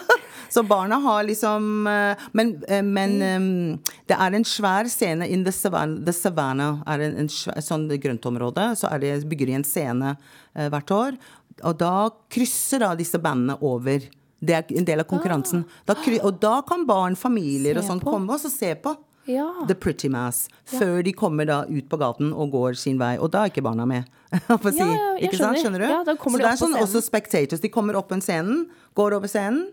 så 0.51 0.63
barna 0.67 0.97
har 1.03 1.23
liksom 1.27 1.87
eh, 1.87 2.23
Men, 2.37 2.55
eh, 2.67 2.81
men 2.83 3.17
eh, 3.21 3.93
det 4.11 4.17
er 4.17 4.37
en 4.39 4.47
svær 4.47 4.89
scene 4.91 5.27
in 5.27 5.43
the 5.47 5.51
savannah. 5.55 6.01
The 6.07 6.13
savannah 6.15 6.81
er 6.87 7.05
en, 7.07 7.17
en 7.25 7.29
svær, 7.31 7.59
sånn 7.63 7.85
grøntområde. 8.01 8.71
Så 8.79 8.89
er 8.91 9.03
det, 9.03 9.13
bygger 9.31 9.51
de 9.53 9.59
en 9.59 9.67
scene 9.67 10.15
eh, 10.55 10.67
hvert 10.71 10.91
år. 10.95 11.19
Og 11.67 11.77
da 11.77 11.93
krysser 12.31 12.81
da 12.81 12.93
disse 12.97 13.19
bandene 13.21 13.57
over. 13.61 14.07
Det 14.41 14.57
er 14.57 14.75
en 14.79 14.87
del 14.87 15.03
av 15.03 15.07
konkurransen. 15.09 15.63
Da, 15.85 15.95
og 16.25 16.39
da 16.41 16.57
kan 16.65 16.87
barn, 16.89 17.15
familier 17.19 17.77
og 17.77 17.85
sånn 17.85 17.99
sånt 17.99 18.07
komme 18.07 18.33
og 18.33 18.41
så 18.41 18.49
se 18.49 18.73
på. 18.81 18.95
Ja. 19.29 19.45
The 19.67 19.75
Pretty 19.77 20.09
Mass. 20.09 20.47
Før 20.65 21.03
de 21.05 21.13
kommer 21.13 21.45
da 21.45 21.61
ut 21.69 21.85
på 21.89 21.99
gaten 22.01 22.31
og 22.33 22.55
går 22.55 22.79
sin 22.81 22.97
vei. 23.01 23.13
Og 23.21 23.29
da 23.33 23.45
er 23.45 23.53
ikke 23.53 23.63
barna 23.65 23.85
med. 23.85 24.09
For 24.47 24.71
å 24.71 24.73
si. 24.73 24.81
Ja, 24.81 24.95
ja, 24.95 25.11
ikke 25.27 25.37
sant? 25.37 25.61
skjønner. 25.61 25.61
Skjønner 25.61 25.85
du? 25.85 25.89
Ja, 25.93 25.99
da 26.07 26.15
kommer 26.17 26.41
så 26.41 26.41
de 26.41 26.47
det 26.47 26.53
er 26.55 26.61
sånn 26.63 26.79
også 26.79 27.03
spectators. 27.05 27.61
De 27.61 27.71
kommer 27.73 27.99
opp 27.99 28.09
på 28.09 28.17
en 28.17 28.25
scenen, 28.25 28.65
går 28.97 29.17
over 29.19 29.31
scenen. 29.31 29.67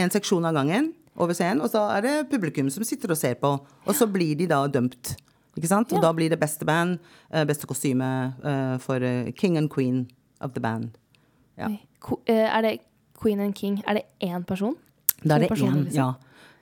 En 0.00 0.12
seksjon 0.14 0.46
av 0.48 0.56
gangen 0.56 0.92
over 1.20 1.36
scenen. 1.36 1.60
Og 1.64 1.72
så 1.72 1.82
er 1.98 2.06
det 2.06 2.14
publikum 2.32 2.70
som 2.72 2.86
sitter 2.86 3.12
og 3.12 3.20
ser 3.20 3.36
på. 3.42 3.52
Og 3.84 3.96
så 3.96 4.08
blir 4.10 4.32
de 4.38 4.48
da 4.50 4.62
dømt. 4.70 5.14
Ikke 5.58 5.68
sant? 5.68 5.92
Og 5.92 6.02
da 6.02 6.12
blir 6.16 6.30
det 6.32 6.38
beste 6.40 6.64
band, 6.64 7.00
eh, 7.34 7.44
beste 7.44 7.68
kostyme 7.68 8.08
eh, 8.38 8.76
for 8.80 9.02
eh, 9.02 9.32
king 9.36 9.58
and 9.58 9.70
queen 9.70 10.06
of 10.40 10.54
the 10.54 10.62
band. 10.62 10.96
Ja. 11.58 11.68
Er 12.30 12.62
det 12.64 12.78
Queen 13.20 13.40
and 13.40 13.54
King? 13.54 13.82
Er 13.86 14.00
det 14.00 14.02
én 14.24 14.44
person? 14.48 14.74
Da 15.24 15.36
er 15.36 15.38
det 15.44 15.50
én, 15.50 15.84
liksom. 15.84 15.94
ja. 15.94 16.12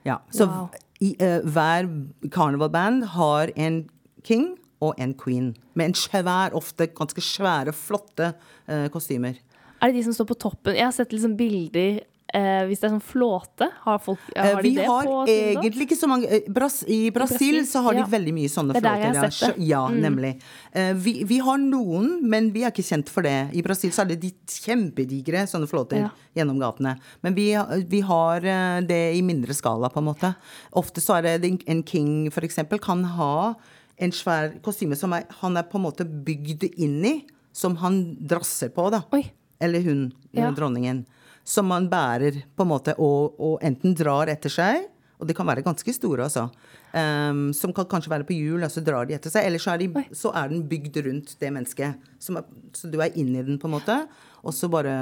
ja. 0.05 0.17
Så 0.31 0.45
Wow. 0.45 0.69
i, 1.01 1.15
uh, 1.21 1.39
hver 1.47 1.87
karnevalband 2.31 3.03
har 3.15 3.51
en 3.55 3.89
king 4.23 4.57
og 4.81 4.93
en 4.97 5.13
queen. 5.13 5.53
Med 5.75 5.85
en 5.85 5.93
svær, 5.95 6.53
ofte 6.55 6.87
ganske 6.87 7.21
svære, 7.21 7.73
flotte 7.73 8.33
uh, 8.67 8.87
kostymer. 8.91 9.39
Er 9.81 9.87
det 9.87 9.95
de 9.95 10.03
som 10.03 10.13
står 10.13 10.25
på 10.33 10.35
toppen? 10.39 10.75
Jeg 10.75 10.83
har 10.85 10.91
sett 10.95 11.13
liksom 11.15 11.37
bilder 11.39 12.01
eh, 12.33 12.65
Hvis 12.69 12.79
det 12.81 12.87
er 12.89 12.93
sånn 12.95 13.01
flåte, 13.03 13.67
har, 13.85 13.99
folk, 13.99 14.19
Eh, 14.35 14.43
har 14.55 14.61
vi 14.61 14.69
de 14.69 14.75
det 14.81 14.85
har 14.87 15.05
på 15.05 15.25
da? 15.25 15.31
egentlig 15.33 15.87
ikke 15.87 15.97
så 15.99 16.07
mange 16.11 16.27
eh, 16.29 16.45
Bras 16.49 16.83
I 16.87 17.09
Brasil 17.11 17.37
Brasil, 17.59 17.67
så 17.67 17.81
har 17.85 17.93
de 17.97 18.03
ja. 18.03 18.05
veldig 18.11 18.33
mye 18.33 18.49
sånne 18.49 18.73
flåter. 18.73 18.81
Det 18.81 18.89
er 18.89 18.99
der 18.99 19.13
jeg 19.13 19.21
har 19.23 19.31
sett 19.31 19.55
det. 19.55 19.57
Mm. 19.63 19.67
Ja, 19.69 19.81
nemlig. 19.89 20.31
Eh, 20.73 20.93
vi, 20.93 21.13
vi 21.29 21.39
har 21.39 21.57
noen, 21.57 22.09
men 22.29 22.51
vi 22.53 22.63
er 22.63 22.71
ikke 22.73 22.85
kjent 22.89 23.09
for 23.09 23.21
det. 23.25 23.35
I 23.53 23.61
Brasil 23.65 23.91
så 23.95 24.03
er 24.05 24.11
det 24.13 24.19
de 24.21 24.31
kjempedigre 24.47 25.45
sånne 25.49 25.67
flåter 25.69 25.99
Ja. 26.03 26.09
gjennom 26.35 26.59
gatene. 26.61 26.97
Men 27.21 27.35
vi, 27.35 27.47
vi 27.89 28.01
har 28.01 28.45
eh, 28.45 28.81
det 28.85 29.01
i 29.17 29.21
mindre 29.25 29.53
skala, 29.57 29.89
på 29.89 29.99
en 29.99 30.09
måte. 30.11 30.33
Ofte 30.79 31.01
så 31.01 31.17
er 31.19 31.37
det 31.39 31.51
en 31.67 31.83
king, 31.83 32.29
for 32.31 32.41
eksempel, 32.45 32.79
kan 32.79 33.03
ha 33.17 33.53
en 33.99 34.11
svær 34.15 34.53
kostyme 34.63 34.95
som 34.95 35.11
er, 35.13 35.25
han 35.41 35.57
er 35.59 35.63
på 35.67 35.75
en 35.79 35.83
måte 35.89 36.05
bygd 36.05 36.69
inn 36.79 37.01
i, 37.05 37.15
som 37.51 37.75
han 37.81 38.15
drasser 38.21 38.69
på, 38.71 38.89
da. 38.93 39.01
Oi. 39.11 39.25
eller 39.59 39.81
hun, 39.83 40.13
Ja. 40.31 40.51
dronningen, 40.55 41.01
som 41.43 41.67
man 41.69 41.89
bærer 41.89 42.43
på 42.55 42.65
en 42.65 42.71
måte 42.71 42.95
og, 43.01 43.35
og 43.39 43.63
enten 43.65 43.95
drar 43.97 44.31
etter 44.31 44.53
seg, 44.53 44.87
og 45.19 45.27
de 45.27 45.35
kan 45.35 45.47
være 45.49 45.65
ganske 45.65 45.91
store, 45.91 46.29
altså. 46.29 46.45
Um, 46.89 47.49
som 47.53 47.73
kan 47.75 47.87
kanskje 47.91 48.11
være 48.13 48.25
på 48.25 48.37
hjul, 48.37 48.63
og 48.63 48.71
så 48.71 48.81
drar 48.81 49.09
de 49.09 49.17
etter 49.17 49.33
seg. 49.33 49.49
Eller 49.49 49.59
så 49.61 49.73
er, 49.73 49.83
de, 49.83 50.03
så 50.15 50.31
er 50.31 50.47
den 50.49 50.63
bygd 50.69 51.01
rundt 51.05 51.33
det 51.41 51.49
mennesket. 51.53 52.07
Som 52.23 52.39
er, 52.39 52.47
så 52.73 52.87
du 52.89 52.95
er 53.03 53.11
inni 53.19 53.43
den, 53.43 53.59
på 53.59 53.67
en 53.67 53.75
måte. 53.75 53.97
Og 54.41 54.55
så 54.55 54.71
bare 54.71 54.95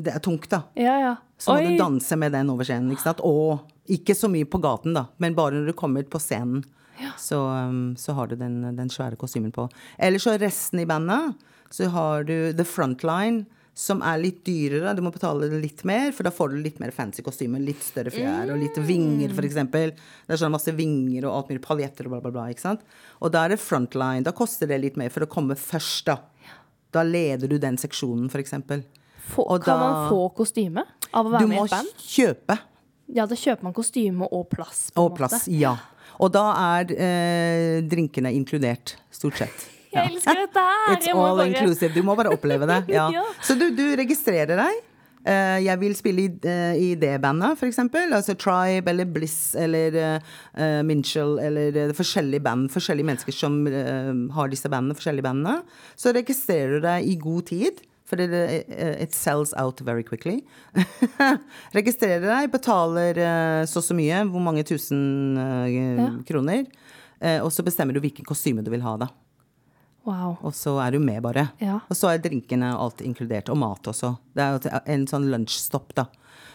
Det 0.00 0.14
er 0.14 0.22
tungt, 0.24 0.46
da. 0.48 0.62
Ja, 0.78 0.94
ja. 1.02 1.16
Så 1.36 1.52
må 1.52 1.58
Oi. 1.60 1.74
du 1.74 1.82
danse 1.82 2.16
med 2.16 2.32
den 2.32 2.48
over 2.48 2.64
scenen. 2.64 2.92
ikke 2.94 3.04
sant? 3.04 3.20
Og 3.26 3.66
ikke 3.90 4.14
så 4.16 4.30
mye 4.32 4.46
på 4.48 4.62
gaten, 4.62 4.94
da, 4.96 5.08
men 5.18 5.34
bare 5.36 5.58
når 5.58 5.72
du 5.72 5.76
kommer 5.76 6.06
på 6.08 6.20
scenen. 6.22 6.62
Så, 7.18 7.36
um, 7.36 7.96
så 7.96 8.14
har 8.16 8.28
du 8.28 8.36
den, 8.36 8.62
den 8.76 8.90
svære 8.92 9.18
kostymen 9.20 9.52
på. 9.52 9.66
Eller 9.98 10.20
så 10.20 10.38
resten 10.38 10.80
i 10.80 10.86
bandet, 10.86 11.34
så 11.72 11.88
har 11.90 12.24
du 12.28 12.52
The 12.52 12.64
Frontline, 12.64 13.46
som 13.74 14.02
er 14.02 14.18
litt 14.20 14.42
dyrere. 14.44 14.94
Du 14.96 15.02
må 15.02 15.12
betale 15.14 15.46
litt 15.60 15.84
mer, 15.88 16.10
for 16.12 16.26
da 16.26 16.30
får 16.34 16.50
du 16.52 16.56
litt 16.60 16.80
mer 16.82 16.90
fancy 16.92 17.22
kostyme. 17.24 17.60
Litt 17.64 17.82
større 17.86 18.10
fjær 18.12 18.50
og 18.52 18.58
litt 18.60 18.76
vinger, 18.84 19.30
f.eks. 19.32 19.54
Det 19.72 20.34
er 20.34 20.40
sånn 20.40 20.52
masse 20.52 20.74
vinger 20.76 21.24
og 21.28 21.36
alt 21.36 21.48
mulig 21.52 21.62
paljetter 21.64 22.06
og 22.10 22.16
bla, 22.16 22.20
bla, 22.26 22.30
bla. 22.34 22.48
ikke 22.52 22.60
sant? 22.66 22.82
Og 23.22 23.32
da 23.32 23.44
er 23.46 23.54
det 23.54 23.60
Frontline. 23.62 24.24
Da 24.26 24.32
koster 24.36 24.66
det 24.68 24.80
litt 24.82 24.96
mer 25.00 25.08
for 25.14 25.24
å 25.24 25.30
komme 25.30 25.56
først, 25.56 26.04
da. 26.10 26.18
Da 26.92 27.04
leder 27.06 27.48
du 27.48 27.56
den 27.62 27.78
seksjonen, 27.78 28.26
f.eks. 28.28 28.50
Kan 28.50 28.84
da- 29.64 29.78
man 29.78 30.10
få 30.10 30.24
kostyme 30.34 30.82
av 31.14 31.26
å 31.26 31.30
være 31.30 31.44
Du 31.44 31.46
med 31.46 31.56
i 31.56 31.60
må 31.60 31.64
et 31.66 31.70
band? 31.70 31.94
kjøpe. 32.02 32.58
Ja, 33.14 33.24
da 33.26 33.34
kjøper 33.34 33.62
man 33.66 33.72
kostyme 33.74 34.26
og 34.30 34.48
plass. 34.50 34.90
Og 34.96 35.12
måte. 35.12 35.16
plass, 35.22 35.46
ja. 35.48 35.76
Og 36.20 36.30
da 36.34 36.44
er 36.76 36.90
eh, 36.92 37.80
drinkene 37.88 38.30
inkludert, 38.36 38.96
stort 39.10 39.38
sett. 39.40 39.68
Jeg 39.90 40.12
elsker 40.12 40.44
dette 40.44 40.66
her! 40.68 40.86
It's 40.94 41.10
all 41.10 41.36
bare- 41.36 41.48
inclusive. 41.50 41.92
Du 41.94 42.02
må 42.06 42.14
bare 42.18 42.32
oppleve 42.34 42.68
det. 42.70 42.84
Ja. 42.96 43.08
Ja. 43.14 43.24
Så 43.42 43.56
du, 43.58 43.70
du 43.74 43.84
registrerer 43.98 44.58
deg. 44.60 44.86
Eh, 45.28 45.58
jeg 45.66 45.76
vil 45.82 45.92
spille 45.98 46.22
i, 46.24 46.30
eh, 46.48 46.78
i 46.80 46.88
det 46.98 47.12
bandet, 47.20 47.60
eksempel. 47.66 48.12
Altså 48.16 48.34
Tribe 48.40 48.88
eller 48.88 49.04
Bliss 49.04 49.54
eller 49.58 49.98
uh, 50.56 50.80
Minchell 50.86 51.36
eller 51.44 51.92
forskjellige 51.96 52.42
band. 52.46 52.70
Forskjellige 52.72 53.10
mennesker 53.10 53.36
som 53.36 53.60
uh, 53.68 54.14
har 54.36 54.52
disse 54.52 54.70
bandene, 54.72 54.96
forskjellige 54.96 55.26
bandene. 55.28 55.60
Så 56.00 56.14
registrerer 56.16 56.78
du 56.78 56.86
deg 56.88 57.08
i 57.10 57.16
god 57.20 57.50
tid. 57.52 57.84
For 58.10 58.18
det, 58.18 58.64
it 58.98 59.12
sells 59.14 59.52
out 59.54 59.78
very 59.86 60.02
quickly. 60.02 60.40
registrerer 61.78 62.24
deg, 62.26 62.48
betaler 62.50 63.20
så 63.70 63.78
og 63.78 63.86
så 63.86 63.94
mye, 63.94 64.24
hvor 64.26 64.42
mange 64.42 64.64
tusen 64.66 65.38
eh, 65.38 66.08
kroner. 66.26 66.64
Eh, 67.20 67.38
og 67.44 67.52
så 67.52 67.62
bestemmer 67.62 67.94
du 67.94 68.00
hvilken 68.02 68.26
kostyme 68.26 68.64
du 68.64 68.70
vil 68.72 68.82
ha, 68.82 68.96
da. 69.00 69.10
Wow. 70.08 70.38
Og 70.40 70.54
så 70.56 70.76
er 70.80 70.94
du 70.96 71.00
med, 71.02 71.20
bare. 71.22 71.48
Ja. 71.60 71.80
Og 71.90 71.98
så 71.98 72.12
er 72.12 72.22
drinkene 72.24 72.72
og 72.76 72.86
alt 72.86 73.02
inkludert. 73.04 73.50
Og 73.52 73.58
mat 73.60 73.90
også. 73.92 74.14
Det 74.36 74.46
er 74.70 74.80
en 74.94 75.06
sånn 75.10 75.28
lunsjstopp, 75.32 75.92
da. 75.98 76.06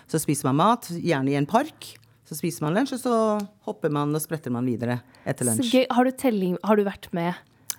Så 0.10 0.22
spiser 0.22 0.50
man 0.50 0.60
mat, 0.62 0.90
gjerne 0.90 1.34
i 1.34 1.38
en 1.40 1.50
park. 1.50 1.92
Så 2.26 2.38
spiser 2.40 2.66
man 2.66 2.74
lunsj, 2.74 2.96
og 2.98 3.02
så 3.04 3.18
hopper 3.68 3.92
man 3.94 4.14
og 4.18 4.22
spretter 4.24 4.54
man 4.54 4.66
videre 4.66 5.00
etter 5.26 5.46
Så 5.46 5.52
lunsj. 5.60 5.84
Har 5.94 6.08
du 6.08 6.16
telling? 6.18 6.58
Har 6.66 6.80
du 6.80 6.86
vært 6.88 7.12
med? 7.14 7.36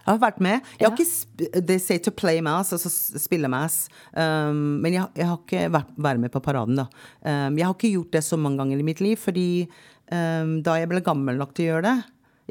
Jeg 0.06 0.12
har 0.14 0.20
vært 0.22 0.38
med. 0.38 0.62
Jeg 0.78 0.86
har 0.86 0.94
Ja. 0.94 1.04
ikke 1.04 1.66
They 1.66 1.78
say 1.78 1.98
to 1.98 2.12
play 2.12 2.40
mass, 2.40 2.70
altså 2.72 2.88
spille 3.18 3.48
mass. 3.50 3.88
Um, 4.14 4.80
men 4.80 4.92
jeg, 4.94 5.08
jeg 5.16 5.26
har 5.26 5.38
ikke 5.38 5.64
vært 5.74 5.90
vært, 5.98 6.20
med 6.20 6.30
på 6.30 6.40
paraden, 6.40 6.76
da. 6.78 6.86
Um, 7.26 7.58
jeg 7.58 7.66
har 7.66 7.74
ikke 7.74 7.90
gjort 7.90 8.12
det 8.12 8.22
så 8.22 8.38
mange 8.38 8.58
ganger 8.62 8.78
i 8.78 8.86
mitt 8.86 9.00
liv, 9.02 9.18
fordi 9.18 9.66
um, 10.12 10.62
da 10.62 10.78
jeg 10.78 10.88
ble 10.92 11.02
gammel 11.02 11.36
nok 11.36 11.54
til 11.54 11.66
å 11.66 11.70
gjøre 11.74 11.82
det 11.90 11.96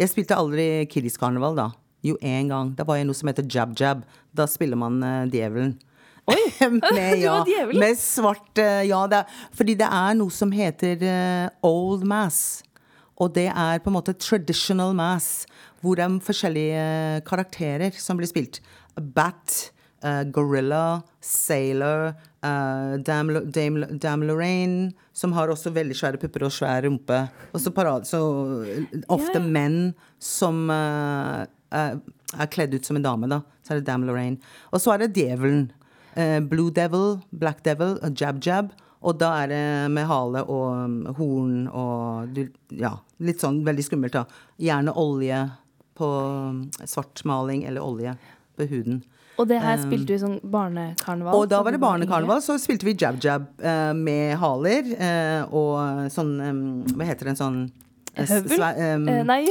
Jeg 0.03 0.11
spilte 0.11 0.35
aldri 0.35 0.65
Kiddies-karneval 0.91 1.55
da. 1.55 1.69
Jo, 2.05 2.17
én 2.21 2.51
gang. 2.51 2.71
Da 2.77 2.85
var 2.85 2.99
jeg 2.99 3.07
noe 3.09 3.17
som 3.17 3.29
heter 3.31 3.47
Jab 3.49 3.73
Jab. 3.79 4.03
Da 4.35 4.45
spiller 4.49 4.77
man 4.77 4.99
uh, 5.01 5.23
djevelen. 5.31 5.73
Oi! 6.29 6.37
med, 6.69 7.19
Du 7.21 7.27
var 7.29 7.49
djevelen? 7.49 7.81
med 7.81 7.97
svart 8.01 8.61
uh, 8.61 8.83
Ja, 8.85 9.01
det 9.09 9.23
er, 9.23 9.41
fordi 9.57 9.77
det 9.81 9.89
er 9.89 10.17
noe 10.19 10.33
som 10.33 10.53
heter 10.53 11.01
uh, 11.01 11.49
old 11.65 12.05
mass. 12.07 12.61
Og 13.17 13.31
det 13.37 13.47
er 13.49 13.79
på 13.81 13.89
en 13.89 13.95
måte 13.95 14.13
traditional 14.19 14.91
mass, 14.97 15.45
hvor 15.81 15.95
det 15.97 16.03
er 16.05 16.17
forskjellige 16.25 16.87
karakterer 17.25 17.95
som 17.95 18.19
blir 18.19 18.27
spilt. 18.27 18.59
Bat, 18.99 19.71
Gorilla, 20.35 20.99
Sailor, 21.23 22.11
uh, 22.45 22.97
Dame, 23.01 23.39
Dame, 23.49 23.87
Dame 23.97 24.27
Lorraine, 24.27 24.91
som 25.15 25.33
har 25.33 25.49
også 25.49 25.71
veldig 25.73 25.95
svære 25.97 26.19
pupper 26.21 26.45
og 26.45 26.53
svær 26.53 26.83
rumpe. 26.85 27.21
Og 27.55 27.63
så 27.63 27.71
ofte 29.07 29.39
Ja, 29.39 29.39
ja. 29.39 29.45
menn 29.47 29.79
som 30.19 30.69
eh, 30.69 31.45
er, 31.75 32.47
kledd 32.51 32.75
ut 32.75 32.87
som 32.87 32.99
en 32.99 33.05
dame, 33.05 33.29
da. 33.31 33.41
Så 33.65 33.73
er 33.73 33.81
det 33.81 33.89
Dam 33.89 34.05
Lorraine. 34.07 34.39
Og 34.71 34.81
så 34.83 34.95
er 34.95 35.03
det 35.03 35.13
djevelen. 35.17 35.69
Eh, 36.15 36.39
Blue 36.39 36.71
Devil, 36.71 37.19
Black 37.31 37.63
Devil, 37.65 37.97
Jab 38.15 38.41
Jab. 38.43 38.73
Og 39.05 39.19
da 39.21 39.31
er 39.43 39.51
det 39.51 39.65
med 39.93 40.07
hale 40.09 40.41
og 40.49 40.69
um, 40.81 40.93
horn 41.17 41.67
og 41.69 42.39
Ja, 42.73 42.95
litt 43.21 43.43
sånn 43.43 43.61
veldig 43.67 43.85
skummelt, 43.85 44.15
da. 44.15 44.25
Gjerne 44.61 44.95
olje 44.97 45.43
på 45.95 46.07
um, 46.07 46.63
svartmaling 46.81 47.67
eller 47.69 47.85
olje 47.85 48.15
på 48.57 48.67
huden. 48.71 49.03
Og 49.35 49.47
det 49.49 49.59
her 49.59 49.79
spilte 49.81 50.15
vi 50.15 50.19
sånn 50.21 50.37
barnekarneval? 50.47 51.35
Og 51.35 51.49
da 51.51 51.59
var 51.65 51.75
det 51.75 51.81
barnekarneval, 51.83 52.39
så 52.43 52.55
spilte 52.61 52.87
vi 52.87 52.95
jab-jab 52.95 53.47
eh, 53.59 53.91
med 53.97 54.37
haler 54.39 54.91
eh, 54.95 55.41
og 55.51 56.07
sånn 56.13 56.31
um, 56.39 56.61
Hva 56.95 57.09
heter 57.09 57.27
det, 57.27 57.33
en 57.33 57.41
sånn 57.41 57.57
eh, 57.65 57.84
Høvel? 58.15 58.63
um. 58.95 59.05
Nei. 59.27 59.45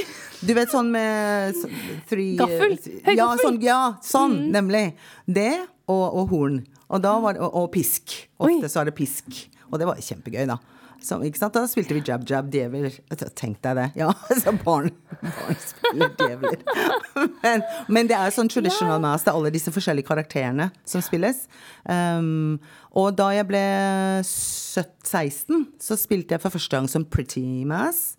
Du 0.45 0.53
vet 0.57 0.73
sånn 0.73 0.91
med 0.95 1.55
så- 1.59 1.71
three, 2.09 2.37
Gaffel? 2.37 2.79
Ja, 3.17 3.31
sånn, 3.41 3.61
ja, 3.63 3.81
sånn 4.03 4.39
Mm. 4.39 4.51
nemlig. 4.53 4.85
Det 5.27 5.53
og, 5.89 6.15
og 6.15 6.29
horn. 6.31 6.67
Og, 6.89 7.03
var, 7.03 7.37
og, 7.41 7.55
og 7.55 7.73
pisk. 7.73 8.29
Oi. 8.41 8.61
Så 8.69 8.81
er 8.81 8.85
det 8.91 8.95
pisk. 8.95 9.25
Og 9.73 9.79
det 9.81 9.87
var 9.87 9.97
kjempegøy, 9.97 10.47
da. 10.47 10.59
Så? 11.05 11.19
Da 11.53 11.67
spilte 11.69 11.93
vi 11.93 12.01
jab-jab 12.01 12.47
djevel. 12.51 12.87
Tenk 13.37 13.59
deg 13.61 13.77
det. 13.77 13.87
Ja, 13.99 14.13
så 14.41 14.55
barn, 14.65 14.91
barn 15.21 15.59
spiller 15.61 16.15
djevler. 16.17 16.63
men, 17.45 17.65
men 17.93 18.09
det 18.09 18.17
er 18.17 18.33
sånn 18.33 18.49
traditional 18.49 19.03
mass. 19.05 19.25
Det 19.27 19.33
er 19.33 19.37
alle 19.37 19.53
disse 19.53 19.73
forskjellige 19.75 20.09
karakterene 20.09 20.71
som 20.89 21.05
spilles. 21.05 21.43
Um, 21.85 22.57
og 22.97 23.17
da 23.19 23.29
jeg 23.37 23.49
ble 23.51 23.65
17-16, 24.25 25.67
så 25.83 25.99
spilte 26.01 26.37
jeg 26.39 26.45
for 26.45 26.55
første 26.57 26.79
gang 26.79 26.89
som 26.89 27.05
Pretty 27.05 27.45
Mass. 27.69 28.15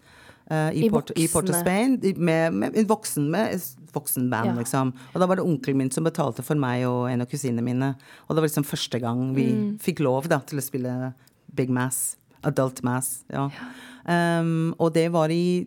Eh, 0.50 0.70
i, 0.76 0.86
I, 0.86 0.90
Port, 0.90 1.12
i, 1.16 1.28
Port, 1.28 1.50
of 1.50 1.56
Spain. 1.60 2.00
Med, 2.02 2.18
Med, 2.18 2.54
med 2.54 2.78
en 2.78 2.88
voksen, 2.88 3.30
med 3.32 3.62
voksenband, 3.94 4.52
Ja. 4.52 4.56
liksom. 4.60 4.94
Og 5.14 5.22
da 5.22 5.26
var 5.28 5.36
det 5.40 5.46
onkelen 5.46 5.78
min 5.78 5.92
som 5.92 6.04
betalte 6.04 6.44
for 6.44 6.56
meg 6.60 6.84
og 6.86 7.10
en 7.10 7.22
av 7.22 7.28
kusinene 7.32 7.64
mine. 7.64 7.96
Og 8.28 8.36
det 8.36 8.42
var 8.44 8.48
liksom 8.50 8.66
første 8.68 9.00
gang 9.00 9.34
vi 9.36 9.52
Mm. 9.54 9.78
fikk 9.80 10.00
lov 10.04 10.28
da, 10.28 10.40
til 10.40 10.60
å 10.60 10.62
spille 10.66 11.14
Big 11.54 11.70
Mass. 11.70 12.18
Adult 12.44 12.84
Mass. 12.84 13.24
Ja. 13.32 13.50
Um, 14.06 14.76
og 14.80 14.94
det 14.94 15.08
var 15.12 15.30
i 15.34 15.66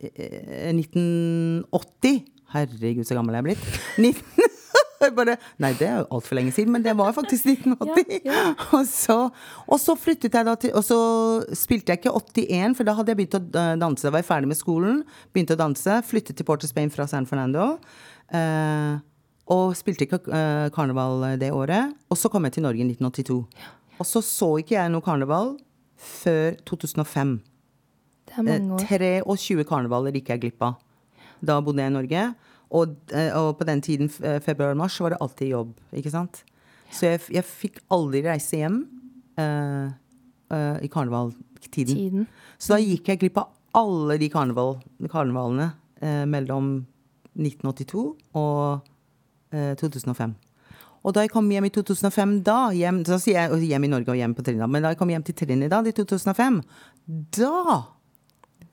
eh, 0.00 0.72
1980. 0.74 2.24
Herregud, 2.54 3.04
så 3.06 3.14
gammel 3.18 3.34
jeg 3.34 3.42
er 3.42 3.48
blitt. 3.50 3.64
19 3.98 4.22
Jeg 4.38 4.45
Bare, 5.16 5.34
nei, 5.62 5.70
det 5.78 5.86
er 5.88 5.98
jo 6.00 6.06
altfor 6.16 6.38
lenge 6.38 6.52
siden, 6.56 6.72
men 6.74 6.84
det 6.84 6.94
var 6.98 7.12
faktisk 7.16 7.46
1980. 7.52 8.20
Ja, 8.26 8.32
ja. 8.32 8.44
Og, 8.76 8.86
så, 8.88 9.16
og 9.66 9.80
så 9.80 9.94
flyttet 9.98 10.34
jeg 10.34 10.46
da 10.48 10.54
til 10.60 10.72
Og 10.76 10.84
så 10.84 10.96
spilte 11.56 11.92
jeg 11.92 12.00
ikke 12.00 12.12
81, 12.16 12.76
for 12.78 12.88
da 12.88 12.94
hadde 12.98 13.12
jeg 13.12 13.20
begynt 13.20 13.36
å 13.38 13.42
eh, 13.60 13.74
danse. 13.80 14.06
Da 14.06 14.12
var 14.14 14.22
jeg 14.24 14.28
ferdig 14.30 14.50
med 14.52 14.58
skolen, 14.60 15.02
begynte 15.34 15.56
å 15.56 15.60
danse. 15.60 15.98
Flyttet 16.08 16.38
til 16.40 16.48
Port 16.48 16.64
of 16.64 16.70
Spain 16.72 16.90
fra 16.94 17.06
San 17.10 17.28
Fernando. 17.28 17.76
eh, 18.34 18.96
og 19.46 19.76
spilte 19.78 20.08
ikke 20.08 20.18
eh, 20.34 20.68
karneval 20.74 21.22
det 21.38 21.52
året. 21.54 21.92
Og 22.10 22.18
så 22.18 22.30
kom 22.32 22.48
jeg 22.48 22.56
til 22.56 22.64
Norge 22.66 22.82
i 22.82 22.88
1982. 22.88 23.36
Og 24.00 24.08
så 24.08 24.22
så 24.26 24.48
ikke 24.60 24.74
jeg 24.74 24.90
noe 24.92 25.04
karneval 25.06 25.54
før 25.96 26.56
2005. 26.66 27.36
Det 28.26 28.34
er 28.40 28.42
mange 28.48 28.74
år. 28.74 28.88
23 28.90 29.64
karnevaler 29.68 30.18
gikk 30.18 30.32
jeg 30.34 30.42
glipp 30.48 30.66
av. 30.66 30.80
Da 31.46 31.60
bodde 31.62 31.84
jeg 31.84 31.92
i 31.92 31.94
Norge. 31.94 32.24
Og, 32.74 32.96
eh, 33.14 33.30
og 33.36 33.58
på 33.58 33.66
den 33.68 33.82
tiden, 33.82 34.08
februar 34.10 34.40
februar-mars, 34.42 34.96
så 34.96 35.06
var 35.06 35.14
det 35.14 35.20
alltid 35.20 35.52
jobb. 35.52 35.74
Ikke 35.92 36.10
sant? 36.10 36.42
Så 36.90 37.06
jeg, 37.06 37.22
jeg 37.34 37.46
fikk 37.46 37.80
aldri 37.94 38.22
reise 38.26 38.58
hjem 38.58 38.80
uh, 39.40 39.92
uh, 40.52 40.76
i 40.82 40.90
karnevaltiden. 40.90 41.46
Tiden. 41.66 42.26
Så 42.58 42.76
da 42.76 42.78
gikk 42.78 43.08
jeg 43.10 43.20
glipp 43.24 43.40
av 43.42 43.50
alle 43.76 44.16
de 44.22 44.28
karneval, 44.30 44.76
karnevalene 45.10 45.72
uh, 46.02 46.24
mellom 46.30 46.76
1982 47.36 48.04
og 48.38 48.86
eh, 49.52 49.74
2005. 49.78 50.34
Og 51.06 51.14
da 51.14 51.22
jeg 51.22 51.30
kom 51.30 51.48
hjem 51.52 51.68
i 51.68 51.72
2005, 51.74 52.38
da 52.46 52.70
hjem, 52.74 53.04
Så 53.06 53.18
sier 53.22 53.46
jeg 53.46 53.68
hjem 53.68 53.84
i 53.84 53.90
Norge 53.92 54.10
og 54.10 54.18
hjem 54.18 54.34
på 54.34 54.42
Trinidad, 54.42 54.70
men 54.72 54.82
da 54.82 54.90
jeg 54.90 54.98
kom 54.98 55.12
hjem 55.12 55.22
til 55.22 55.36
Trinidad 55.38 55.86
i 55.86 55.92
2005, 55.94 56.62
da 57.36 57.82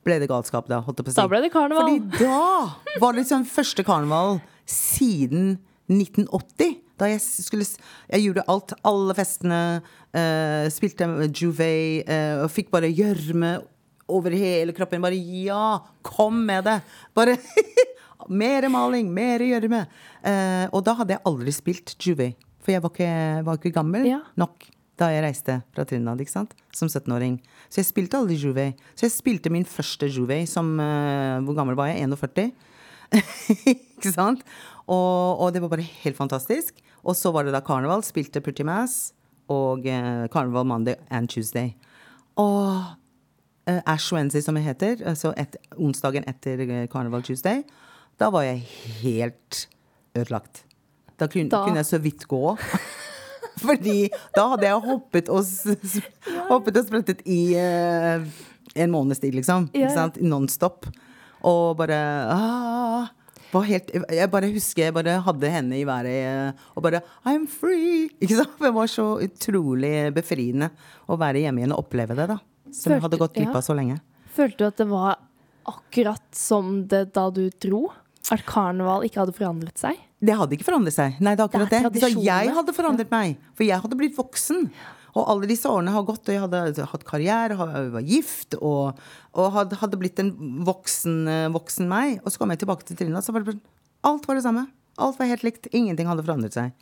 ble 0.05 0.19
det 0.21 0.29
galskap, 0.31 0.67
da. 0.71 0.81
Holdt 0.85 0.99
jeg 1.01 1.07
på 1.07 1.11
å 1.11 1.15
si. 1.15 1.19
Da 1.21 1.27
ble 1.31 1.41
det 1.45 1.51
karneval. 1.53 1.89
Fordi 1.89 2.23
da 2.23 2.99
var 3.01 3.13
det 3.15 3.23
liksom 3.23 3.45
første 3.49 3.85
karneval 3.87 4.39
siden 4.69 5.57
1980. 5.91 6.79
Da 7.01 7.09
jeg 7.09 7.21
skulle 7.25 7.65
Jeg 8.11 8.25
gjorde 8.27 8.45
alt. 8.47 8.73
Alle 8.87 9.15
festene. 9.17 9.59
Uh, 10.13 10.69
spilte 10.69 11.07
Juvet 11.33 12.05
Uh, 12.07 12.43
og 12.45 12.51
fikk 12.53 12.69
bare 12.73 12.91
gjørme 12.93 13.55
over 14.13 14.35
hele 14.35 14.75
kroppen. 14.75 15.01
Bare 15.01 15.17
ja, 15.17 15.79
kom 16.05 16.43
med 16.45 16.67
det! 16.67 16.79
Bare 17.15 17.37
Mere 18.29 18.69
maling, 18.71 19.09
mer 19.11 19.41
gjørme. 19.43 19.81
Uh, 20.23 20.67
og 20.71 20.83
da 20.85 20.93
hadde 20.99 21.17
jeg 21.17 21.25
aldri 21.27 21.51
spilt 21.55 21.95
Juvet 21.99 22.37
For 22.63 22.71
jeg 22.71 22.83
var 22.83 22.93
ikke, 22.93 23.09
var 23.43 23.59
ikke 23.59 23.73
gammel 23.75 24.05
Ja. 24.07 24.21
nok 24.39 24.69
da 24.99 25.07
jeg 25.09 25.23
reiste 25.25 25.55
fra 25.73 25.85
Trinidad 25.89 26.19
ikke 26.21 26.31
sant? 26.33 26.51
som 26.73 26.87
17-åring. 26.89 27.39
Så 27.69 27.81
jeg 27.81 27.87
spilte 27.89 28.17
aldri 28.19 28.35
Jouvet. 28.37 28.79
Så 28.97 29.07
jeg 29.07 29.13
spilte 29.15 29.49
min 29.53 29.65
første 29.65 30.05
Jouvet 30.09 30.49
som 30.49 30.75
uh, 30.79 31.41
Hvor 31.45 31.55
gammel 31.57 31.75
var 31.77 31.89
jeg? 31.89 32.05
41? 32.05 32.51
ikke 33.73 34.11
sant? 34.13 34.43
Og, 34.87 35.39
og 35.41 35.53
det 35.53 35.61
var 35.63 35.71
bare 35.73 35.85
helt 36.03 36.17
fantastisk. 36.17 36.77
Og 37.03 37.15
så 37.17 37.31
var 37.33 37.45
det 37.47 37.53
da 37.55 37.61
karneval. 37.65 38.03
Spilte 38.05 38.41
Pretty 38.41 38.65
Mass 38.67 39.13
og 39.51 39.85
uh, 39.85 40.25
Karneval 40.33 40.65
Monday 40.69 40.95
and 41.11 41.29
Tuesday. 41.29 41.73
Og 42.39 42.83
uh, 43.69 43.81
Ash 43.85 44.13
Wednesday, 44.13 44.41
som 44.45 44.55
det 44.57 44.63
heter, 44.65 45.01
altså 45.09 45.33
et, 45.37 45.57
onsdagen 45.77 46.25
etter 46.29 46.63
Karneval 46.91 47.25
Tuesday, 47.25 47.63
da 48.21 48.29
var 48.33 48.45
jeg 48.45 48.61
helt 49.01 49.65
ødelagt. 50.17 50.65
Da 51.19 51.27
kunne, 51.27 51.49
Da- 51.49 51.63
kunne 51.65 51.81
jeg 51.81 51.85
så 51.89 51.97
vidt 52.01 52.27
gå. 52.29 52.57
Fordi 53.61 54.07
da 54.35 54.47
hadde 54.53 54.69
jeg 54.69 54.83
hoppet 54.87 55.29
og, 55.33 55.43
hoppet 56.49 56.79
og 56.79 56.87
sprettet 56.87 57.23
i 57.29 57.41
uh, 57.57 58.25
en 58.73 58.93
måneds 58.93 59.21
tid, 59.21 59.35
liksom. 59.37 59.67
Ja? 59.77 60.07
Non-stop 60.21 60.87
Og 61.45 61.75
bare 61.77 61.99
ah, 62.33 63.11
var 63.53 63.67
helt, 63.67 63.91
Jeg 63.93 64.29
bare 64.33 64.49
husker 64.53 64.87
jeg 64.87 64.95
bare 64.95 65.19
hadde 65.25 65.51
henne 65.53 65.77
i 65.77 65.85
været 65.87 66.15
eh, 66.23 66.63
og 66.73 66.85
bare 66.85 67.03
I'm 67.29 67.45
free! 67.49 68.07
Ikke 68.19 68.39
sant? 68.39 68.55
Det 68.61 68.73
var 68.73 68.89
så 68.89 69.07
utrolig 69.21 70.13
befriende 70.15 70.71
å 71.05 71.19
være 71.19 71.43
hjemme 71.43 71.61
igjen 71.61 71.75
og 71.75 71.85
oppleve 71.85 72.17
det, 72.17 72.29
da. 72.31 72.39
Som 72.73 72.95
jeg 72.95 73.03
hadde 73.03 73.19
gått 73.21 73.35
glipp 73.37 73.51
ja. 73.51 73.59
av 73.59 73.65
så 73.65 73.75
lenge. 73.77 73.99
Følte 74.33 74.63
du 74.63 74.65
at 74.71 74.79
det 74.81 74.87
var 74.89 75.19
akkurat 75.69 76.25
som 76.35 76.79
det 76.89 77.05
da 77.13 77.27
du 77.33 77.45
dro? 77.61 77.85
At 78.33 78.45
karneval 78.47 79.05
ikke 79.05 79.21
hadde 79.21 79.35
forandret 79.37 79.77
seg? 79.79 79.99
Det 80.23 80.35
hadde 80.39 80.55
ikke 80.55 80.67
forandret 80.69 80.95
seg. 80.95 81.17
Nei, 81.19 81.33
det 81.35 81.43
er 81.43 81.49
akkurat 81.49 81.71
Det 81.71 81.79
det. 81.83 82.03
er 82.03 82.13
Så 82.13 82.23
jeg 82.23 82.51
hadde 82.55 82.75
forandret 82.75 83.09
meg. 83.11 83.33
For 83.57 83.67
jeg 83.67 83.81
hadde 83.83 83.97
blitt 83.99 84.15
voksen. 84.15 84.69
Og 85.13 85.27
alle 85.29 85.49
disse 85.49 85.69
årene 85.69 85.91
har 85.93 86.05
gått, 86.07 86.23
og 86.25 86.33
jeg 86.33 86.41
hadde 86.41 86.85
hatt 86.89 87.03
karriere, 87.05 87.57
var 87.59 88.05
gift 88.07 88.55
og, 88.57 88.97
og 89.37 89.51
hadde, 89.53 89.77
hadde 89.77 89.99
blitt 90.01 90.17
en 90.23 90.31
voksen, 90.65 91.19
eh, 91.29 91.49
voksen 91.53 91.89
meg. 91.91 92.15
Og 92.23 92.33
så 92.33 92.41
kom 92.41 92.53
jeg 92.55 92.63
tilbake 92.63 92.87
til 92.87 92.97
Trinidad, 92.97 93.25
så 93.25 93.35
var 93.35 93.45
det 93.45 93.59
Alt 94.03 94.25
var 94.27 94.35
det 94.39 94.43
samme. 94.43 94.65
Alt 94.99 95.19
var 95.19 95.29
helt 95.29 95.45
likt. 95.45 95.69
Ingenting 95.71 96.09
hadde 96.09 96.25
forandret 96.25 96.55
seg. 96.57 96.73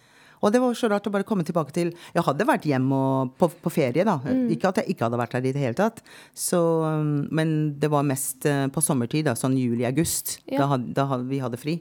Og 0.41 0.49
det 0.53 0.61
var 0.61 0.73
så 0.77 0.89
rart 0.89 1.05
å 1.05 1.11
bare 1.13 1.25
komme 1.27 1.45
tilbake 1.45 1.73
til 1.75 1.91
Jeg 2.15 2.23
hadde 2.25 2.47
vært 2.49 2.65
hjemme 2.65 2.97
og 2.97 3.33
på, 3.37 3.49
på 3.61 3.71
ferie, 3.73 4.05
da. 4.07 4.15
Mm. 4.25 4.47
Ikke 4.55 4.71
at 4.71 4.81
jeg 4.81 4.95
ikke 4.95 5.05
hadde 5.05 5.19
vært 5.21 5.35
her 5.37 5.45
i 5.45 5.51
det 5.53 5.61
hele 5.61 5.77
tatt. 5.77 6.01
Så, 6.33 6.59
um, 6.81 7.27
men 7.29 7.51
det 7.81 7.91
var 7.93 8.07
mest 8.07 8.47
eh, 8.49 8.65
på 8.73 8.81
sommertid, 8.81 9.27
da, 9.29 9.35
sånn 9.37 9.57
juli-august. 9.59 10.39
Ja. 10.49 10.65
Da, 10.65 10.79
da 10.81 11.05
hadde, 11.13 11.29
vi 11.29 11.41
hadde 11.43 11.59
fri. 11.61 11.77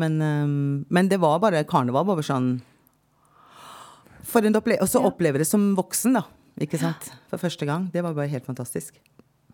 Men, 0.00 0.20
um, 0.22 0.54
men 0.94 1.10
det 1.10 1.18
var 1.22 1.40
bare 1.42 1.64
Karneval 1.66 2.06
bare 2.06 2.22
sånn 2.26 2.54
For 4.24 4.46
en 4.46 4.56
opplevelse. 4.56 4.82
Og 4.86 4.88
så 4.94 5.02
Ja. 5.02 5.10
oppleve 5.10 5.38
det 5.42 5.46
som 5.50 5.74
voksen, 5.76 6.14
da. 6.14 6.24
Ikke 6.60 6.78
sant? 6.78 7.10
For 7.30 7.38
første 7.42 7.66
gang. 7.66 7.90
Det 7.92 8.02
var 8.02 8.14
bare 8.14 8.30
helt 8.30 8.46
fantastisk. 8.46 8.94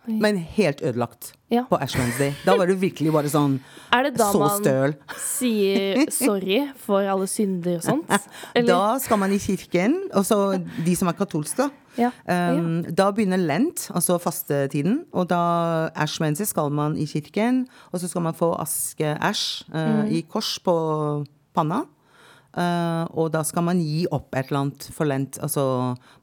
Men 0.07 0.37
helt 0.37 0.81
ødelagt 0.83 1.33
Ja. 1.51 1.65
på 1.69 1.77
Ash 1.77 1.99
Wednesday. 1.99 2.33
Da 2.47 2.57
var 2.57 2.67
du 2.67 2.75
virkelig 2.75 3.13
bare 3.13 3.29
sånn 3.29 3.59
Er 3.93 4.05
det 4.07 4.15
da 4.17 4.31
så 4.33 4.39
man 4.39 4.63
støl. 4.63 4.95
sier 5.19 6.07
sorry 6.11 6.61
for 6.79 7.03
alle 7.03 7.27
synder 7.27 7.77
og 7.77 7.83
sånt? 7.85 8.31
Da 8.71 8.99
skal 8.99 9.19
man 9.19 9.33
i 9.33 9.39
kirken, 9.39 9.97
og 10.15 10.25
så 10.25 10.59
de 10.59 10.97
som 10.97 11.09
er 11.09 11.19
katolske, 11.19 11.67
da. 11.67 11.71
Ja. 11.99 12.11
Um, 12.55 12.83
Da 12.95 13.11
begynner 13.11 13.41
lent, 13.41 13.91
altså 13.93 14.19
fastetiden. 14.23 15.05
Og 15.13 15.29
da 15.29 15.91
Ash 15.95 16.21
Wednesday 16.23 16.47
skal 16.47 16.71
man 16.71 16.97
i 16.97 17.05
kirken, 17.05 17.67
og 17.93 18.01
så 18.01 18.09
skal 18.09 18.23
man 18.23 18.35
få 18.35 18.55
aske 18.61 19.17
Ash 19.21 19.65
mm. 19.69 20.07
i 20.09 20.23
kors 20.23 20.59
på 20.65 21.27
panna. 21.55 21.85
Uh, 22.51 23.07
og 23.15 23.29
da 23.31 23.45
skal 23.47 23.63
man 23.63 23.79
gi 23.79 24.09
opp 24.11 24.35
et 24.35 24.49
eller 24.49 24.65
annet 24.65 24.89
for 24.91 25.07
lent. 25.07 25.39
Altså 25.39 25.63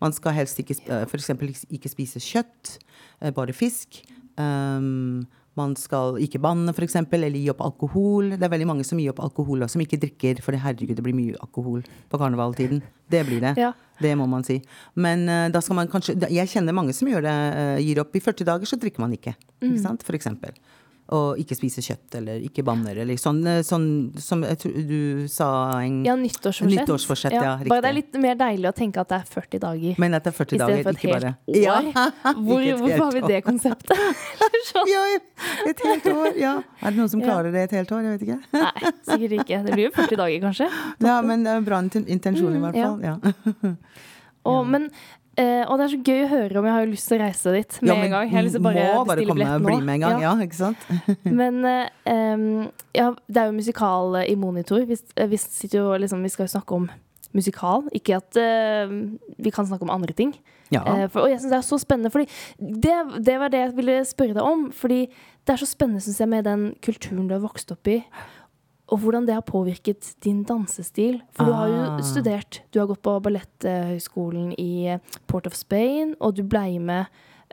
man 0.04 0.16
skal 0.16 0.36
helst 0.36 0.60
ikke 0.60 0.76
uh, 0.90 1.06
for 1.08 1.24
ikke 1.24 1.92
spise 1.92 2.20
kjøtt, 2.20 2.74
eh, 2.76 2.87
bare 3.36 3.55
fisk. 3.55 4.01
Um, 4.38 5.26
man 5.57 5.74
skal 5.80 6.20
ikke 6.22 6.41
banne, 6.41 6.70
f.eks., 6.70 6.99
eller 7.01 7.34
gi 7.34 7.47
opp 7.49 7.63
alkohol. 7.65 8.36
Det 8.36 8.45
er 8.45 8.53
veldig 8.53 8.70
mange 8.70 8.86
som 8.86 8.99
gir 9.01 9.09
opp 9.13 9.24
alkohol, 9.26 9.63
og 9.65 9.72
som 9.74 9.82
ikke 9.82 9.97
drikker, 10.03 10.41
for 10.45 10.53
herregud, 10.53 10.93
det 10.99 11.05
blir 11.05 11.18
mye 11.18 11.38
alkohol 11.41 11.82
på 12.11 12.20
karnevaltiden. 12.22 12.84
Det 13.09 13.24
blir 13.26 13.41
det. 13.41 13.55
Ja. 13.57 13.72
Det 13.97 14.13
må 14.20 14.28
man 14.30 14.45
si. 14.45 14.59
Men 14.93 15.26
uh, 15.26 15.47
da 15.49 15.61
skal 15.65 15.80
man 15.80 15.89
kanskje 15.89 16.13
Jeg 16.30 16.51
kjenner 16.51 16.76
mange 16.78 16.93
som 16.93 17.09
gjør 17.09 17.24
det, 17.26 17.34
uh, 17.57 17.80
gir 17.82 18.03
opp 18.03 18.13
i 18.13 18.22
40 18.22 18.45
dager, 18.51 18.70
så 18.70 18.78
drikker 18.78 19.01
man 19.01 19.15
ikke. 19.18 19.34
Mm. 19.57 19.72
Ikke 19.72 19.86
sant? 19.88 20.05
For 20.05 20.18
eksempel. 20.18 20.53
Og 21.16 21.38
ikke 21.39 21.55
spise 21.55 21.80
kjøtt, 21.80 22.16
eller 22.20 22.41
ikke 22.43 22.66
banner, 22.68 22.97
eller 22.99 23.16
sånn, 23.16 23.38
eh, 23.47 23.62
sånn 23.64 23.86
som 24.20 24.41
jeg 24.43 24.58
tror 24.60 24.74
du 24.89 25.28
sa 25.32 25.47
en 25.80 26.01
Ja, 26.03 26.16
nyttårsforsett. 26.20 26.74
Nyttårsforsett, 26.82 27.32
ja, 27.32 27.43
Ja, 27.43 27.53
Bare 27.70 27.82
det 27.86 27.89
er 27.89 27.95
litt 27.95 28.18
mer 28.20 28.36
deilig 28.36 28.68
å 28.68 28.74
tenke 28.76 28.99
at 28.99 29.08
det 29.14 29.22
er 29.22 29.30
40 29.32 29.60
dager. 29.64 29.95
Men 30.03 30.14
at 30.20 30.26
det 30.28 30.34
er 30.34 30.38
40 30.43 30.55
I 30.58 30.60
stedet 30.60 30.68
dager, 30.68 30.84
for 30.84 30.89
et 30.89 30.97
ikke 30.97 31.14
helt 31.14 31.24
bare 31.24 31.32
år. 31.32 31.62
Ja, 31.64 32.34
Hvor, 32.36 32.60
ikke 32.68 32.78
hvorfor 32.82 33.03
har 33.05 33.12
vi 33.16 33.22
det 33.32 33.39
konseptet? 33.45 33.97
sånn. 34.74 34.91
Ja, 34.91 35.05
et 35.72 35.86
helt 35.88 36.10
år, 36.12 36.32
ja. 36.43 36.53
Er 36.84 36.91
det 36.91 36.97
noen 36.99 37.10
som 37.16 37.22
klarer 37.24 37.51
det 37.55 37.64
et 37.70 37.78
helt 37.80 37.91
år? 37.95 38.03
Jeg 38.03 38.20
vet 38.20 38.28
ikke. 38.28 38.39
Nei, 38.60 38.91
sikkert 39.08 39.38
ikke. 39.39 39.64
Det 39.64 39.78
blir 39.78 39.86
jo 39.88 39.93
40 39.95 40.20
dager, 40.26 40.39
kanskje. 40.49 40.70
Ja, 41.08 41.22
men 41.22 41.43
det 41.47 41.53
er 41.55 41.62
en 41.64 41.70
bra 41.72 41.80
intensjon 41.88 42.51
i 42.51 42.60
Mm, 42.60 42.68
hvert 42.68 42.84
fall. 42.84 42.99
Ja. 42.99 43.16
Og, 44.51 44.66
men, 44.68 44.89
eh, 45.42 45.64
og 45.66 45.78
det 45.80 45.86
er 45.86 45.92
så 45.94 46.00
gøy 46.02 46.22
å 46.24 46.30
høre 46.32 46.60
om. 46.60 46.68
Jeg 46.68 46.76
har 46.76 46.84
jo 46.86 46.92
lyst 46.92 47.10
til 47.10 47.18
å 47.18 47.22
reise 47.24 47.54
dit 47.56 47.78
med 47.82 47.90
Ja, 47.90 47.96
men 47.96 48.06
en 48.08 48.14
gang. 48.14 48.28
Jeg 48.28 48.38
har 48.38 48.46
lyst 48.48 48.58
til 48.58 48.66
bare 48.66 48.86
må 48.88 49.04
bare 49.08 49.26
komme 49.30 49.50
og 49.54 49.66
bli 49.68 49.78
med 49.80 49.94
en 49.96 50.06
gang, 50.06 50.24
ja, 50.24 50.34
ikke 50.46 50.60
sant? 50.60 50.88
Men 51.40 51.60
uh, 51.66 51.90
um, 52.10 52.46
ja, 52.98 53.10
det 53.28 53.42
er 53.42 53.50
jo 53.50 53.58
musikal 53.58 54.20
eh, 54.22 54.32
i 54.34 54.38
monitor. 54.40 54.84
Vi, 54.90 54.98
vi, 55.34 55.42
jo, 55.74 55.90
liksom, 56.02 56.26
vi 56.26 56.34
skal 56.34 56.48
jo 56.48 56.54
snakke 56.58 56.80
om 56.82 56.90
musikal. 57.38 57.88
Ikke 57.98 58.20
at 58.20 58.40
uh, 58.42 58.94
vi 59.38 59.54
kan 59.54 59.70
snakke 59.70 59.88
om 59.88 59.94
andre 59.94 60.16
ting. 60.18 60.36
Ja. 60.74 60.84
For, 61.08 61.24
og 61.24 61.32
jeg 61.32 61.40
synes 61.40 61.54
det 61.54 61.60
er 61.62 61.68
så 61.70 61.80
spennende, 61.80 62.12
fordi 62.12 62.28
det, 62.60 62.96
det 63.24 63.38
var 63.40 63.54
det 63.54 63.62
jeg 63.62 63.76
ville 63.78 64.02
spørre 64.10 64.36
deg 64.36 64.44
om. 64.44 64.68
Fordi 64.76 65.06
det 65.08 65.54
er 65.54 65.62
så 65.62 65.70
spennende, 65.70 66.04
synes 66.04 66.20
jeg, 66.20 66.32
med 66.34 66.44
den 66.44 66.74
kulturen 66.84 67.30
du 67.30 67.38
har 67.38 67.46
vokst 67.46 67.72
opp 67.72 67.88
i. 67.88 68.02
Og 68.88 69.02
hvordan 69.04 69.26
det 69.28 69.34
har 69.36 69.44
påvirket 69.44 70.14
din 70.24 70.44
dansestil. 70.48 71.22
For 71.36 71.46
du 71.46 71.52
har 71.52 71.68
jo 71.68 71.80
Ah. 71.98 72.02
studert. 72.02 72.62
Du 72.72 72.80
har 72.80 72.88
gått 72.88 73.02
på 73.04 73.20
Balletthøgskolen 73.22 74.54
i 74.58 74.88
eh, 74.88 75.00
Port 75.28 75.46
of 75.48 75.54
Spain, 75.56 76.16
og 76.22 76.36
du 76.36 76.44
blei 76.44 76.80
med 76.80 77.06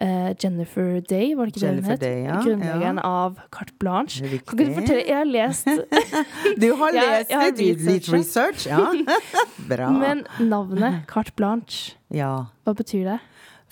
uh, 0.03 0.31
Jennifer 0.43 1.01
Day, 1.01 1.35
var 1.35 1.47
det 1.47 1.55
ikke 1.57 1.67
Jennifer 1.67 1.83
det 1.83 1.83
hun 1.83 1.91
het? 1.91 2.01
Day, 2.01 2.23
ja, 2.25 2.39
Grunnleggeren 2.43 2.97
ja. 2.97 3.03
av 3.03 3.37
Carte 3.51 3.75
Blanche. 3.79 4.23
Kan 4.23 4.59
ikke 4.59 4.69
du 4.69 4.75
fortelle? 4.75 5.05
Jeg 5.07 5.17
har 5.17 5.25
lest 5.25 5.69
Du 6.63 6.69
har 6.81 6.93
lest 6.99 7.31
jeg 7.31 7.39
har 7.39 7.51
litt, 7.51 7.59
litt, 7.59 7.85
litt 7.87 8.09
research, 8.13 8.67
ja. 8.67 8.81
Bra. 9.71 9.91
Men 9.91 10.25
navnet 10.41 11.05
Carte 11.11 11.35
Blanche, 11.37 11.95
ja. 12.11 12.47
hva 12.65 12.75
betyr 12.75 13.05
det? 13.13 13.21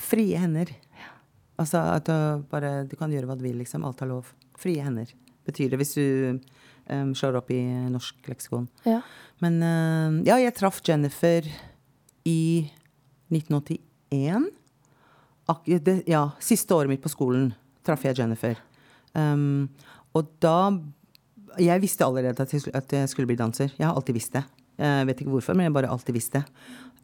Frie 0.02 0.38
hender. 0.38 0.70
Altså 1.58 1.78
at 1.94 2.06
du 2.08 2.42
bare 2.50 2.84
Du 2.90 2.96
kan 2.98 3.10
gjøre 3.12 3.28
hva 3.28 3.36
du 3.38 3.42
vil, 3.44 3.58
liksom. 3.60 3.84
Alt 3.86 4.02
er 4.02 4.10
lov. 4.10 4.30
Frie 4.58 4.82
hender 4.82 5.10
betyr 5.46 5.70
det, 5.72 5.78
hvis 5.82 5.94
du 5.98 6.38
um, 6.92 7.12
slår 7.16 7.40
opp 7.40 7.50
i 7.54 7.60
norsk 7.90 8.28
leksikon. 8.30 8.68
Ja. 8.88 9.00
Men 9.42 9.58
uh, 9.64 10.20
ja, 10.28 10.38
jeg 10.42 10.54
traff 10.58 10.82
Jennifer 10.86 11.48
i 12.28 12.42
1981. 13.32 14.50
Ak 15.50 15.66
det, 15.66 15.96
ja, 16.10 16.28
siste 16.42 16.76
året 16.76 16.92
mitt 16.92 17.02
på 17.02 17.12
skolen 17.12 17.50
traff 17.86 18.04
jeg 18.06 18.20
Jennifer. 18.20 18.60
Um, 19.16 19.68
og 20.16 20.28
da 20.40 20.72
Jeg 21.60 21.82
visste 21.82 22.04
allerede 22.06 22.40
at 22.40 22.52
jeg, 22.54 22.70
at 22.72 22.92
jeg 22.92 23.08
skulle 23.12 23.28
bli 23.28 23.36
danser. 23.36 23.74
Jeg 23.76 23.84
har 23.84 23.92
alltid 23.92 24.14
visst 24.16 24.32
det. 24.32 24.40
Jeg 24.80 25.06
vet 25.06 25.18
ikke 25.20 25.34
hvorfor, 25.34 25.52
men 25.52 25.66
jeg 25.66 25.74
bare 25.74 25.90
alltid 25.92 26.14
visst 26.16 26.32
det. 26.32 26.40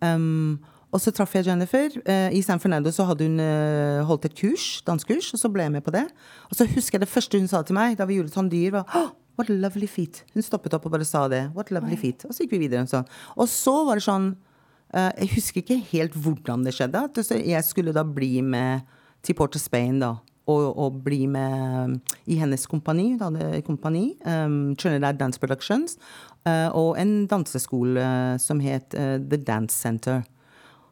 Um, 0.01 0.57
og 0.89 1.03
så 1.05 1.13
traff 1.13 1.35
jeg 1.37 1.45
Jennifer. 1.49 1.93
Eh, 2.09 2.33
I 2.39 2.41
San 2.45 2.61
Fernando 2.61 2.91
så 2.95 3.05
hadde 3.11 3.27
hun 3.29 3.41
eh, 3.45 4.01
holdt 4.09 4.25
et 4.31 4.37
kurs, 4.39 4.81
dansekurs, 4.87 5.35
og 5.37 5.43
så 5.43 5.51
ble 5.53 5.67
jeg 5.67 5.75
med 5.75 5.85
på 5.85 5.93
det. 5.93 6.07
Og 6.49 6.57
så 6.57 6.65
husker 6.69 6.97
jeg 6.97 7.05
det 7.05 7.13
første 7.13 7.41
hun 7.41 7.51
sa 7.51 7.61
til 7.67 7.77
meg 7.77 7.99
da 7.99 8.07
vi 8.09 8.17
gjorde 8.17 8.33
et 8.33 8.39
sånt 8.39 8.53
dyr, 8.53 8.79
var 8.79 8.95
«Åh, 8.97 9.11
What 9.39 9.51
lovely 9.53 9.87
feet. 9.87 10.25
Hun 10.35 10.43
stoppet 10.43 10.75
opp 10.75 10.89
og 10.89 10.97
bare 10.97 11.07
sa 11.07 11.27
det. 11.31 11.45
What 11.55 11.73
lovely 11.75 11.97
feet. 12.01 12.27
Og 12.27 12.35
så 12.35 12.45
gikk 12.45 12.57
vi 12.57 12.65
videre. 12.67 12.85
Og, 12.85 12.91
sånn. 12.91 13.11
og 13.39 13.51
så 13.53 13.75
var 13.87 14.01
det 14.01 14.07
sånn 14.09 14.33
uh, 14.35 15.13
Jeg 15.15 15.33
husker 15.37 15.63
ikke 15.63 15.81
helt 15.93 16.17
hvordan 16.19 16.67
det 16.67 16.75
skjedde. 16.75 17.05
Jeg 17.47 17.67
skulle 17.67 17.95
da 17.95 18.03
bli 18.03 18.41
med 18.43 18.89
til 19.23 19.39
Port 19.39 19.55
of 19.55 19.63
Spain, 19.63 20.03
da. 20.03 20.17
Og, 20.49 20.65
og 20.81 21.03
bli 21.05 21.27
med 21.29 21.99
i 22.25 22.39
hennes 22.41 22.63
kompani, 22.67 23.11
Hun 23.13 23.21
hadde 23.21 23.63
kompani, 23.67 24.15
um, 24.25 24.75
Trinidad 24.81 25.19
Dance 25.21 25.39
Productions, 25.39 25.99
Uh, 26.47 26.71
og 26.77 26.97
en 27.01 27.27
danseskole 27.29 28.03
som 28.41 28.61
het 28.63 28.95
uh, 28.97 29.17
The 29.19 29.39
Dance 29.43 29.75
Center. 29.77 30.23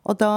Og 0.06 0.14
da 0.20 0.30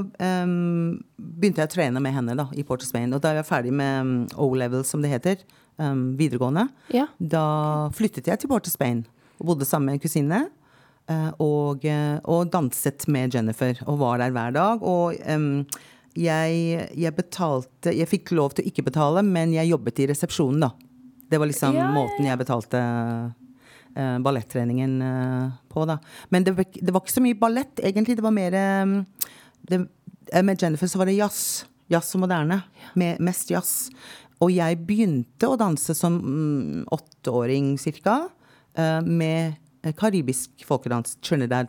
um, 0.00 0.94
begynte 1.20 1.60
jeg 1.60 1.68
å 1.68 1.72
trene 1.74 2.00
med 2.00 2.14
henne 2.16 2.36
da, 2.38 2.46
i 2.56 2.62
Port 2.64 2.80
of 2.80 2.88
Spain. 2.88 3.12
Og 3.12 3.20
da 3.20 3.34
jeg 3.34 3.42
var 3.42 3.48
ferdig 3.50 3.72
med 3.76 4.32
O-level, 4.40 4.80
som 4.88 5.02
det 5.04 5.10
heter, 5.12 5.42
um, 5.76 6.16
videregående, 6.16 6.68
Ja. 6.94 7.06
da 7.20 7.90
flyttet 7.92 8.26
jeg 8.32 8.40
til 8.40 8.48
Port 8.48 8.66
of 8.66 8.72
Spain 8.72 9.04
og 9.40 9.46
bodde 9.52 9.68
sammen 9.68 9.86
med 9.92 9.98
en 10.00 10.04
kusine. 10.06 10.40
eh, 11.10 11.30
og, 11.42 11.84
eh, 11.84 12.20
og 12.24 12.50
danset 12.52 13.08
med 13.08 13.34
Jennifer 13.34 13.74
og 13.88 13.98
var 13.98 14.18
der 14.18 14.30
hver 14.30 14.52
dag. 14.54 14.82
Og 14.82 15.16
um, 15.26 15.66
jeg, 16.14 16.88
jeg 16.96 17.14
betalte 17.16 17.90
Jeg 17.96 18.06
fikk 18.08 18.30
lov 18.32 18.52
til 18.54 18.64
å 18.64 18.68
ikke 18.70 18.84
betale, 18.84 19.22
men 19.26 19.52
jeg 19.52 19.68
jobbet 19.72 19.98
i 19.98 20.06
resepsjonen, 20.06 20.60
da. 20.60 20.70
Det 21.30 21.38
var 21.40 21.46
liksom 21.50 21.74
Ja, 21.74 21.88
ja, 21.88 21.92
måten 21.94 22.24
jeg 22.26 22.38
betalte 22.38 22.80
uh, 23.96 24.18
ballettreningen 24.22 24.96
uh, 25.02 25.52
på, 25.72 25.84
da. 25.88 25.98
Men 26.28 26.46
det, 26.46 26.54
det, 26.74 26.90
var 26.90 27.02
ikke 27.02 27.16
så 27.16 27.24
mye 27.24 27.38
ballett, 27.38 27.82
egentlig. 27.82 28.18
Det 28.18 28.26
var 28.26 28.34
mer 28.36 28.56
um, 28.84 28.98
det, 29.68 29.84
Med 30.44 30.62
Jennifer 30.62 30.90
så 30.90 31.00
var 31.00 31.10
det 31.10 31.18
jazz. 31.18 31.64
Jazz 31.90 32.14
og 32.14 32.24
moderne. 32.24 32.60
Med, 32.94 33.20
mest 33.24 33.50
jazz. 33.50 33.88
Og 34.40 34.52
jeg 34.54 34.78
begynte 34.88 35.50
å 35.50 35.58
danse 35.60 35.94
som 35.96 36.16
mm, 36.20 36.84
åtteåring 36.94 37.74
cirka, 37.82 38.22
med 39.04 39.58
karibisk 39.98 40.62
folkedans. 40.64 41.18
Trinidad. 41.20 41.68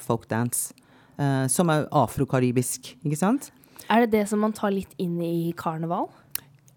Uh, 1.19 1.47
som 1.51 1.69
er 1.73 1.89
afrokaribisk, 1.91 2.93
ikke 3.03 3.19
sant? 3.19 3.49
Er 3.91 4.05
det 4.05 4.13
det 4.15 4.23
som 4.31 4.39
man 4.41 4.53
tar 4.55 4.71
litt 4.73 4.93
inn 5.01 5.19
i 5.21 5.51
karneval? 5.57 6.07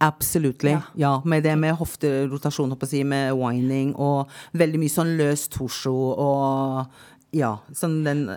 Absolutt. 0.05 0.65
Ja. 0.69 0.83
ja. 1.01 1.15
Med 1.25 1.45
det 1.47 1.55
med 1.61 1.77
hofterotasjon, 1.81 2.75
håper 2.75 2.93
jeg, 2.93 3.09
med 3.09 3.33
whining 3.39 3.95
og 3.97 4.33
veldig 4.53 4.83
mye 4.83 4.93
sånn 4.93 5.17
løs 5.21 5.49
torso 5.53 5.95
og 6.13 7.03
Ja, 7.35 7.57
sånn 7.75 8.05
den 8.07 8.29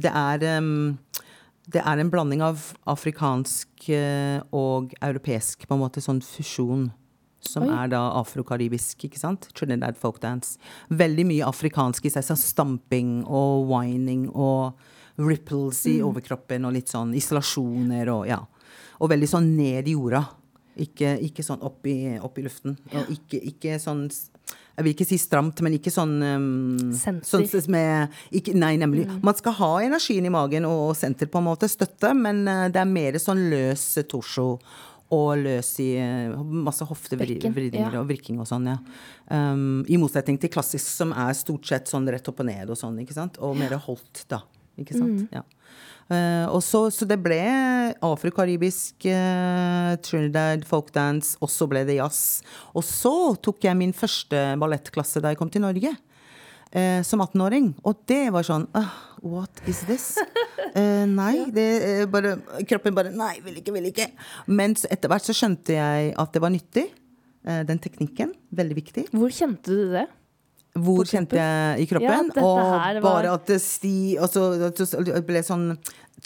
Det 0.00 0.08
er 0.08 0.44
um, 0.56 0.96
det 1.66 1.82
er 1.82 1.98
en 1.98 2.10
blanding 2.12 2.44
av 2.46 2.62
afrikansk 2.86 3.88
eh, 3.90 4.38
og 4.54 4.92
europeisk, 5.02 5.66
på 5.66 5.74
en 5.74 5.82
måte, 5.82 6.02
sånn 6.02 6.22
fusjon. 6.22 6.86
Som 7.46 7.66
Oi. 7.66 7.74
er 7.74 7.90
da 7.92 8.00
afrokaribisk, 8.18 9.04
ikke 9.06 9.20
sant? 9.20 9.48
Trinidad 9.54 9.98
folkdance. 9.98 10.60
Veldig 10.90 11.26
mye 11.28 11.46
afrikansk 11.46 12.06
i 12.06 12.10
seg, 12.14 12.26
sånn 12.26 12.40
stamping 12.40 13.10
og 13.26 13.66
whining 13.70 14.28
og 14.30 14.78
ripples 15.18 15.84
i 15.86 15.98
mm. 15.98 16.06
overkroppen 16.08 16.66
og 16.66 16.74
litt 16.74 16.90
sånn 16.90 17.14
isolasjoner 17.18 18.10
og 18.14 18.26
ja. 18.30 18.40
Og 19.02 19.10
veldig 19.12 19.28
sånn 19.30 19.50
ned 19.58 19.90
i 19.90 19.94
jorda. 19.94 20.22
Ikke, 20.76 21.14
ikke 21.24 21.44
sånn 21.44 21.62
opp 21.64 21.86
i, 21.88 22.16
opp 22.20 22.36
i 22.36 22.44
luften. 22.44 22.74
Og 22.92 23.12
ikke, 23.14 23.40
ikke, 23.52 23.78
sånn 23.80 24.06
Jeg 24.10 24.84
vil 24.84 24.92
ikke 24.92 25.06
si 25.08 25.16
stramt, 25.20 25.62
men 25.64 25.78
ikke 25.78 25.92
sånn 25.92 26.16
um, 26.20 26.90
Senter. 26.96 27.46
Sånn 27.48 27.70
med, 27.72 28.18
ikke, 28.36 28.52
nei, 28.58 28.74
nemlig. 28.80 29.06
Mm. 29.08 29.22
Man 29.24 29.38
skal 29.38 29.56
ha 29.60 29.70
energien 29.86 30.28
i 30.28 30.32
magen 30.32 30.68
og, 30.68 30.90
og 30.90 30.98
senter, 30.98 31.30
på 31.32 31.40
en 31.40 31.48
måte. 31.48 31.70
Støtte, 31.72 32.12
men 32.16 32.44
uh, 32.44 32.66
det 32.72 32.82
er 32.82 32.92
mer 32.92 33.16
sånn 33.22 33.46
løs 33.52 33.88
torso 34.10 34.52
og 35.14 35.38
løs 35.38 35.68
i 35.84 35.92
uh, 36.02 36.36
masse 36.42 36.84
hoftevridninger 36.84 37.94
ja. 37.94 38.00
og 38.00 38.08
vrikking 38.10 38.40
og 38.42 38.48
sånn, 38.50 38.72
ja. 38.72 38.78
Um, 39.30 39.84
I 39.88 39.98
motsetning 40.02 40.38
til 40.42 40.50
klassisk, 40.52 40.86
som 40.86 41.14
er 41.14 41.32
stort 41.38 41.66
sett 41.68 41.90
sånn 41.90 42.08
rett 42.10 42.26
opp 42.28 42.42
og 42.42 42.50
ned 42.50 42.70
og 42.70 42.78
sånn, 42.78 42.98
ikke 43.02 43.16
sant. 43.16 43.38
Og 43.42 43.56
mer 43.58 43.78
holdt, 43.86 44.26
da. 44.30 44.42
Ikke 44.76 44.98
sant? 44.98 45.24
Mm. 45.24 45.28
Ja. 45.38 45.44
Uh, 46.06 46.46
og 46.54 46.60
så, 46.62 46.84
så, 46.94 47.06
det 47.08 47.18
ble 47.18 47.40
afrokaribisk, 48.04 49.08
uh, 49.10 49.96
Trinidad 50.06 50.62
folkdance, 50.68 51.34
og 51.42 51.50
så 51.50 51.66
ble 51.70 51.82
det 51.88 51.98
jazz. 51.98 52.44
Og 52.78 52.84
så 52.86 53.14
tok 53.42 53.66
jeg 53.66 53.78
min 53.78 53.94
første 53.96 54.52
ballettklasse 54.60 55.22
da 55.22 55.32
jeg 55.32 55.40
kom 55.40 55.50
til 55.50 55.66
Norge. 55.66 55.96
Uh, 56.76 57.00
som 57.06 57.22
18-åring. 57.24 57.72
Og 57.86 57.98
det 58.10 58.28
var 58.34 58.46
sånn 58.46 58.68
uh, 58.76 58.94
What 59.26 59.62
is 59.70 59.82
this? 59.88 60.06
nei, 61.18 61.46
det 61.54 62.04
bare 62.12 62.34
Kroppen 62.68 62.94
bare 62.94 63.10
Nei, 63.14 63.38
vil 63.42 63.58
ikke, 63.62 63.72
vil 63.74 63.88
ikke. 63.88 64.10
Men 64.50 64.76
etter 64.76 65.10
hvert 65.10 65.26
så 65.26 65.34
skjønte 65.34 65.78
jeg 65.78 66.12
at 66.14 66.34
det 66.34 66.42
var 66.42 66.52
nyttig. 66.54 66.84
den 67.66 67.78
teknikken. 67.78 68.34
Veldig 68.58 68.76
viktig. 68.76 69.06
Hvor 69.14 69.32
kjente 69.32 69.72
du 69.72 69.94
det? 69.94 70.04
Hvor 70.84 71.08
kjente 71.08 71.38
jeg 71.38 71.84
i 71.84 71.86
kroppen. 71.90 72.32
Ja, 72.34 72.42
og 72.42 72.58
var... 72.58 73.00
bare 73.04 73.36
at 73.36 73.46
det 73.50 73.60
sti 73.64 74.16
altså, 74.22 74.48
det 74.76 75.22
ble 75.28 75.42
sånn 75.46 75.70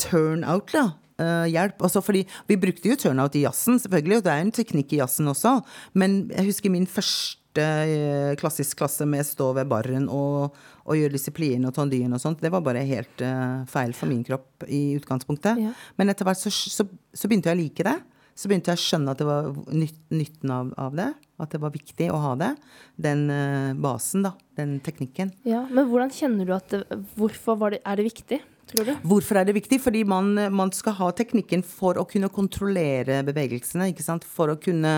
turnout, 0.00 0.72
da. 0.74 0.90
Uh, 1.20 1.44
hjelp. 1.52 1.82
Altså, 1.84 2.00
fordi 2.00 2.22
vi 2.48 2.56
brukte 2.60 2.88
jo 2.88 2.96
turnout 2.96 3.36
i 3.36 3.44
jazzen, 3.44 3.76
selvfølgelig, 3.82 4.20
og 4.20 4.24
det 4.24 4.32
er 4.32 4.46
en 4.46 4.54
teknikk 4.56 4.94
i 4.96 5.02
jazzen 5.02 5.28
også. 5.28 5.58
Men 6.00 6.22
jeg 6.32 6.48
husker 6.48 6.72
min 6.72 6.88
første 6.88 7.66
uh, 7.66 8.30
klassisk 8.40 8.80
klasse 8.80 9.04
med 9.08 9.28
stå 9.28 9.50
ved 9.58 9.68
barren 9.68 10.08
og, 10.08 10.56
og 10.86 10.96
gjøre 10.96 11.12
disiplin 11.18 11.66
og 11.68 11.74
tondyen 11.76 12.16
og 12.16 12.22
sånt. 12.22 12.40
Det 12.40 12.52
var 12.54 12.64
bare 12.64 12.86
helt 12.88 13.26
uh, 13.26 13.66
feil 13.68 13.92
for 13.96 14.08
min 14.08 14.24
kropp 14.24 14.64
i 14.64 14.96
utgangspunktet. 14.96 15.60
Ja. 15.60 15.74
Men 16.00 16.14
etter 16.14 16.28
hvert 16.28 16.40
så, 16.40 16.52
så, 16.52 16.88
så 16.88 17.28
begynte 17.28 17.52
jeg 17.52 17.58
å 17.58 17.62
like 17.66 17.88
det 17.90 17.98
så 18.40 18.48
begynte 18.48 18.72
jeg 18.72 18.80
å 18.80 18.80
skjønne 18.80 19.12
at 19.12 19.20
det 19.20 19.26
var 19.28 19.50
nyt, 19.68 19.98
nytten 20.08 20.52
av, 20.54 20.70
av, 20.80 20.94
det. 20.96 21.10
At 21.40 21.52
det 21.52 21.60
var 21.60 21.74
viktig 21.74 22.06
å 22.08 22.20
ha 22.22 22.30
det. 22.40 22.54
Den 22.96 23.26
uh, 23.28 23.74
basen, 23.76 24.24
da. 24.24 24.32
Den 24.56 24.78
teknikken. 24.84 25.34
Ja, 25.48 25.66
Men 25.68 25.90
hvordan 25.90 26.12
kjenner 26.14 26.48
du 26.48 26.54
at 26.56 26.72
det, 26.72 27.02
Hvorfor 27.18 27.60
det, 27.74 27.82
er 27.84 28.00
det 28.00 28.08
viktig? 28.08 28.40
Tror 28.70 28.86
du? 28.86 28.92
Hvorfor 29.10 29.40
er 29.40 29.48
det 29.48 29.56
viktig? 29.58 29.80
Fordi 29.82 30.02
man, 30.08 30.32
man, 30.56 30.72
skal 30.72 30.96
ha 31.00 31.10
teknikken 31.16 31.64
for 31.66 32.00
å 32.00 32.06
kunne 32.08 32.30
kontrollere 32.32 33.20
bevegelsene. 33.26 33.90
ikke 33.92 34.06
sant? 34.06 34.24
For 34.24 34.54
å 34.54 34.58
kunne 34.62 34.94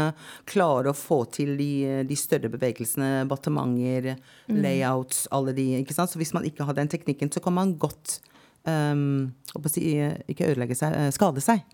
klare 0.47 0.93
å 0.93 0.97
få 0.97 1.25
til 1.35 1.57
de, 1.59 1.73
de 2.07 2.19
større 2.19 2.53
bevegelsene. 2.53 3.25
Battementer, 3.31 4.13
mm. 4.47 4.63
layouts, 4.63 5.27
alle 5.35 5.57
de. 5.57 5.67
ikke 5.81 5.99
sant? 5.99 6.15
Så 6.15 6.23
hvis 6.23 6.35
man 6.37 6.47
ikke 6.47 6.69
har 6.69 6.79
den 6.79 6.91
teknikken, 6.93 7.33
så 7.35 7.43
kan 7.43 7.59
man 7.59 7.75
godt 7.81 8.21
um, 8.69 9.33
ikke 9.57 10.53
ødelegge 10.53 10.79
seg, 10.79 10.95
eh, 10.95 11.15
skade 11.15 11.43
seg. 11.43 11.65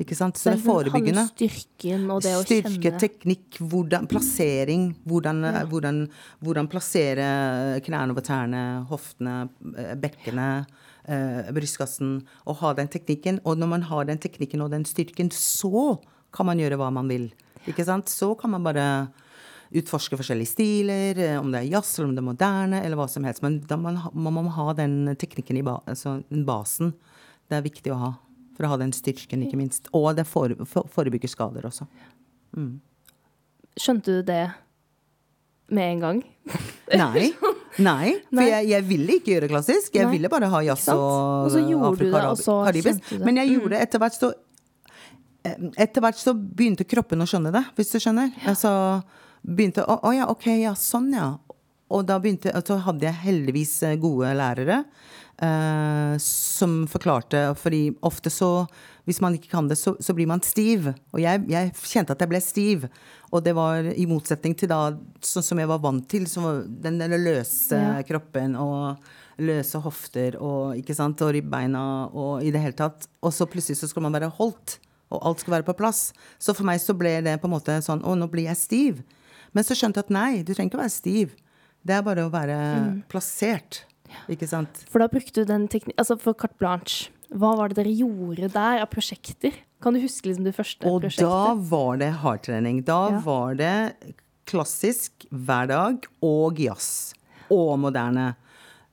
Ikke 0.00 0.16
sant? 0.16 0.38
Så 0.38 0.52
det 0.52 0.58
er 0.58 0.64
forebyggende. 0.64 1.24
Styrken 1.32 2.06
og 2.14 2.22
det 2.24 2.34
å 2.38 2.42
Styrke, 2.44 2.72
kjenne 2.76 3.00
teknikk, 3.02 3.60
hvordan, 3.60 4.08
plassering. 4.10 4.88
Hvordan, 5.08 5.42
ja. 5.46 5.64
hvordan, 5.70 6.02
hvordan, 6.44 6.70
plassere 6.72 7.28
knærne 7.86 8.14
over 8.14 8.26
tærne, 8.26 8.64
hoftene, 8.90 9.36
bekkene 9.58 9.96
bekkenet, 10.02 10.66
eh, 11.08 11.52
brystkassen. 11.52 12.26
Og 12.46 12.56
ha 12.62 12.74
den 12.74 12.88
teknikken. 12.88 13.40
Og 13.44 13.58
når 13.58 13.68
man 13.68 13.82
har 13.82 14.04
den 14.04 14.18
teknikken 14.18 14.62
og 14.62 14.70
den 14.70 14.84
styrken, 14.84 15.30
så 15.30 15.98
kan 16.32 16.46
man 16.46 16.58
gjøre 16.58 16.78
hva 16.78 16.92
man 16.92 17.08
vil. 17.08 17.30
Ikke 17.66 17.84
sant? 17.84 18.08
Så 18.08 18.34
kan 18.38 18.50
man 18.50 18.64
bare 18.64 19.08
utforske 19.74 20.16
forskjellige 20.16 20.48
stiler, 20.48 21.18
eh, 21.18 21.38
om 21.38 21.50
det 21.52 21.60
er 21.60 21.72
jazz 21.74 21.98
eller 21.98 22.08
om 22.08 22.14
det 22.14 22.22
er 22.22 22.30
moderne, 22.30 22.84
eller 22.84 22.96
hva 22.96 23.08
som 23.08 23.24
helst. 23.24 23.42
Men 23.42 23.60
da 23.60 23.76
man, 23.76 24.00
man 24.14 24.32
må 24.32 24.48
ha 24.48 24.72
den 24.72 25.14
teknikken 25.16 25.58
i 25.58 25.62
ba, 25.62 25.80
altså 25.86 26.22
basen. 26.30 26.94
Det 27.48 27.58
er 27.58 27.66
viktig 27.66 27.92
å 27.92 28.00
ha. 28.00 28.14
For 28.58 28.66
å 28.66 28.72
ha 28.72 28.78
den 28.80 28.90
styrken, 28.90 29.44
ikke 29.46 29.58
minst. 29.60 29.86
Og 29.94 30.10
det 30.18 30.26
forebygger 30.26 31.30
skader 31.30 31.68
også. 31.68 31.86
Mm. 32.58 32.80
Skjønte 33.78 34.18
du 34.18 34.26
det 34.26 34.42
med 35.70 35.92
en 35.92 36.02
gang? 36.02 36.20
Nei. 36.98 37.28
Nei, 37.78 38.16
for 38.32 38.42
jeg, 38.42 38.66
jeg, 38.72 38.84
ville 38.88 39.16
ikke 39.20 39.34
gjøre 39.36 39.48
klassisk. 39.52 39.94
Jeg 39.94 40.08
Nei. 40.08 40.16
ville 40.16 40.30
bare 40.32 40.48
ha 40.50 40.62
jazz 40.66 40.88
og, 40.90 41.52
og 41.54 41.98
det. 42.00 42.94
Men 43.22 43.38
jeg 43.38 43.52
gjorde 43.52 43.76
det 43.76 43.78
mm. 43.78 43.84
etter 43.84 44.02
hvert 44.02 44.16
så 44.16 44.30
eh, 45.46 45.60
Etter 45.84 46.02
hvert 46.02 46.18
så 46.18 46.34
begynte 46.34 46.88
kroppen 46.88 47.22
å 47.22 47.28
skjønne 47.28 47.52
det, 47.54 47.62
hvis 47.78 47.94
du 47.94 48.00
skjønner. 48.02 48.32
Ja. 48.40 48.54
Altså 48.54 48.72
begynte 49.46 49.84
Å, 49.86 50.00
å 50.10 50.14
ja, 50.16 50.26
ok, 50.32 50.48
ja, 50.58 50.74
sånn 50.74 51.12
ja. 51.14 51.36
Og 51.94 52.02
da 52.08 52.18
begynte, 52.20 52.50
så 52.66 52.80
hadde 52.84 53.06
jeg 53.06 53.22
heldigvis 53.22 53.76
eh, 53.86 53.98
gode 54.00 54.34
lærere 54.36 54.82
Uh, 55.38 56.18
som 56.18 56.80
forklarte 56.90 57.52
Fordi 57.54 57.92
ofte 58.02 58.26
så, 58.26 58.66
hvis 59.06 59.20
man 59.22 59.36
ikke 59.36 59.52
kan 59.52 59.68
det, 59.70 59.76
så, 59.78 59.92
så 60.02 60.14
blir 60.16 60.26
man 60.26 60.42
stiv. 60.42 60.88
Og 61.14 61.22
jeg, 61.22 61.44
jeg, 61.46 61.70
kjente 61.78 62.16
at 62.16 62.24
jeg 62.24 62.32
ble 62.32 62.40
stiv. 62.42 62.88
Og 63.30 63.44
det 63.46 63.54
var 63.54 63.86
i 63.86 64.08
motsetning 64.10 64.56
til 64.58 64.72
da, 64.72 64.96
sånn 65.22 65.46
som 65.46 65.62
jeg 65.62 65.70
var 65.70 65.80
vant 65.84 66.08
til, 66.10 66.26
den, 66.82 66.98
den 66.98 67.16
løse 67.22 67.78
ja. 67.78 68.02
kroppen 68.08 68.56
og 68.58 68.98
løse 69.38 69.78
hofter 69.84 70.36
og, 70.42 70.74
ikke 70.80 70.96
sant, 70.96 71.22
og 71.22 71.32
ribbeina 71.36 71.82
og 72.10 72.42
i 72.42 72.50
det 72.54 72.62
hele 72.62 72.76
tatt. 72.78 73.06
Og 73.22 73.32
så 73.34 73.46
plutselig 73.46 73.78
så 73.80 73.88
skal 73.90 74.04
man 74.08 74.16
være 74.16 74.32
holdt, 74.40 74.80
og 75.14 75.22
alt 75.22 75.44
skal 75.44 75.58
være 75.58 75.68
på 75.68 75.76
plass. 75.78 76.08
Så 76.42 76.54
for 76.56 76.66
meg 76.68 76.82
så 76.82 76.96
ble 76.98 77.14
det 77.24 77.38
på 77.40 77.48
en 77.48 77.54
måte 77.54 77.78
sånn 77.84 78.02
Å, 78.02 78.16
nå 78.18 78.26
blir 78.32 78.50
jeg 78.50 78.60
stiv. 78.60 79.04
Men 79.54 79.64
så 79.64 79.76
skjønte 79.78 80.02
jeg 80.02 80.08
at 80.08 80.16
nei, 80.18 80.30
du 80.42 80.52
trenger 80.52 80.72
ikke 80.72 80.80
å 80.80 80.84
være 80.84 80.96
stiv. 80.98 81.36
Det 81.86 81.94
er 81.96 82.04
bare 82.04 82.26
å 82.26 82.32
være 82.32 82.58
mm. 82.58 82.96
plassert. 83.08 83.84
Ikke 84.32 84.48
sant? 84.50 84.82
For 84.90 85.02
da 85.02 85.08
brukte 85.12 85.42
du 85.42 85.48
den 85.48 85.66
teknikken 85.70 85.98
Altså 85.98 86.18
for 86.20 86.36
carte 86.38 86.58
blanche. 86.60 87.12
Hva 87.28 87.52
var 87.58 87.70
det 87.70 87.82
dere 87.82 87.92
gjorde 87.92 88.48
der 88.54 88.82
av 88.82 88.88
prosjekter? 88.92 89.56
Kan 89.84 89.94
du 89.94 90.00
huske 90.02 90.30
liksom 90.30 90.46
det 90.46 90.54
første 90.56 90.88
og 90.88 91.02
prosjektet? 91.04 91.28
Og 91.28 91.60
da 91.60 91.68
var 91.70 92.00
det 92.00 92.10
hardtrening. 92.22 92.82
Da 92.88 93.02
ja. 93.12 93.20
var 93.26 93.58
det 93.58 93.74
klassisk 94.48 95.28
hver 95.28 95.68
dag 95.70 96.08
og 96.24 96.60
jazz. 96.60 97.12
Og 97.52 97.76
moderne. 97.80 98.32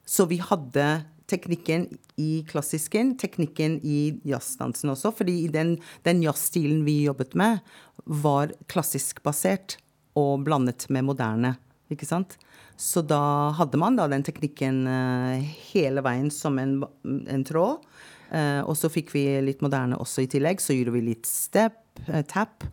Så 0.05 0.27
vi 0.29 0.41
hadde 0.43 1.05
teknikken 1.31 1.87
i 2.21 2.43
klassisken, 2.47 3.15
teknikken 3.19 3.79
i 3.83 4.19
jazzdansen 4.27 4.93
også. 4.93 5.13
Fordi 5.15 5.47
den, 5.53 5.77
den 6.05 6.21
jazzstilen 6.25 6.83
vi 6.85 7.01
jobbet 7.07 7.35
med, 7.39 7.63
var 8.05 8.53
klassisk 8.71 9.23
basert 9.25 9.79
og 10.15 10.45
blandet 10.45 10.87
med 10.93 11.07
moderne. 11.07 11.55
Ikke 11.91 12.07
sant? 12.07 12.37
Så 12.77 13.01
da 13.07 13.53
hadde 13.55 13.79
man 13.79 13.95
da 13.95 14.07
den 14.11 14.25
teknikken 14.25 14.83
uh, 14.87 15.39
hele 15.71 16.03
veien 16.05 16.27
som 16.33 16.59
en, 16.59 16.81
en 17.03 17.45
tråd. 17.47 17.85
Uh, 18.31 18.61
og 18.65 18.75
så 18.75 18.89
fikk 18.91 19.13
vi 19.15 19.23
litt 19.45 19.63
moderne 19.63 19.99
også 20.01 20.25
i 20.25 20.29
tillegg. 20.31 20.63
Så 20.63 20.75
gjorde 20.75 20.95
vi 20.97 21.05
litt 21.11 21.29
step, 21.29 21.79
uh, 22.09 22.21
tap. 22.27 22.67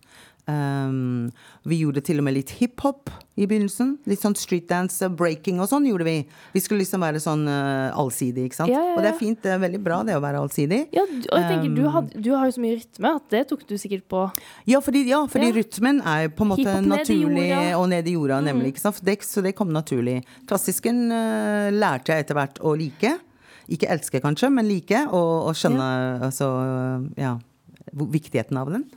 Um, 0.50 1.30
vi 1.62 1.76
gjorde 1.84 2.00
til 2.02 2.18
og 2.18 2.24
med 2.26 2.34
litt 2.34 2.50
hiphop 2.58 3.12
i 3.38 3.46
begynnelsen. 3.46 3.92
Litt 4.10 4.24
sånn 4.24 4.34
streetdance, 4.34 5.06
breaking 5.14 5.60
og 5.62 5.68
sånn 5.70 5.84
gjorde 5.86 6.06
vi. 6.08 6.14
Vi 6.50 6.62
skulle 6.64 6.82
liksom 6.82 7.04
være 7.04 7.20
sånn 7.22 7.44
uh, 7.46 7.94
allsidig, 7.98 8.48
ikke 8.48 8.58
sant. 8.58 8.72
Ja, 8.72 8.80
ja, 8.80 8.88
ja. 8.90 8.96
Og 8.96 9.04
det 9.06 9.12
er 9.12 9.18
fint, 9.20 9.38
det 9.44 9.52
er 9.54 9.60
veldig 9.62 9.80
bra 9.84 10.00
det 10.08 10.16
å 10.18 10.22
være 10.24 10.40
allsidig. 10.42 10.80
Ja, 10.96 11.04
og 11.06 11.36
jeg 11.38 11.46
tenker, 11.46 11.76
du, 11.76 11.82
had, 11.94 12.10
du 12.26 12.30
har 12.34 12.50
jo 12.50 12.56
så 12.56 12.64
mye 12.64 12.78
rytme 12.80 13.12
at 13.20 13.28
det 13.34 13.42
tok 13.52 13.62
du 13.68 13.76
sikkert 13.78 14.06
på. 14.10 14.24
Ja, 14.68 14.80
fordi, 14.82 15.04
ja, 15.12 15.20
fordi 15.30 15.52
rytmen 15.60 16.02
er 16.02 16.32
på 16.34 16.46
en 16.46 16.50
måte 16.56 16.74
naturlig 16.88 17.28
ned. 17.36 17.52
Mm. 17.52 17.76
og 17.78 17.86
ned 17.92 18.10
i 18.10 18.16
jorda, 18.16 18.40
nemlig. 18.48 18.72
Ikke 18.74 18.82
sant? 18.82 18.98
Det, 19.06 19.20
så 19.26 19.44
det 19.46 19.54
kom 19.58 19.70
naturlig. 19.74 20.18
Klassisken 20.50 21.04
uh, 21.14 21.70
lærte 21.70 22.16
jeg 22.16 22.26
etter 22.26 22.40
hvert 22.40 22.58
å 22.66 22.74
like. 22.78 23.14
Ikke 23.72 23.88
elske, 23.94 24.18
kanskje, 24.24 24.50
men 24.50 24.66
like. 24.66 25.04
Og, 25.14 25.52
og 25.52 25.54
skjønne 25.56 25.86
altså, 26.26 26.50
ja, 27.14 27.36
viktigheten 27.94 28.58
av 28.58 28.74
den. 28.74 28.88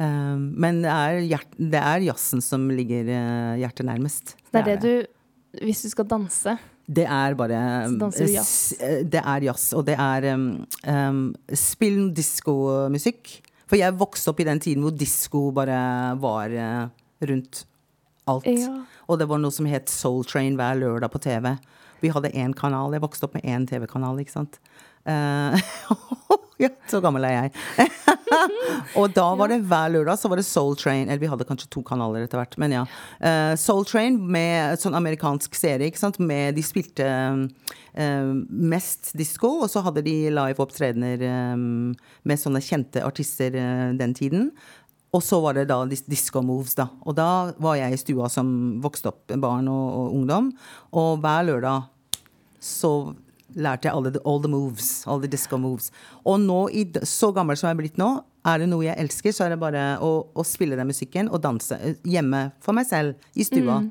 Eh, 0.00 0.36
men 0.64 0.80
det 0.84 0.90
er, 0.92 1.20
hjert, 1.34 1.56
det 1.60 1.80
er 1.80 2.06
jazzen 2.08 2.40
som 2.44 2.66
ligger 2.72 3.08
eh, 3.12 3.54
hjertet 3.60 3.86
nærmest. 3.88 4.34
Det 4.50 4.62
er 4.62 4.68
det 4.72 4.78
du 4.84 5.64
Hvis 5.66 5.82
du 5.82 5.88
skal 5.90 6.06
danse 6.06 6.52
Det 6.86 7.04
er 7.10 7.34
bare 7.34 7.58
Så 7.90 8.10
du 8.26 8.32
jazz. 8.32 8.72
eh, 8.80 9.02
Det 9.04 9.20
er 9.22 9.46
jazz, 9.48 9.72
og 9.74 9.84
det 9.86 9.96
er 9.98 10.28
um, 10.34 11.34
Spill 11.52 12.10
diskomusikk. 12.16 13.40
For 13.70 13.78
jeg 13.78 13.94
vokste 13.98 14.32
opp 14.32 14.40
i 14.42 14.46
den 14.48 14.58
tiden 14.62 14.82
hvor 14.82 14.94
disko 14.98 15.50
bare 15.54 15.76
var 16.18 16.50
eh, 16.50 16.88
rundt 17.28 17.64
alt. 18.30 18.46
Ja. 18.46 18.80
Og 19.10 19.18
det 19.20 19.28
var 19.30 19.38
noe 19.42 19.54
som 19.54 19.66
het 19.70 19.90
Soul 19.90 20.24
Train 20.26 20.56
hver 20.58 20.78
lørdag 20.80 21.10
på 21.12 21.20
TV. 21.22 21.52
Vi 22.00 22.10
hadde 22.14 22.30
én 22.32 22.54
kanal. 22.56 22.94
Jeg 22.96 23.02
vokste 23.04 23.26
opp 23.28 23.34
med 23.36 23.44
én 23.46 23.66
TV-kanal, 23.68 24.18
ikke 24.22 24.32
sant. 24.38 24.58
Eh, 25.04 25.60
ja, 26.64 26.70
så 26.90 27.00
gammel 27.02 27.24
er 27.24 27.36
jeg. 27.36 27.90
og 29.00 29.12
da 29.16 29.26
var 29.38 29.50
det 29.50 29.62
hver 29.68 29.92
lørdag 29.94 30.18
så 30.20 30.30
var 30.30 30.40
det 30.40 30.46
Soul 30.48 30.76
Train. 30.78 31.08
Eller 31.08 31.22
vi 31.22 31.30
hadde 31.30 31.46
kanskje 31.48 31.70
to 31.72 31.82
kanaler 31.86 32.26
etter 32.26 32.40
hvert, 32.40 32.56
men 32.60 32.74
ja. 32.76 32.84
Uh, 33.22 33.54
Soul 33.60 33.86
Train 33.88 34.18
med 34.20 34.80
sånn 34.82 34.98
amerikansk 34.98 35.56
serie, 35.58 35.88
ikke 35.88 36.02
sant. 36.02 36.20
Med 36.22 36.58
de 36.58 36.64
spilte 36.66 37.06
um, 37.06 38.42
mest 38.50 39.14
disko, 39.18 39.56
og 39.64 39.72
så 39.72 39.84
hadde 39.86 40.04
de 40.06 40.18
live 40.34 40.62
opptredener 40.62 41.24
um, 41.54 41.94
med 42.28 42.42
sånne 42.42 42.62
kjente 42.64 43.04
artister 43.06 43.56
uh, 43.56 43.88
den 43.98 44.14
tiden. 44.16 44.50
Og 45.10 45.24
så 45.26 45.40
var 45.42 45.56
det 45.56 45.66
da 45.66 45.80
disco 45.90 46.38
moves, 46.46 46.76
da. 46.78 46.86
Og 47.02 47.16
da 47.18 47.50
var 47.58 47.80
jeg 47.80 47.96
i 47.96 47.98
stua 47.98 48.28
som 48.30 48.52
vokste 48.82 49.10
opp 49.10 49.32
barn 49.42 49.66
og, 49.66 49.86
og 49.96 50.20
ungdom. 50.20 50.52
Og 50.94 51.18
hver 51.24 51.48
lørdag 51.48 51.88
så 52.62 52.92
lærte 53.54 53.88
jeg 53.88 53.96
alle 53.96 54.12
the, 54.14 54.22
all 54.28 54.42
the 54.42 54.50
moves. 54.50 54.90
All 55.06 55.22
the 55.22 55.30
disco 55.30 55.58
moves. 55.60 55.90
Og 56.24 56.40
nå, 56.42 56.60
i, 56.74 56.86
så 57.06 57.32
gammel 57.36 57.58
som 57.58 57.70
jeg 57.70 57.78
er 57.78 57.80
blitt 57.82 58.00
nå, 58.00 58.10
er 58.48 58.62
det 58.62 58.70
noe 58.70 58.86
jeg 58.86 58.96
elsker, 59.02 59.34
så 59.36 59.46
er 59.46 59.54
det 59.54 59.60
bare 59.60 59.84
å, 60.04 60.12
å 60.32 60.44
spille 60.46 60.78
den 60.78 60.88
musikken 60.88 61.28
og 61.28 61.42
danse 61.44 61.76
eh, 61.76 61.98
hjemme 62.08 62.48
for 62.64 62.76
meg 62.76 62.88
selv, 62.88 63.28
i 63.36 63.44
stua. 63.46 63.82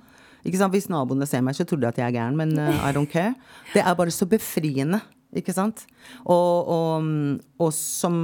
Ikke 0.48 0.60
sant? 0.62 0.74
Hvis 0.74 0.90
naboene 0.92 1.28
ser 1.30 1.44
meg, 1.46 1.58
så 1.58 1.68
tror 1.68 1.82
de 1.82 1.90
at 1.90 2.00
jeg 2.00 2.08
er 2.08 2.16
gæren, 2.16 2.38
men 2.40 2.56
uh, 2.58 2.74
I 2.88 2.94
don't 2.96 3.10
care. 3.12 3.36
Det 3.74 3.84
er 3.84 3.98
bare 4.00 4.14
så 4.16 4.28
befriende. 4.30 5.02
Ikke 5.38 5.54
sant? 5.54 5.84
Og, 6.24 6.70
og, 6.74 7.04
mm, 7.06 7.34
og 7.62 7.70
som 7.76 8.16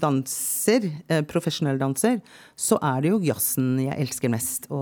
danser, 0.00 0.86
eh, 1.12 1.20
profesjonell 1.28 1.76
danser, 1.82 2.22
så 2.56 2.78
er 2.80 3.04
det 3.04 3.12
jo 3.12 3.20
jazzen 3.26 3.74
jeg 3.82 3.98
elsker 4.06 4.32
mest 4.32 4.70
å, 4.72 4.80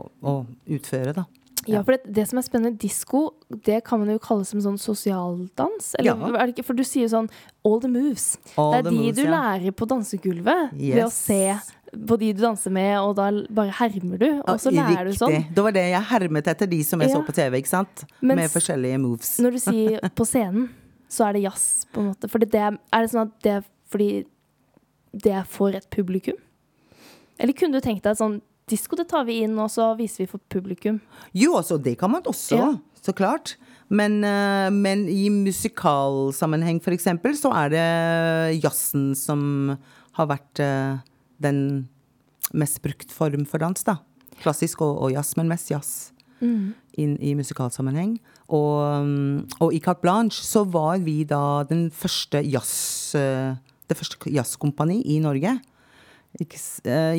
å, 0.00 0.08
å 0.24 0.34
utføre, 0.78 1.12
da. 1.18 1.26
Ja, 1.70 1.82
for 1.82 1.92
det, 1.96 2.12
det 2.12 2.26
som 2.28 2.38
er 2.38 2.42
spennende, 2.46 2.78
disko, 2.78 3.34
det 3.64 3.82
kan 3.84 3.98
man 4.02 4.10
jo 4.10 4.18
kalle 4.18 4.44
som 4.44 4.60
sånn 4.60 4.76
sosialdans. 4.80 5.94
Eller, 5.98 6.12
Ja. 6.12 6.62
for 6.62 6.74
du 6.74 6.82
sier 6.84 7.06
jo 7.08 7.12
sånn 7.16 7.30
all 7.64 7.80
the 7.80 7.88
moves. 7.88 8.36
All 8.58 8.72
det 8.72 8.78
er 8.86 8.90
de 8.90 8.96
moves, 8.96 9.16
du 9.16 9.22
ja. 9.24 9.30
lærer 9.30 9.72
på 9.72 9.86
dansegulvet 9.88 10.72
ved 10.72 11.04
å 11.04 11.10
se 11.10 11.56
på 11.94 12.18
de 12.18 12.32
du 12.34 12.42
danser 12.42 12.70
med, 12.74 12.98
og 12.98 13.14
da 13.16 13.30
bare 13.54 13.70
hermer 13.70 14.18
du, 14.18 14.28
og 14.42 14.58
så 14.58 14.70
lærer 14.74 15.04
du 15.06 15.12
sånn. 15.14 15.30
riktig. 15.30 15.54
Det 15.54 15.62
var 15.62 15.70
det 15.72 15.84
jeg 15.92 16.02
hermet 16.10 16.46
etter 16.48 16.66
de 16.66 16.82
som 16.82 17.00
jeg 17.00 17.08
Ja. 17.10 17.16
så 17.16 17.24
på 17.26 17.32
TV, 17.34 17.58
ikke 17.62 17.68
sant? 17.68 18.04
Mens- 18.20 18.36
Med 18.36 18.50
forskjellige 18.50 18.98
moves. 19.00 19.38
Når 19.38 19.50
du 19.52 19.58
sier 19.58 20.00
på 20.18 20.26
scenen, 20.26 20.68
så 21.08 21.28
er 21.28 21.32
det 21.34 21.42
jazz, 21.42 21.86
på 21.92 22.00
en 22.00 22.10
måte. 22.12 22.28
Fordi 22.28 22.50
det, 22.50 22.60
er 22.92 23.00
det 23.00 23.10
sånn 23.10 23.22
at 23.28 23.40
det 23.42 23.52
er 23.52 23.64
fordi 23.88 24.24
det 25.14 25.32
er 25.32 25.44
for 25.44 25.68
et 25.70 25.88
publikum? 25.88 26.34
Eller 27.38 27.52
kunne 27.52 27.72
du 27.72 27.80
tenkt 27.80 28.02
deg 28.02 28.16
sånn 28.16 28.40
Disko 28.70 28.96
det 28.96 29.08
tar 29.10 29.26
vi 29.28 29.42
inn, 29.44 29.58
og 29.60 29.68
så 29.72 29.90
viser 29.98 30.24
vi 30.24 30.30
for 30.30 30.40
publikum. 30.52 31.00
Jo, 31.36 31.56
altså, 31.58 31.76
det 31.82 31.98
kan 32.00 32.10
man 32.10 32.22
også, 32.24 32.56
Ja. 32.56 32.70
så 33.02 33.12
klart. 33.12 33.56
Men, 33.90 34.22
eh, 34.24 34.70
men 34.70 35.06
i 35.08 35.28
musikalsammenheng, 35.28 36.80
for 36.82 36.90
eksempel, 36.96 37.34
så 37.36 37.52
er 37.52 37.68
det 37.74 38.62
jazzen 38.62 39.14
som 39.14 39.76
har 40.16 40.26
vært 40.30 40.60
eh, 40.60 40.98
den 41.40 41.88
mest 42.54 42.80
brukt 42.82 43.10
form 43.12 43.44
for 43.44 43.58
dans, 43.58 43.84
da. 43.84 43.98
Klassisk 44.40 44.80
og, 44.80 44.96
og 45.02 45.12
jazz, 45.12 45.36
men 45.36 45.48
mest 45.48 45.70
jazz. 45.70 46.10
Inn 46.44 47.14
i 47.24 47.32
musikalsammenheng. 47.34 48.18
Og, 48.52 49.04
mm, 49.06 49.60
og 49.64 49.72
i 49.72 49.80
Carte 49.80 50.02
Blanche 50.02 50.42
så 50.44 50.64
var 50.68 50.98
vi 51.04 51.22
da 51.24 51.62
den 51.64 51.90
første 51.90 52.42
jazz... 52.44 53.14
eh, 53.16 53.54
det 53.88 53.96
første 53.98 54.30
jazzkompani 54.32 55.02
i 55.12 55.18
Norge. 55.20 55.58
Ikke, 56.40 56.56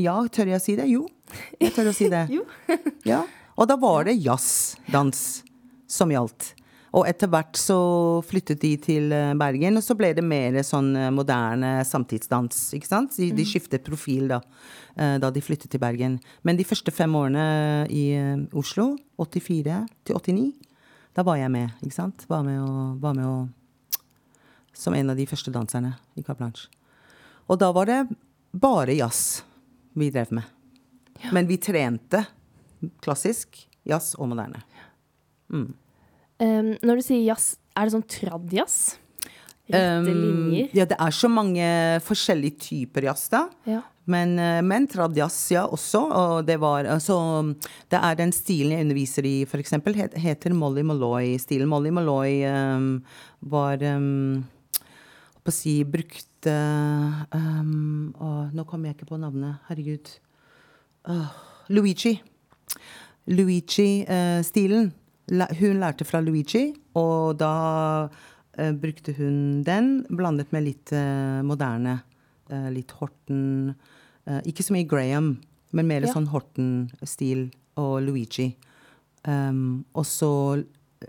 ja, 0.02 0.16
tør 0.34 0.50
jeg 0.50 0.58
å 0.58 0.64
si 0.64 0.74
det? 0.76 0.88
Jo, 0.90 1.06
jeg 1.60 1.74
tør 1.76 1.92
å 1.92 1.96
si 1.96 2.12
det. 2.12 2.28
Ja. 3.12 3.24
Og 3.56 3.70
da 3.70 3.78
var 3.80 4.08
det 4.08 4.18
jazzdans 4.20 5.46
som 5.88 6.12
gjaldt. 6.12 6.54
Og 6.96 7.04
etter 7.10 7.28
hvert 7.28 7.58
så 7.60 7.78
flyttet 8.24 8.62
de 8.62 8.72
til 8.80 9.12
eh, 9.12 9.34
Bergen, 9.36 9.76
og 9.76 9.84
så 9.84 9.98
ble 10.00 10.14
det 10.16 10.24
mer 10.24 10.56
sånn 10.64 10.94
eh, 10.96 11.12
moderne 11.12 11.78
samtidsdans. 11.88 12.70
ikke 12.78 12.88
sant? 12.88 13.18
De, 13.20 13.34
de 13.36 13.46
skiftet 13.48 13.84
profil 13.84 14.30
da, 14.32 14.40
eh, 14.96 15.18
da 15.20 15.32
de 15.34 15.44
flyttet 15.44 15.74
til 15.74 15.84
Bergen. 15.84 16.18
Men 16.48 16.60
de 16.60 16.68
første 16.68 16.94
fem 16.96 17.12
årene 17.20 17.48
i 17.92 18.06
Oslo, 18.56 18.94
84 19.20 19.82
til 20.08 20.22
89, 20.22 20.48
da 21.16 21.28
var 21.28 21.40
jeg 21.42 21.52
med. 21.52 21.76
ikke 21.84 22.00
sant? 22.00 22.28
Var 22.32 22.48
med 22.48 22.64
og, 22.64 22.96
var 23.04 23.16
med 23.18 23.28
og 23.28 23.52
Som 24.76 24.92
en 24.94 25.10
av 25.10 25.16
de 25.16 25.24
første 25.24 25.52
danserne 25.56 25.94
i 26.20 26.24
Carte 26.24 26.42
Blanche. 26.42 26.68
Og 27.48 27.60
da 27.60 27.70
var 27.72 27.88
det 27.88 28.02
bare 28.52 28.96
jazz 28.96 29.44
vi 29.96 30.10
drev 30.12 30.34
med. 30.36 30.55
Men 31.34 31.48
vi 31.50 31.58
trente 31.62 32.26
klassisk, 33.04 33.64
jazz 33.88 34.14
og 34.20 34.30
moderne. 34.34 34.62
Um, 35.50 36.76
når 36.84 37.00
du 37.00 37.06
sier 37.06 37.24
jazz, 37.24 37.56
er 37.76 37.88
det 37.88 37.96
sånn 37.96 38.08
trad-jazz? 38.18 38.78
Rette 39.66 39.98
Um, 39.98 40.06
linjer? 40.06 40.70
Ja, 40.78 40.86
det 40.86 40.98
er 41.02 41.14
så 41.16 41.26
mange 41.32 41.66
forskjellige 42.06 42.60
typer 42.68 43.08
jazz, 43.08 43.26
da. 43.34 43.48
Ja. 43.66 43.82
Men, 44.06 44.38
eh, 44.38 44.62
men 44.62 44.86
trad 44.88 45.18
jazz, 45.18 45.38
ja, 45.52 45.66
også. 45.66 46.04
Og 46.14 46.46
det 46.46 46.60
var 46.62 46.86
altså 46.86 47.18
Det 47.90 47.98
er 47.98 48.16
den 48.20 48.32
stilen 48.32 48.76
jeg 48.76 48.86
underviser 48.86 49.26
i, 49.26 49.46
for 49.50 49.58
eksempel, 49.58 49.96
het, 49.98 50.14
heter 50.14 50.54
Molly 50.54 50.84
Molloy-stilen. 50.86 51.68
Molly 51.68 51.90
Molloy 51.90 52.46
um, 52.46 52.92
var 53.42 53.82
um, 53.82 54.44
å 55.46 55.54
si 55.54 55.80
brukte 55.84 56.54
um, 57.34 58.14
Nå 58.54 58.66
kommer 58.70 58.92
jeg 58.92 59.00
ikke 59.00 59.10
på 59.16 59.22
navnet. 59.22 59.58
Herregud. 59.70 60.14
Åh, 61.08 61.28
Luigi. 61.68 62.22
Luigi-stilen. 63.26 64.92
hun 65.60 65.80
lærte 65.82 66.06
fra 66.06 66.20
Luigi, 66.22 66.74
og 66.96 67.38
da 67.40 68.10
eh, 68.58 68.72
brukte 68.78 69.14
hun 69.18 69.64
den, 69.66 70.06
blandet 70.10 70.52
med 70.54 70.64
litt 70.68 70.92
eh, 70.94 71.42
moderne. 71.42 72.02
eh, 72.50 72.70
litt 72.70 72.92
Horten. 73.00 73.74
Ikke 74.46 74.64
så 74.66 74.74
mye 74.74 74.88
Graham, 74.90 75.38
men 75.72 75.88
mer 75.88 76.02
Ja. 76.02 76.14
sånn 76.14 76.28
Horten-stil 76.30 77.52
og 77.78 78.02
Luigi. 78.02 78.56
Um, 79.28 79.86
og 79.94 80.06
så 80.06 80.64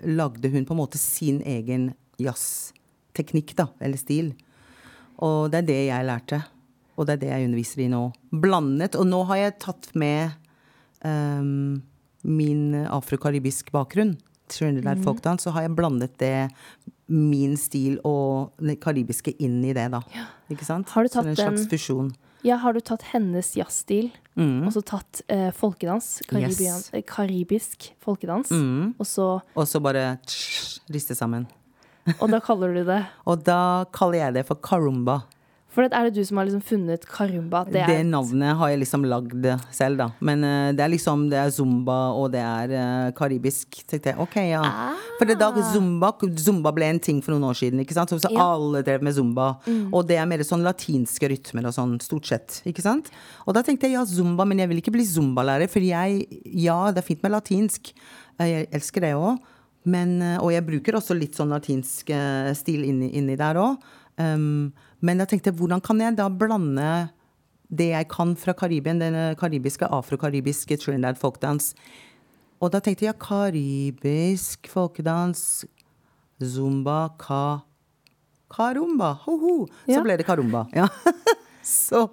lagde 0.05 0.51
hun 0.53 0.67
på 0.67 0.73
en 0.75 0.81
måte 0.81 0.99
sin 0.99 1.41
egen 1.41 1.95
jazzteknikk, 2.19 3.55
da, 3.57 3.69
eller 3.81 3.97
stil. 3.97 4.35
Og 5.19 5.51
det 5.51 5.63
er 5.63 5.67
det 5.67 5.87
jeg 5.89 6.05
lærte. 6.05 6.43
Og 6.97 7.07
det 7.07 7.17
er 7.17 7.23
det 7.23 7.29
jeg 7.33 7.49
underviser 7.51 7.83
i 7.85 7.89
nå. 7.93 8.03
Blandet. 8.33 8.97
Og 8.97 9.07
nå 9.09 9.23
har 9.29 9.37
jeg 9.43 9.59
tatt 9.61 9.91
med 9.95 10.33
um, 11.05 11.83
min 12.27 12.63
afrokaribisk 12.87 13.71
bakgrunn, 13.75 14.17
Trinidad 14.49 15.01
folkdans, 15.03 15.43
så 15.43 15.51
har 15.57 15.65
jeg 15.67 15.75
blandet 15.75 16.13
det, 16.23 16.49
min 17.11 17.57
stil 17.59 17.97
og 18.07 18.53
det 18.63 18.77
karibiske 18.83 19.33
inn 19.43 19.59
i 19.67 19.73
det, 19.75 19.89
da. 19.93 20.01
Ikke 20.51 20.67
sant? 20.67 20.91
Har 20.95 21.03
du 21.07 21.11
tatt 21.11 21.27
er 21.27 21.33
en 21.35 21.39
slags 21.39 21.67
fusjon. 21.71 22.13
Ja, 22.47 22.57
har 22.63 22.77
du 22.77 22.81
tatt 22.85 23.03
hennes 23.11 23.49
jazzstil, 23.59 24.13
og 24.39 24.71
så 24.75 24.83
tatt 24.87 25.23
eh, 25.33 25.49
folkedans, 25.57 26.21
karibian, 26.31 26.79
Yes. 26.79 26.91
eh, 26.95 27.03
karibisk 27.03 27.89
folkedans, 28.05 28.53
og 28.55 29.07
så 29.07 29.29
Og 29.57 29.67
så 29.67 29.81
bare 29.83 30.19
tss, 30.27 30.81
riste 30.95 31.17
sammen. 31.19 31.49
Og 32.21 32.31
da 32.31 32.39
kaller 32.39 32.71
du 32.77 32.85
det 32.87 33.01
Og 33.27 33.43
da 33.43 33.85
kaller 33.91 34.21
jeg 34.21 34.35
det 34.39 34.47
for 34.47 34.55
karumba. 34.63 35.25
For 35.77 35.85
er 35.85 36.07
det 36.09 36.15
du 36.17 36.23
som 36.25 36.39
har 36.41 36.47
liksom 36.49 36.63
funnet 36.65 37.03
karumba? 37.05 37.61
Det, 37.69 37.83
Det, 37.85 37.97
et- 38.01 38.07
navnet 38.09 38.57
har 38.57 38.71
jeg 38.73 38.79
liksom 38.81 39.03
lagd 39.05 39.45
selv, 39.77 39.99
da. 40.01 40.07
Men 40.25 40.41
uh, 40.43 40.73
det 40.73 40.81
er 40.81 40.89
liksom 40.95 41.27
Det 41.29 41.37
er 41.37 41.51
zumba, 41.53 41.97
og 42.17 42.31
det 42.33 42.41
er 42.41 42.73
uh, 42.73 43.11
karibisk. 43.19 43.83
Tenkte 43.85 44.15
jeg, 44.15 44.19
ok, 44.25 44.37
ja. 44.49 44.63
For 45.19 45.29
det 45.29 45.37
da 45.39 45.51
zumba, 45.75 46.15
zumba 46.41 46.73
ble 46.73 46.89
en 46.95 46.99
ting 47.05 47.21
for 47.21 47.35
noen 47.37 47.45
år 47.51 47.59
siden, 47.61 47.83
ikke 47.85 47.93
sant. 47.99 48.09
Så, 48.09 48.19
så 48.25 48.33
Ja. 48.33 48.47
alle 48.57 48.81
drev 48.87 49.05
med 49.05 49.13
zumba. 49.19 49.51
Og 49.93 50.07
det 50.09 50.17
er 50.17 50.25
mer 50.27 50.41
sånn 50.49 50.65
latinske 50.65 51.29
rytmer 51.29 51.69
og 51.69 51.77
sånn, 51.77 51.99
stort 52.01 52.25
sett. 52.33 52.63
Ikke 52.65 52.81
sant. 52.81 53.11
Og 53.47 53.53
da 53.53 53.61
tenkte 53.63 53.85
jeg 53.91 53.99
ja, 53.99 54.07
zumba, 54.09 54.47
men 54.49 54.59
jeg 54.65 54.69
vil 54.73 54.81
ikke 54.81 54.97
bli 54.97 55.05
zumbalærer, 55.05 55.69
for 55.69 55.85
jeg 55.85 56.25
Ja, 56.57 56.91
det 56.91 57.05
er 57.05 57.07
fint 57.13 57.23
med 57.23 57.33
latinsk. 57.37 57.93
Eh, 58.41 58.47
Jeg 58.49 58.69
elsker 58.73 59.01
det 59.05 59.13
òg. 59.15 59.37
Men, 59.87 60.17
og 60.43 60.51
jeg 60.51 60.65
bruker 60.67 60.97
også 60.99 61.15
litt 61.15 61.37
sånn 61.39 61.53
latinsk 61.55 62.09
stil 62.59 62.83
inni, 62.89 63.13
inni 63.15 63.37
der 63.39 63.55
òg. 63.61 63.77
Um, 64.19 64.73
men 65.05 65.19
jeg 65.21 65.29
tenkte, 65.35 65.53
hvordan 65.53 65.83
kan 65.85 65.99
jeg 66.01 66.17
da 66.17 66.29
blande 66.33 67.11
det 67.69 67.89
jeg 67.91 68.09
kan 68.09 68.35
fra 68.39 68.55
Karibien, 68.55 69.01
den 69.03 69.15
eh, 69.19 69.35
karibiske, 69.35 69.89
afro-karibiske 69.91 70.77
Trinidad 70.79 71.19
folkedans. 71.19 71.73
Og 72.63 72.71
da 72.73 72.79
tenkte 72.81 73.05
jeg 73.09 73.19
karibisk 73.21 74.69
folkedans, 74.71 75.65
zumba, 76.41 77.11
ka, 77.19 77.63
karumba, 78.53 79.15
ho-ho. 79.25 79.67
Så 79.87 79.97
Ja. 79.99 80.03
ble 80.03 80.17
det 80.17 80.27
karumba. 80.27 80.67
Ja. 80.73 80.87
så, 81.63 82.07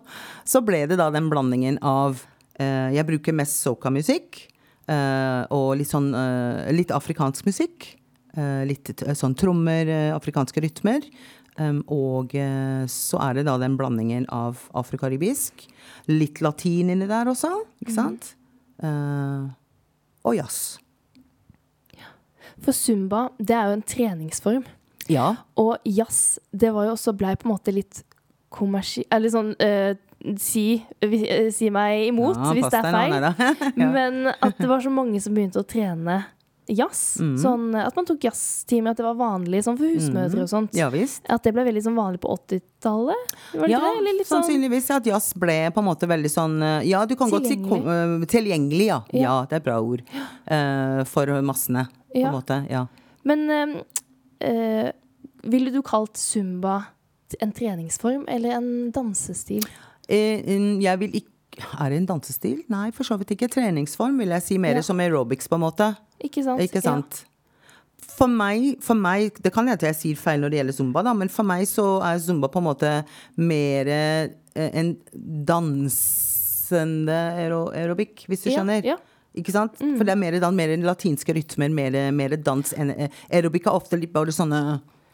så 0.43 0.61
ble 0.65 0.85
det 0.89 0.97
da 0.97 1.09
den 1.13 1.29
blandingen 1.29 1.77
av 1.81 2.23
eh, 2.59 2.89
Jeg 2.97 3.05
bruker 3.07 3.33
mest 3.37 3.61
soca-musikk. 3.63 4.47
eh, 4.89 5.45
og 5.53 5.77
litt 5.79 5.87
sånn 5.87 6.09
eh, 6.17 6.71
litt 6.73 6.91
afrikansk 6.91 7.45
musikk. 7.45 7.93
eh, 8.35 8.65
litt 8.65 8.89
t- 8.97 9.13
sånn 9.15 9.35
trommer, 9.37 9.85
eh, 9.87 10.11
afrikanske 10.17 10.59
rytmer. 10.65 11.05
Og 11.61 12.33
eh, 12.33 12.85
så 12.89 13.19
er 13.21 13.37
det 13.37 13.45
da 13.45 13.57
den 13.61 13.75
blandingen 13.77 14.25
av 14.33 14.65
afrokaribisk. 14.73 15.67
Litt 16.09 16.41
latin 16.41 16.89
inni 16.93 17.09
der 17.09 17.29
også, 17.29 17.51
ikke 17.83 17.93
sant? 17.93 18.33
Eh, 18.81 19.51
og 20.23 20.39
jazz. 20.39 20.79
For 22.63 22.71
zumba, 22.71 23.27
det 23.39 23.55
er 23.57 23.69
jo 23.69 23.77
en 23.77 23.85
treningsform. 23.85 24.65
Ja. 25.11 25.33
Og 25.59 25.77
jazz, 25.85 26.39
det 26.51 26.71
var 26.73 26.87
jo 26.87 26.95
også 26.95 27.13
blei 27.17 27.35
på 27.35 27.49
en 27.49 27.55
måte 27.57 27.73
litt 27.75 28.03
kommersielt 28.53 29.09
Eller 29.11 29.31
sånn 29.33 29.49
eh, 29.59 29.97
si, 30.39 30.77
eh, 31.03 31.49
si 31.51 31.67
meg 31.73 32.05
imot 32.07 32.37
Ja, 32.37 32.53
hvis 32.55 32.69
det 32.71 32.79
er 32.79 32.87
feil. 32.93 33.25
Ja. 33.81 33.89
Men 33.91 34.29
at 34.31 34.59
det 34.59 34.69
var 34.69 34.83
så 34.83 34.93
mange 34.93 35.19
som 35.23 35.35
begynte 35.35 35.59
å 35.59 35.67
trene 35.67 36.21
jazz. 36.67 37.17
Mm. 37.19 37.33
Sånn 37.41 37.65
eh, 37.75 37.85
at 37.87 37.95
man 37.97 38.07
tok 38.07 38.23
jazztimer, 38.23 38.93
at 38.93 39.01
det 39.01 39.05
var 39.07 39.17
vanlig 39.19 39.63
sånn 39.65 39.77
for 39.79 39.89
husmødre 39.89 40.45
og 40.45 40.51
sånt. 40.51 40.71
Mm. 40.73 40.79
Ja 40.79 40.89
visst. 40.93 41.23
At 41.31 41.43
det 41.43 41.53
ble 41.55 41.65
veldig 41.67 41.83
sånn 41.85 41.97
vanlig 41.97 42.21
på 42.23 42.31
80-tallet? 42.37 43.35
Ja, 43.71 43.81
sånn 43.81 44.23
sannsynligvis 44.31 44.89
at 44.95 45.07
jazz 45.09 45.31
ble 45.39 45.57
på 45.75 45.83
en 45.83 45.89
måte 45.89 46.09
veldig 46.09 46.31
sånn 46.31 46.57
eh, 46.61 46.89
Ja, 46.91 47.03
du 47.09 47.15
kan 47.19 47.31
godt 47.33 47.47
si 47.49 47.59
kom- 47.61 48.25
Tilgjengelig. 48.29 48.87
eh, 48.87 48.93
ja. 48.93 49.01
Ja. 49.13 49.21
Ja, 49.23 49.35
det 49.49 49.57
er 49.57 49.63
et 49.63 49.67
bra 49.67 49.79
ord. 49.81 50.03
Uh, 50.49 51.03
for 51.09 51.29
massene, 51.41 51.87
på 52.13 52.21
en 52.21 52.35
måte. 52.35 52.59
Ja. 52.69 52.85
Men 53.23 53.49
uh, 53.49 53.77
eh, 54.43 54.91
ville 55.43 55.71
du 55.71 55.81
kalt 55.81 56.17
zumba 56.17 56.83
en 57.39 57.51
treningsform 57.51 58.25
eller 58.29 58.57
en 58.59 58.91
dansestil? 58.93 59.65
Eh, 60.07 60.43
mm, 60.43 60.81
jeg 60.83 60.99
vil 60.99 61.21
ikke 61.21 61.29
Er 61.77 61.91
det 61.93 61.97
en 62.01 62.07
dansestil? 62.09 62.63
Nei, 62.73 62.87
for 62.89 63.05
så 63.05 63.13
vidt 63.21 63.35
ikke. 63.35 63.45
Treningsform 63.53 64.15
vil 64.17 64.31
jeg 64.33 64.41
si. 64.41 64.55
Mer 64.57 64.79
som 64.81 64.97
aerobics, 64.97 65.45
på 65.45 65.59
en 65.59 65.61
måte. 65.61 65.91
Ikke 66.23 66.43
sant? 66.45 66.61
Ikke 66.63 66.81
sant? 66.83 67.23
For 68.13 68.29
meg, 68.29 68.75
for 68.83 68.99
meg, 68.99 69.39
det 69.41 69.51
kan 69.55 69.67
hende 69.67 69.87
jeg 69.89 69.97
sier 69.97 70.19
feil 70.19 70.41
når 70.43 70.53
det 70.53 70.59
gjelder 70.59 70.75
zumba, 70.77 71.01
da, 71.07 71.13
men 71.17 71.31
for 71.33 71.47
meg 71.47 71.63
så 71.69 71.85
er 72.05 72.19
zumba 72.21 72.49
på 72.51 72.61
en 72.61 72.67
måte 72.67 72.91
mer 73.41 73.89
eh, 73.89 74.27
en 74.53 74.93
dansende 75.49 77.15
aerobikk, 77.73 78.25
hvis 78.29 78.45
du 78.45 78.51
Ja, 78.51 78.59
skjønner. 78.59 78.85
ja. 78.85 78.97
Ikke 79.33 79.53
sant? 79.55 79.79
For 79.79 80.05
det 80.05 80.13
er 80.13 80.19
mer, 80.19 80.35
mer 80.53 80.75
latinske 80.85 81.33
rytmer, 81.33 81.71
mer, 81.73 81.95
mer 82.13 82.35
dans 82.37 82.73
enn 82.77 82.91
eh, 82.93 83.09
Aerobic 83.33 83.65
er 83.65 83.73
ofte 83.73 83.97
litt 83.97 84.13
bare 84.13 84.29
sånne 84.35 84.59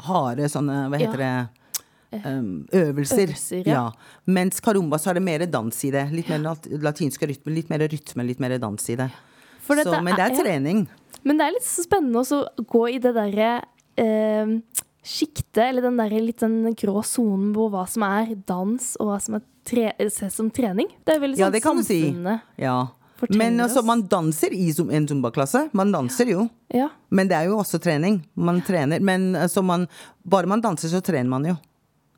harde 0.03 0.49
sånne, 0.51 0.89
hva 0.91 0.99
Ja. 0.99 1.07
heter 1.07 1.24
det 1.24 2.26
um, 2.26 2.68
øvelser. 2.74 3.30
Øvelser, 3.30 3.64
ja. 3.64 3.74
ja. 3.78 3.91
Mens 4.28 4.60
karumba 4.60 4.99
så 4.99 5.12
er 5.14 5.20
det 5.20 5.24
mer 5.24 5.45
dans 5.47 5.84
i 5.86 5.91
det. 5.91 6.10
Litt 6.12 6.28
mer 6.28 6.43
lat 6.43 6.68
latinske 6.68 7.28
rytmer, 7.32 7.55
litt 7.55 7.70
mer 7.72 7.80
rytme, 7.88 8.26
litt 8.28 8.39
mer 8.43 8.57
dans 8.60 8.89
i 8.89 8.97
det. 8.99 9.10
Så, 9.70 10.01
men 10.01 10.16
det 10.18 10.24
er 10.26 10.34
ja. 10.34 10.43
trening. 10.43 10.88
Men 11.24 11.40
det 11.40 11.48
er 11.48 11.56
litt 11.58 11.68
så 11.68 11.84
spennende 11.86 12.22
å 12.24 12.44
gå 12.70 12.84
i 12.94 13.00
det 13.04 13.14
derre 13.18 13.50
eh, 14.00 14.54
sjiktet, 15.04 15.64
eller 15.70 15.86
den 15.86 16.00
derre 16.00 16.22
litt 16.24 16.44
den 16.44 16.76
grå 16.78 17.02
sonen 17.08 17.52
på 17.56 17.70
hva 17.74 17.86
som 17.90 18.06
er 18.08 18.36
dans, 18.50 18.94
og 19.00 19.12
hva 19.12 19.20
som 19.24 19.40
er 19.40 19.46
tre 19.70 19.92
ses 20.08 20.36
som 20.40 20.50
trening. 20.54 20.90
Det 21.06 21.16
er 21.16 21.22
veldig 21.24 21.40
Ja, 21.40 21.48
sånn 21.48 21.58
det 21.58 21.64
kan 21.66 21.84
si. 21.84 22.02
samfunnet 22.08 22.62
Ja. 22.62 22.80
Men 23.36 23.60
altså, 23.60 23.82
man 23.84 24.06
danser 24.08 24.54
i 24.56 24.70
en 24.96 25.08
zumba-klasse. 25.08 25.66
Man 25.76 25.92
danser 25.92 26.30
jo. 26.32 26.46
Ja. 26.72 26.88
Men 27.12 27.28
det 27.28 27.36
er 27.36 27.50
jo 27.50 27.58
også 27.60 27.80
trening. 27.84 28.22
Man 28.40 28.62
trener. 28.64 29.02
Men 29.04 29.34
altså, 29.36 29.62
man, 29.62 29.88
bare 30.24 30.48
man 30.48 30.62
danser, 30.64 30.88
så 30.88 31.02
trener 31.04 31.28
man 31.28 31.44
jo. 31.50 31.58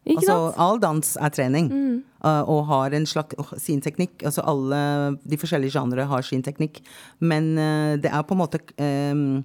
Ikke 0.06 0.18
Altså, 0.18 0.36
sant? 0.52 0.58
All 0.58 0.80
dans 0.82 1.18
er 1.22 1.30
trening. 1.30 1.68
mm. 1.70 1.98
og 2.24 2.66
har 2.68 2.94
en 2.94 3.06
slags 3.06 3.36
sin 3.62 3.82
teknikk. 3.82 4.24
Altså 4.26 4.42
alle 4.46 5.18
de 5.26 5.38
forskjellige 5.38 5.72
genre 5.78 6.06
har 6.10 6.22
sin 6.26 6.42
teknikk. 6.42 6.82
Men 7.20 7.52
uh, 7.58 7.98
det 8.02 8.10
er 8.12 8.24
på 8.24 8.34
en 8.34 8.42
måte 8.42 8.60
um, 8.82 9.44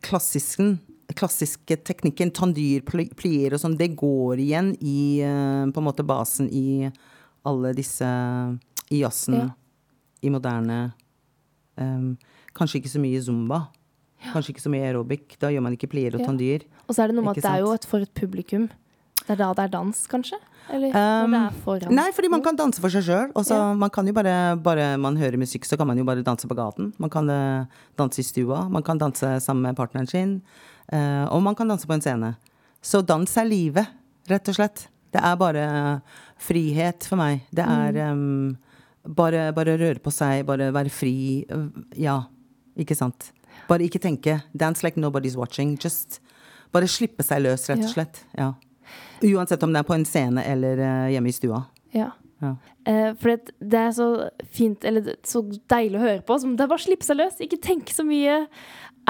klassisken 0.00 0.78
klassiske 1.18 1.74
teknikken, 1.82 2.30
tandyr, 2.30 2.84
plier 2.86 3.54
og 3.56 3.58
sånn, 3.58 3.72
det 3.74 3.88
går 3.98 4.38
igjen 4.44 4.68
i 4.78 5.18
uh, 5.26 5.66
på 5.74 5.82
en 5.82 5.86
måte 5.88 6.04
basen 6.06 6.46
i 6.54 6.86
alle 7.48 7.72
disse 7.74 8.06
I 8.90 9.00
jazzen, 9.02 9.34
Ja. 9.34 9.48
i 10.22 10.30
moderne 10.30 10.92
um, 11.80 12.16
Kanskje 12.54 12.78
ikke 12.80 12.90
så 12.92 13.00
mye 13.02 13.18
zumba. 13.22 13.58
Kanskje 14.32 14.52
ikke 14.54 14.62
så 14.64 14.70
mye 14.72 14.82
aerobic. 14.88 15.36
Da 15.40 15.48
gjør 15.54 15.62
man 15.62 15.72
ikke 15.76 15.88
plier 15.90 16.14
og 16.14 16.20
Ja. 16.20 16.26
tandyr. 16.26 16.64
Og 16.88 16.94
så 16.94 17.02
er 17.04 17.10
det 17.10 17.14
noe 17.16 17.24
med 17.24 17.38
at 17.38 17.42
det 17.42 17.50
er 17.50 17.60
jo 17.62 17.72
et 17.72 17.86
for 17.86 18.02
et 18.04 18.14
publikum. 18.14 18.68
Det 19.30 19.36
er 19.36 19.42
da 19.44 19.52
det 19.54 19.62
er 19.68 19.70
dans, 19.76 19.98
kanskje? 20.10 20.36
Eller 20.70 20.90
når 20.90 21.30
det 21.30 21.38
er 21.40 21.58
foran 21.64 21.94
Nei, 21.94 22.08
fordi 22.14 22.28
man 22.30 22.42
kan 22.42 22.56
danse 22.58 22.82
for 22.82 22.90
seg 22.90 23.04
sjøl. 23.06 23.30
Ja. 23.46 23.58
Man 23.78 23.90
kan 23.94 24.06
jo 24.10 24.14
bare, 24.14 24.34
bare 24.58 24.88
man 24.98 25.18
hører 25.18 25.38
musikk, 25.38 25.66
så 25.66 25.78
kan 25.78 25.86
man 25.86 25.98
jo 25.98 26.04
bare 26.06 26.24
danse 26.26 26.50
på 26.50 26.56
gaten. 26.58 26.88
Man 26.98 27.10
kan 27.10 27.30
eh, 27.30 27.82
danse 27.98 28.18
i 28.22 28.26
stua. 28.26 28.64
Man 28.70 28.82
kan 28.86 28.98
danse 28.98 29.36
sammen 29.44 29.62
med 29.68 29.78
partneren 29.78 30.10
sin. 30.10 30.40
Uh, 30.90 31.30
og 31.30 31.42
man 31.46 31.54
kan 31.54 31.70
danse 31.70 31.86
på 31.86 31.94
en 31.94 32.02
scene. 32.02 32.32
Så 32.82 33.04
dans 33.06 33.36
er 33.38 33.46
livet, 33.46 33.86
rett 34.30 34.50
og 34.50 34.56
slett. 34.58 34.88
Det 35.14 35.22
er 35.22 35.36
bare 35.38 35.64
frihet 36.42 37.06
for 37.06 37.18
meg. 37.20 37.44
Det 37.54 37.62
er 37.66 38.00
um, 38.10 38.56
bare, 39.06 39.52
bare 39.54 39.76
røre 39.78 40.02
på 40.02 40.10
seg, 40.14 40.42
bare 40.48 40.72
være 40.74 40.90
fri. 40.90 41.14
eh, 41.46 41.68
Ja, 42.02 42.24
ikke 42.78 42.98
sant. 42.98 43.30
Bare 43.68 43.86
ikke 43.86 44.02
tenke. 44.02 44.40
Dance 44.54 44.82
like 44.86 44.98
nobody's 44.98 45.38
watching. 45.38 45.76
Just 45.78 46.18
bare 46.74 46.86
slippe 46.90 47.22
seg 47.26 47.42
løs, 47.46 47.68
rett 47.70 47.86
og 47.86 47.94
slett. 47.94 48.24
Ja. 48.38 48.52
Uansett 49.26 49.62
om 49.62 49.72
det 49.74 49.82
er 49.82 49.88
på 49.88 49.96
en 49.96 50.06
scene 50.08 50.44
eller 50.48 50.80
eh, 50.80 51.12
hjemme 51.14 51.30
i 51.30 51.36
stua. 51.36 51.64
Ja. 51.96 52.10
Ja. 52.40 52.54
Eh, 52.88 53.10
for 53.20 53.34
det, 53.34 53.52
det 53.60 53.80
er 53.80 53.90
så 53.92 54.08
fint, 54.48 54.84
eller 54.88 55.12
er 55.12 55.18
så 55.28 55.42
deilig 55.70 55.98
å 55.98 56.04
høre 56.04 56.22
på. 56.24 56.38
Det 56.40 56.64
er 56.64 56.70
bare 56.70 56.80
å 56.80 56.86
slippe 56.86 57.06
seg 57.06 57.20
løs, 57.20 57.40
ikke 57.44 57.60
tenk 57.60 57.92
så 57.92 58.04
mye. 58.06 58.44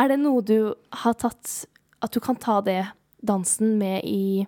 Er 0.01 0.11
det 0.11 0.21
noe 0.23 0.43
du 0.47 0.73
har 1.03 1.19
tatt 1.19 1.67
At 2.01 2.15
du 2.15 2.21
kan 2.23 2.39
ta 2.39 2.61
det 2.65 2.85
dansen 3.27 3.75
med 3.77 4.07
i 4.07 4.47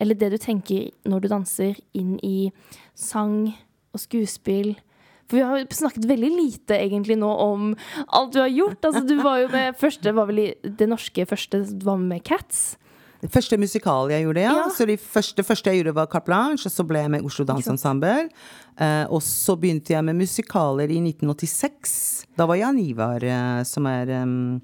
Eller 0.00 0.16
det 0.18 0.32
du 0.32 0.38
tenker 0.40 0.88
når 1.06 1.20
du 1.20 1.28
danser, 1.30 1.76
inn 1.94 2.16
i 2.24 2.50
sang 2.98 3.54
og 3.94 4.02
skuespill? 4.02 4.74
For 5.28 5.38
vi 5.38 5.44
har 5.46 5.66
snakket 5.72 6.08
veldig 6.08 6.30
lite 6.34 6.76
egentlig 6.76 7.16
nå 7.20 7.30
om 7.30 7.70
alt 8.08 8.34
du 8.34 8.40
har 8.42 8.50
gjort. 8.50 8.82
Altså, 8.84 9.04
du 9.06 9.14
var 9.22 9.38
jo 9.40 9.52
med 9.54 9.78
første, 9.80 10.12
var 10.12 10.28
vel 10.28 10.40
i 10.42 10.48
det 10.64 10.88
norske 10.90 11.24
første, 11.30 11.62
var 11.84 12.02
med 12.02 12.24
Cats. 12.26 12.74
Det 13.24 13.30
første 13.32 13.56
musikal 13.56 14.10
jeg 14.12 14.26
gjorde, 14.26 14.42
ja. 14.44 14.52
Ja. 14.52 14.64
Så 14.68 14.84
det 14.84 14.98
første, 15.00 15.40
første 15.46 15.72
jeg 15.72 15.80
gjorde, 15.80 15.94
var 15.96 16.10
Carte 16.12 16.28
Blanche. 16.28 16.68
Og 16.68 16.74
så 16.74 16.84
ble 16.84 17.00
jeg 17.06 17.12
med 17.14 17.24
Oslo 17.24 17.46
Dansensemble. 17.48 18.26
Uh, 18.76 19.06
og 19.08 19.22
så 19.24 19.56
begynte 19.56 19.94
jeg 19.94 20.04
med 20.04 20.18
musikaler 20.18 20.92
i 20.92 21.00
1986. 21.00 21.94
Da 22.36 22.44
var 22.50 22.60
Jan 22.60 22.82
Ivar, 22.82 23.24
uh, 23.24 23.62
som 23.64 23.88
er 23.88 24.12
um, 24.20 24.60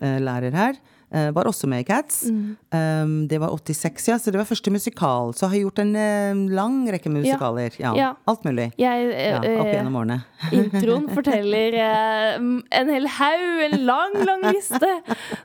lærer 0.00 0.56
her, 0.56 0.80
var 1.10 1.48
også 1.50 1.66
med 1.66 1.82
i 1.82 1.86
Cats. 1.88 2.22
Mm. 2.30 2.56
Um, 2.70 3.14
det 3.28 3.40
var 3.42 3.50
86, 3.50 4.08
ja. 4.08 4.18
Så 4.18 4.30
det 4.30 4.38
var 4.38 4.46
første 4.46 4.70
musikal. 4.70 5.34
Så 5.34 5.48
har 5.48 5.56
jeg 5.56 5.64
gjort 5.66 5.82
en 5.82 5.94
uh, 5.96 6.42
lang 6.54 6.82
rekke 6.92 7.10
musikaler. 7.10 7.74
Ja. 7.82 7.94
Ja. 7.98 8.10
Alt 8.30 8.44
mulig. 8.46 8.70
Jeg, 8.78 9.10
Ja, 9.10 9.40
eh, 9.42 9.58
opp 9.58 9.66
eh, 9.66 9.74
gjennom 9.74 9.96
årene. 10.00 10.20
Introen 10.56 11.08
forteller 11.10 11.76
uh, 11.80 12.36
en 12.80 12.92
hel 12.94 13.08
haug, 13.18 13.62
en 13.66 13.78
lang, 13.88 14.18
lang 14.28 14.44
liste. 14.50 14.90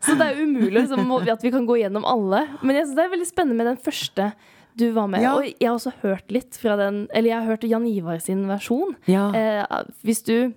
Så 0.03 0.17
det 0.19 0.31
er 0.31 0.43
umulig 0.43 0.75
liksom, 0.83 1.09
at 1.31 1.45
vi 1.45 1.53
kan 1.53 1.65
gå 1.67 1.79
gjennom 1.81 2.05
alle. 2.07 2.45
Men 2.61 2.79
jeg 2.79 2.87
synes 2.87 2.99
det 2.99 3.07
er 3.07 3.15
veldig 3.15 3.31
spennende 3.31 3.59
med 3.59 3.73
den 3.73 3.81
første 3.81 4.33
du 4.75 4.89
var 4.91 5.07
med. 5.07 5.23
Ja. 5.23 5.35
Og 5.37 5.47
jeg 5.47 5.69
har 5.69 5.77
også 5.77 5.93
hørt 6.01 6.31
litt 6.35 6.57
fra 6.59 6.75
den 6.79 7.05
Eller 7.15 7.31
jeg 7.31 7.37
har 7.39 7.47
hørt 7.47 7.63
Jan 7.63 7.85
Ivar 7.87 8.19
sin 8.23 8.43
versjon. 8.49 8.95
Ja. 9.07 9.29
Eh, 9.31 9.85
hvis 10.03 10.19
du 10.27 10.51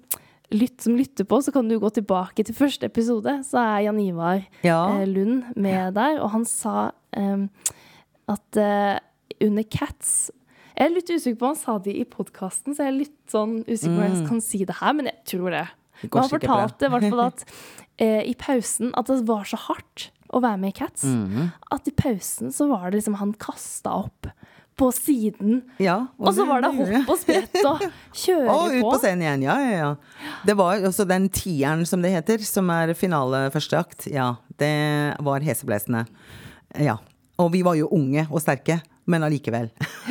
lytt, 0.55 0.81
som 0.81 0.97
lytter 0.97 1.27
på, 1.29 1.41
så 1.45 1.53
kan 1.53 1.69
du 1.69 1.77
gå 1.81 1.91
tilbake 1.93 2.45
til 2.47 2.55
første 2.57 2.89
episode. 2.89 3.35
Så 3.45 3.59
er 3.61 3.85
Jan 3.87 4.01
Ivar 4.01 4.43
Ja. 4.65 4.79
eh, 5.01 5.07
Lund 5.07 5.45
med 5.57 5.95
der, 5.95 6.21
og 6.23 6.31
han 6.33 6.45
sa 6.49 6.91
eh, 7.13 7.47
at 8.29 8.57
eh, 8.57 8.99
under 9.45 9.63
Cats 9.65 10.31
Jeg 10.79 10.87
er 10.87 10.95
litt 10.95 11.11
usikker 11.11 11.39
på 11.41 11.47
han 11.51 11.57
sa 11.59 11.79
det 11.83 11.95
i 11.99 12.05
podkasten, 12.07 12.75
så 12.75 12.85
jeg 12.87 12.93
er 12.93 12.99
litt 13.01 13.17
sånn 13.33 13.65
usikker 13.67 13.97
på 13.97 14.05
om 14.05 14.15
jeg 14.15 14.29
kan 14.29 14.41
si 14.41 14.61
det 14.65 14.77
her, 14.79 14.93
men 14.95 15.07
jeg 15.11 15.19
tror 15.27 15.51
det. 15.51 15.65
Det 16.03 16.13
Men 16.15 16.23
han 16.23 16.31
fortalte 16.31 16.87
i 16.87 16.93
hvert 16.93 17.09
fall 17.11 17.23
at 17.25 17.43
eh, 17.99 18.23
i 18.31 18.35
pausen 18.39 18.93
at 18.95 19.07
det 19.11 19.27
var 19.27 19.43
så 19.51 19.59
hardt 19.59 20.11
å 20.31 20.41
være 20.45 20.61
med 20.63 20.71
i 20.71 20.79
Cats. 20.79 21.03
Mhm. 21.09 21.51
At 21.75 21.89
i 21.89 21.95
pausen 21.99 22.53
så 22.55 22.69
var 22.71 22.91
det 22.91 23.01
liksom 23.01 23.17
han 23.19 23.33
kasta 23.43 23.91
opp 24.05 24.29
på 24.79 24.89
siden. 24.95 25.61
Ja, 25.83 25.97
Og 26.22 26.33
så 26.37 26.45
var 26.49 26.62
det 26.64 26.70
hopp 26.76 27.11
og 27.12 27.18
sprett 27.20 27.57
og 27.66 27.83
kjøre 28.22 28.49
Og 28.55 28.72
ut 28.72 28.81
på. 28.85 28.93
på 28.95 29.01
scenen 29.03 29.24
igjen, 29.26 29.47
ja, 29.49 29.57
ja, 29.62 29.72
ja. 29.83 30.33
Det 30.47 30.55
var 30.59 30.85
også 30.89 31.07
den 31.11 31.26
tieren, 31.35 31.83
som 31.89 32.03
det 32.05 32.12
heter, 32.14 32.43
som 32.47 32.70
er 32.74 32.95
finale 32.99 33.49
første 33.55 33.79
akt. 33.81 34.07
Ja, 34.12 34.33
det 34.62 34.72
var 35.26 35.45
heseblesende. 35.45 36.05
Ja. 36.79 36.99
Og 37.39 37.53
vi 37.55 37.61
var 37.66 37.76
jo 37.79 37.91
unge 37.95 38.24
og 38.31 38.41
sterke, 38.43 38.81
men 39.09 39.22
allikevel. 39.24 39.68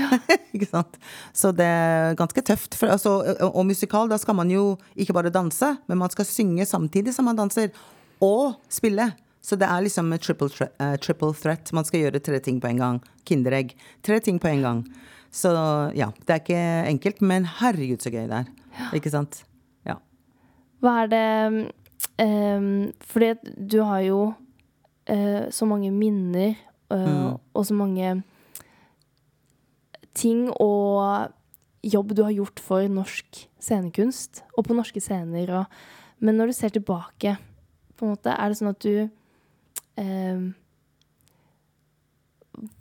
ikke 0.55 0.69
sant? 0.69 0.95
Så 1.35 1.51
det 1.55 1.65
er 1.67 2.15
ganske 2.19 2.41
tøft. 2.47 2.75
For, 2.79 2.89
altså, 2.95 3.17
og 3.51 3.65
musikal, 3.67 4.07
da 4.09 4.17
skal 4.21 4.37
man 4.39 4.51
jo 4.51 4.77
ikke 4.95 5.13
bare 5.17 5.31
danse, 5.33 5.73
men 5.87 5.99
man 6.01 6.11
skal 6.13 6.25
synge 6.29 6.65
samtidig 6.65 7.13
som 7.15 7.27
man 7.29 7.37
danser. 7.39 7.71
Og 8.23 8.55
spille. 8.73 9.11
Så 9.41 9.55
det 9.59 9.67
er 9.69 9.83
liksom 9.85 10.11
triple, 10.19 10.69
eh, 10.79 10.95
triple 10.97 11.33
threat. 11.33 11.71
Man 11.73 11.85
skal 11.87 12.01
gjøre 12.05 12.19
tre 12.23 12.39
ting 12.43 12.59
på 12.61 12.67
en 12.67 12.81
gang. 12.81 13.01
Kinderegg. 13.25 13.75
Tre 14.03 14.19
ting 14.19 14.39
på 14.39 14.49
en 14.51 14.61
gang. 14.65 14.81
Så 15.31 15.51
ja, 15.95 16.09
det 16.25 16.33
er 16.33 16.41
ikke 16.41 16.63
enkelt, 16.89 17.21
men 17.21 17.45
herregud 17.59 18.01
så 18.03 18.11
gøy 18.11 18.27
det 18.27 18.41
er. 18.43 18.51
Ikke 18.95 19.11
sant? 19.13 19.43
Ja. 19.87 19.97
Hva 20.83 21.03
er 21.03 21.11
det 21.11 21.27
um, 22.21 22.93
Fordi 23.01 23.33
du 23.57 23.81
har 23.83 24.01
jo 24.05 24.19
uh, 25.09 25.43
så 25.49 25.67
mange 25.69 25.91
minner 25.91 26.55
uh, 26.91 26.97
Mm. 26.97 27.37
og 27.53 27.65
så 27.67 27.73
mange 27.75 28.23
ting 30.15 30.47
og 30.55 31.33
jobb 31.83 32.13
du 32.15 32.23
har 32.23 32.31
gjort 32.31 32.61
for 32.63 32.87
norsk 32.89 33.43
scenekunst 33.59 34.43
og 34.55 34.65
på 34.67 34.77
norske 34.77 35.01
scener. 35.03 35.51
Og, 35.51 35.65
men 36.19 36.39
når 36.39 36.47
du 36.47 36.53
ser 36.57 36.73
tilbake, 36.73 37.35
på 37.97 38.05
en 38.05 38.13
måte, 38.15 38.33
er 38.33 38.49
det 38.49 38.59
sånn 38.59 38.71
at 38.71 38.81
du 38.83 39.09
eh, 39.97 40.41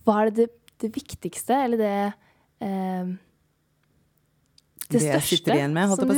Hva 0.07 0.21
er 0.23 0.31
det, 0.31 0.47
det, 0.47 0.77
det 0.85 0.93
viktigste, 0.95 1.57
eller 1.67 1.81
det 1.81 1.95
eh, 2.65 3.15
Det 4.91 5.03
største 5.03 5.27
sitter 5.35 5.59
igjen 5.59 5.77
med, 5.77 5.97
som 5.97 6.09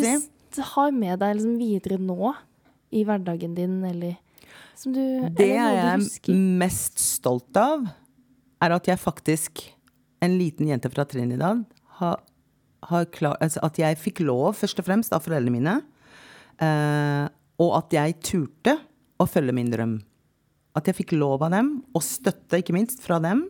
du 0.59 0.63
har 0.65 0.93
med 0.97 1.21
deg 1.21 1.37
liksom 1.39 1.59
videre 1.61 1.99
nå 2.01 2.33
i 2.97 3.03
hverdagen 3.05 3.55
din, 3.57 3.79
eller 3.85 4.17
som 4.79 4.95
du 4.95 5.01
Det 5.37 5.45
eller 5.45 5.55
jeg 5.55 5.83
er 5.85 5.99
husker. 6.01 6.39
mest 6.63 7.03
stolt 7.03 7.59
av, 7.61 7.85
er 8.65 8.75
at 8.75 8.89
jeg 8.89 8.99
faktisk, 9.03 9.65
en 10.25 10.39
liten 10.39 10.71
jente 10.71 10.91
fra 10.91 11.05
Trinidad, 11.07 11.65
har, 12.01 12.21
har 12.89 13.09
klar, 13.15 13.37
altså 13.45 13.61
at 13.67 13.79
jeg 13.79 13.99
fikk 14.01 14.23
lov, 14.25 14.55
først 14.59 14.81
og 14.81 14.89
fremst, 14.89 15.13
av 15.15 15.23
foreldrene 15.27 15.55
mine, 15.55 15.77
eh, 16.63 17.27
og 17.59 17.75
at 17.83 17.99
jeg 17.99 18.19
turte 18.25 18.79
å 19.19 19.27
følge 19.29 19.55
min 19.55 19.71
drøm. 19.71 19.99
At 20.79 20.89
jeg 20.91 20.99
fikk 21.01 21.17
lov 21.19 21.43
av 21.47 21.53
dem, 21.57 21.73
og 21.97 22.05
støtte, 22.07 22.61
ikke 22.63 22.77
minst, 22.77 23.03
fra 23.05 23.19
dem. 23.25 23.47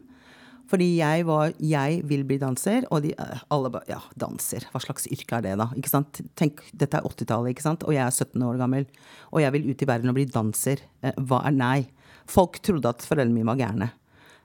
Fordi 0.69 0.87
jeg 0.99 1.25
var 1.25 1.55
Jeg 1.65 2.03
vil 2.05 2.25
bli 2.29 2.37
danser, 2.41 2.85
og 2.93 3.01
de 3.07 3.15
alle 3.51 3.71
bare 3.73 3.89
Ja, 3.89 4.01
danser. 4.21 4.67
Hva 4.73 4.81
slags 4.85 5.07
yrke 5.09 5.39
er 5.39 5.47
det, 5.47 5.55
da? 5.61 5.71
Ikke 5.79 5.89
sant? 5.93 6.21
Tenk, 6.37 6.61
dette 6.77 6.99
er 6.99 7.07
80-tallet, 7.09 7.55
ikke 7.55 7.65
sant? 7.65 7.87
Og 7.89 7.95
jeg 7.97 8.05
er 8.05 8.13
17 8.13 8.43
år 8.45 8.59
gammel. 8.61 8.85
Og 9.33 9.41
jeg 9.41 9.55
vil 9.55 9.71
ut 9.71 9.83
i 9.85 9.89
verden 9.89 10.13
og 10.13 10.19
bli 10.19 10.27
danser. 10.29 10.83
Eh, 11.03 11.17
Hva 11.17 11.41
er 11.49 11.57
nei? 11.57 11.79
Folk 12.29 12.61
trodde 12.61 12.91
at 12.93 13.01
foreldrene 13.09 13.33
mine 13.39 13.49
var 13.49 13.57
gærne. 13.63 13.89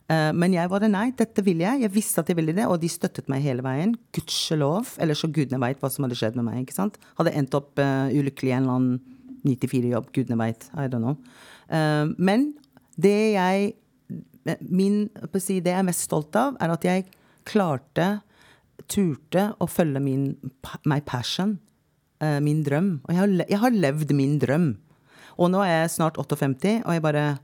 Eh, 0.07 0.31
Men 0.31 0.55
jeg 0.55 0.71
var 0.71 0.79
det 0.79 0.91
nei, 0.95 1.09
dette 1.11 1.43
vil 1.43 1.59
jeg. 1.59 1.81
Jeg 1.83 1.91
visste 1.91 2.23
at 2.23 2.31
jeg 2.31 2.39
ville 2.39 2.55
det, 2.55 2.69
og 2.71 2.79
de 2.79 2.87
støttet 2.87 3.27
meg 3.27 3.43
hele 3.43 3.61
veien. 3.61 3.97
Gudskjelov. 4.15 4.95
Eller 5.03 5.19
så 5.19 5.27
gudene 5.27 5.59
veit 5.59 5.79
hva 5.83 5.91
som 5.91 6.07
hadde 6.07 6.15
skjedd 6.15 6.39
med 6.39 6.45
meg. 6.47 6.63
ikke 6.63 6.79
sant? 6.79 6.95
Hadde 7.19 7.35
endt 7.35 7.53
opp 7.59 7.77
eh, 7.83 8.15
ulykkelig 8.15 8.47
i 8.53 8.55
en 8.55 8.63
eller 8.63 8.79
annen 8.79 9.01
94-jobb. 9.43 10.11
Gudene 10.15 10.39
veit. 10.39 10.69
I 10.73 10.87
don't 10.87 11.03
know. 11.03 11.17
Eh, 11.67 12.07
men 12.17 12.53
det 12.99 13.33
jeg 13.33 13.73
min, 14.59 15.09
si, 15.39 15.61
Det 15.63 15.71
jeg 15.71 15.79
er 15.79 15.87
mest 15.87 16.05
stolt 16.09 16.35
av, 16.35 16.57
er 16.59 16.73
at 16.73 16.83
jeg 16.83 17.05
klarte, 17.47 18.21
turte 18.91 19.53
å 19.61 19.67
følge 19.69 20.01
min 20.03 20.25
my 20.89 20.99
passion. 21.01 21.59
eh, 22.19 22.39
min 22.39 22.63
drøm. 22.63 23.01
Og 23.03 23.09
jeg 23.13 23.19
har, 23.19 23.31
jeg 23.49 23.59
har 23.59 23.71
levd 23.71 24.13
min 24.15 24.37
drøm. 24.39 24.77
Og 25.37 25.49
nå 25.51 25.63
er 25.63 25.83
jeg 25.83 25.95
snart 25.97 26.17
58, 26.17 26.83
og 26.85 26.93
jeg 26.93 27.01
bare 27.01 27.39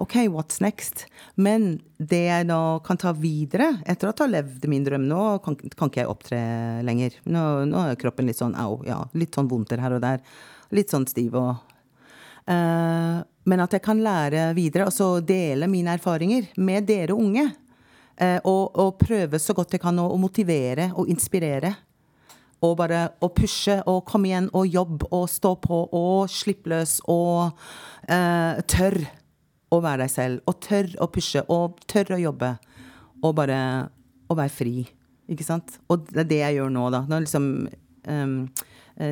OK, 0.00 0.14
what's 0.28 0.60
next? 0.60 1.06
Men 1.36 1.80
det 1.98 2.28
jeg 2.28 2.46
nå 2.46 2.82
kan 2.86 2.96
ta 2.96 3.12
videre, 3.12 3.80
etter 3.86 4.08
at 4.10 4.20
jeg 4.20 4.28
har 4.28 4.34
levd 4.36 4.68
min 4.70 4.84
drøm 4.86 5.08
Nå 5.08 5.22
kan, 5.42 5.56
kan 5.56 5.90
ikke 5.90 6.04
jeg 6.04 6.10
opptre 6.12 6.38
lenger. 6.86 7.16
Nå, 7.26 7.64
nå 7.66 7.82
er 7.82 7.98
kroppen 7.98 8.28
litt 8.28 8.38
sånn 8.38 8.54
au, 8.54 8.82
ja. 8.86 9.00
Litt 9.18 9.34
sånn 9.34 9.50
vondter 9.50 9.80
her 9.82 9.96
og 9.96 10.04
der. 10.04 10.22
Litt 10.70 10.92
sånn 10.92 11.08
stiv 11.10 11.34
og 11.38 11.56
Eh, 12.48 13.16
men 13.48 13.64
at 13.64 13.74
jeg 13.74 13.84
kan 13.84 14.00
lære 14.04 14.50
videre, 14.56 14.88
altså 14.88 15.18
dele 15.24 15.68
mine 15.70 15.94
erfaringer 15.96 16.50
med 16.60 16.86
dere 16.88 17.16
unge. 17.16 17.46
Eh, 18.18 18.38
og, 18.50 18.74
og 18.74 18.96
prøve 19.00 19.38
så 19.40 19.54
godt 19.54 19.76
jeg 19.76 19.82
kan 19.82 19.98
å, 20.02 20.08
motivere 20.20 20.90
og 20.98 21.10
inspirere. 21.10 21.72
Og 22.66 22.74
bare 22.80 23.04
å 23.22 23.30
pushe 23.30 23.76
og 23.86 24.02
komme 24.08 24.32
igjen 24.32 24.48
og 24.58 24.66
jobbe 24.66 25.08
og 25.14 25.28
stå 25.30 25.52
på 25.62 25.84
og 25.94 26.32
slippe 26.32 26.72
løs 26.72 26.96
og 27.06 27.54
eh, 28.10 28.58
tørr 28.66 28.98
å 29.70 29.78
være 29.84 30.02
deg 30.02 30.12
selv. 30.12 30.42
Og 30.50 30.58
tørr 30.66 30.90
å 30.98 31.10
pushe 31.14 31.44
og 31.54 31.78
tørr 31.86 32.16
å 32.16 32.22
jobbe. 32.26 32.52
Og 33.22 33.36
bare 33.38 33.60
å 34.28 34.36
være 34.36 34.52
fri. 34.52 34.76
Ikke 35.30 35.46
sant? 35.46 35.78
Og 35.88 36.08
det 36.10 36.24
er 36.24 36.30
det 36.32 36.42
jeg 36.42 36.58
gjør 36.58 36.74
nå, 36.74 36.84
da. 36.92 37.04
Nå 37.06 37.14
er 37.14 37.22
det 37.22 37.28
liksom 37.28 37.48
um, 38.08 38.36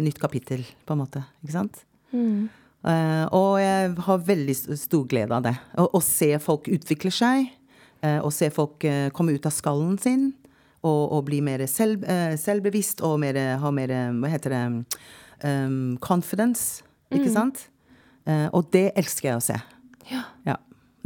nytt 0.03 0.21
kapittel, 0.21 0.63
på 0.87 0.95
en 0.97 1.03
måte. 1.05 1.23
Ikke 1.45 1.55
sant? 1.55 1.83
Eh, 2.17 2.66
og 2.87 3.57
jeg 3.59 3.95
har 4.07 4.27
veldig 4.27 4.55
stor 4.79 5.07
glede 5.11 5.35
av 5.35 5.47
det. 5.47 5.55
Å, 5.79 5.89
å 5.97 6.01
se 6.05 6.31
folk 6.43 6.69
utvikle 6.71 7.11
seg. 7.15 7.53
eh, 8.07 8.21
å 8.23 8.31
se 8.31 8.51
folk 8.55 8.85
eh, 8.85 9.09
komme 9.11 9.35
ut 9.35 9.47
av 9.49 9.55
skallen 9.55 9.97
sin. 9.99 10.33
Og, 10.87 11.13
og 11.17 11.25
bli 11.27 11.41
mer 11.43 11.65
selv, 11.67 12.05
eh, 12.07 12.37
selvbevisst 12.39 13.01
og 13.03 13.19
mer, 13.25 13.39
ha 13.59 13.71
mer 13.75 13.91
eh, 13.91 14.13
Hva 14.23 14.31
heter 14.31 14.55
det 14.55 14.61
um, 15.43 15.97
Confidence. 16.05 16.85
Ikke 17.11 17.33
sant? 17.33 17.65
Eh, 18.27 18.47
og 18.55 18.71
det 18.75 18.93
elsker 18.99 19.33
jeg 19.33 19.41
å 19.41 19.45
se. 19.49 19.59
Ja. 20.47 20.57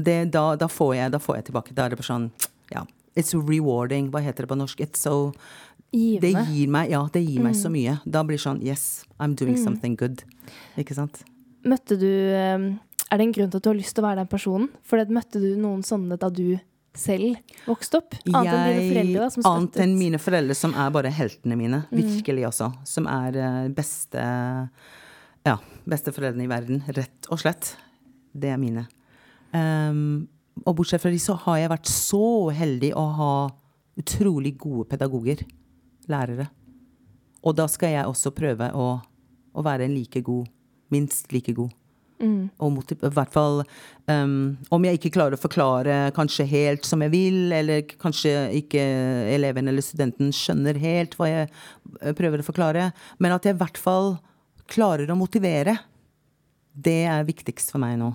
Det, 0.00 0.30
da, 0.32 0.54
da, 0.56 0.68
får 0.68 0.94
jeg, 0.96 1.12
da 1.12 1.20
får 1.20 1.38
jeg 1.38 1.48
tilbake. 1.50 1.74
Da 1.76 1.86
er 1.86 1.94
det 1.94 2.00
bare 2.00 2.08
sånn 2.08 2.30
Ja. 2.72 2.84
It's 3.18 3.34
rewarding. 3.34 4.08
Hva 4.12 4.22
heter 4.22 4.44
det 4.46 4.52
på 4.52 4.56
norsk? 4.56 4.80
It's 4.80 5.02
so 5.02 5.32
det 5.90 6.30
gir 6.30 6.68
meg, 6.70 6.92
ja, 6.92 7.00
det 7.10 7.24
gir 7.24 7.42
meg 7.42 7.56
så 7.58 7.66
mye. 7.72 7.96
Da 8.06 8.22
blir 8.22 8.38
det 8.38 8.44
sånn 8.44 8.60
Yes, 8.62 9.04
I'm 9.18 9.34
doing 9.34 9.56
something 9.58 9.96
good. 9.98 10.22
Ikke 10.78 10.94
sant? 10.94 11.24
Møtte 11.68 11.98
du 12.00 12.08
eh, 12.08 12.66
Er 13.10 13.20
det 13.20 13.26
en 13.26 13.34
grunn 13.36 13.50
til 13.52 13.60
at 13.60 13.64
du 13.66 13.70
har 13.72 13.78
lyst 13.78 13.96
til 13.96 14.04
å 14.04 14.08
være 14.08 14.22
den 14.22 14.30
personen? 14.30 14.70
For 14.86 15.12
møtte 15.12 15.42
du 15.42 15.50
noen 15.60 15.84
sånne 15.86 16.18
da 16.20 16.30
du 16.32 16.58
selv 16.96 17.38
vokste 17.68 18.00
opp? 18.00 18.16
Annet 18.32 18.54
enn 18.54 18.64
dine 18.66 18.88
foreldre, 18.88 19.20
da, 19.20 19.28
som 19.34 19.46
annet 19.50 19.78
enn 19.84 19.94
mine 19.98 20.20
foreldre, 20.20 20.56
som 20.58 20.74
er 20.74 20.90
bare 20.94 21.12
heltene 21.14 21.58
mine. 21.58 21.84
Mm. 21.90 22.00
Virkelig 22.00 22.48
også. 22.50 22.70
Som 22.88 23.10
er 23.10 23.38
eh, 23.38 23.68
beste 23.74 24.24
Ja, 25.46 25.56
besteforeldrene 25.88 26.44
i 26.44 26.50
verden. 26.50 26.82
Rett 26.96 27.30
og 27.32 27.40
slett. 27.42 27.74
Det 28.32 28.50
er 28.52 28.60
mine. 28.60 28.84
Um, 29.50 30.28
og 30.66 30.76
bortsett 30.78 31.02
fra 31.02 31.10
de, 31.10 31.18
så 31.22 31.34
har 31.46 31.62
jeg 31.62 31.72
vært 31.72 31.90
så 31.90 32.24
heldig 32.54 32.92
å 32.98 33.04
ha 33.16 33.32
utrolig 34.00 34.54
gode 34.60 34.86
pedagoger. 34.92 35.42
Lærere. 36.10 36.50
Og 37.40 37.56
da 37.56 37.66
skal 37.70 37.94
jeg 37.94 38.08
også 38.08 38.32
prøve 38.36 38.68
å, 38.76 38.88
å 39.00 39.64
være 39.64 39.86
en 39.86 39.96
like 39.96 40.20
god, 40.26 40.48
minst 40.94 41.32
like 41.34 41.54
god. 41.56 41.72
Og 42.60 42.72
motiv- 42.74 43.00
i 43.00 43.08
hvert 43.08 43.32
fall 43.32 43.62
um, 44.04 44.58
Om 44.68 44.84
jeg 44.84 44.98
ikke 44.98 45.12
klarer 45.14 45.38
å 45.38 45.40
forklare 45.40 46.10
kanskje 46.12 46.44
helt 46.50 46.84
som 46.84 47.00
jeg 47.00 47.14
vil, 47.14 47.38
eller 47.56 47.86
kanskje 47.96 48.34
ikke 48.60 48.82
eleven 49.32 49.70
eller 49.72 49.84
studenten 49.84 50.28
skjønner 50.36 50.76
helt 50.82 51.16
hva 51.16 51.30
jeg 51.30 51.46
eh, 51.48 52.12
prøver 52.16 52.42
å 52.42 52.48
forklare, 52.50 52.90
men 53.18 53.32
at 53.32 53.48
jeg 53.48 53.56
i 53.56 53.60
hvert 53.62 53.80
fall 53.80 54.18
klarer 54.70 55.08
å 55.10 55.16
motivere. 55.18 55.78
Det 56.76 57.02
er 57.08 57.24
viktigst 57.26 57.72
for 57.72 57.82
meg 57.82 57.96
nå, 58.00 58.12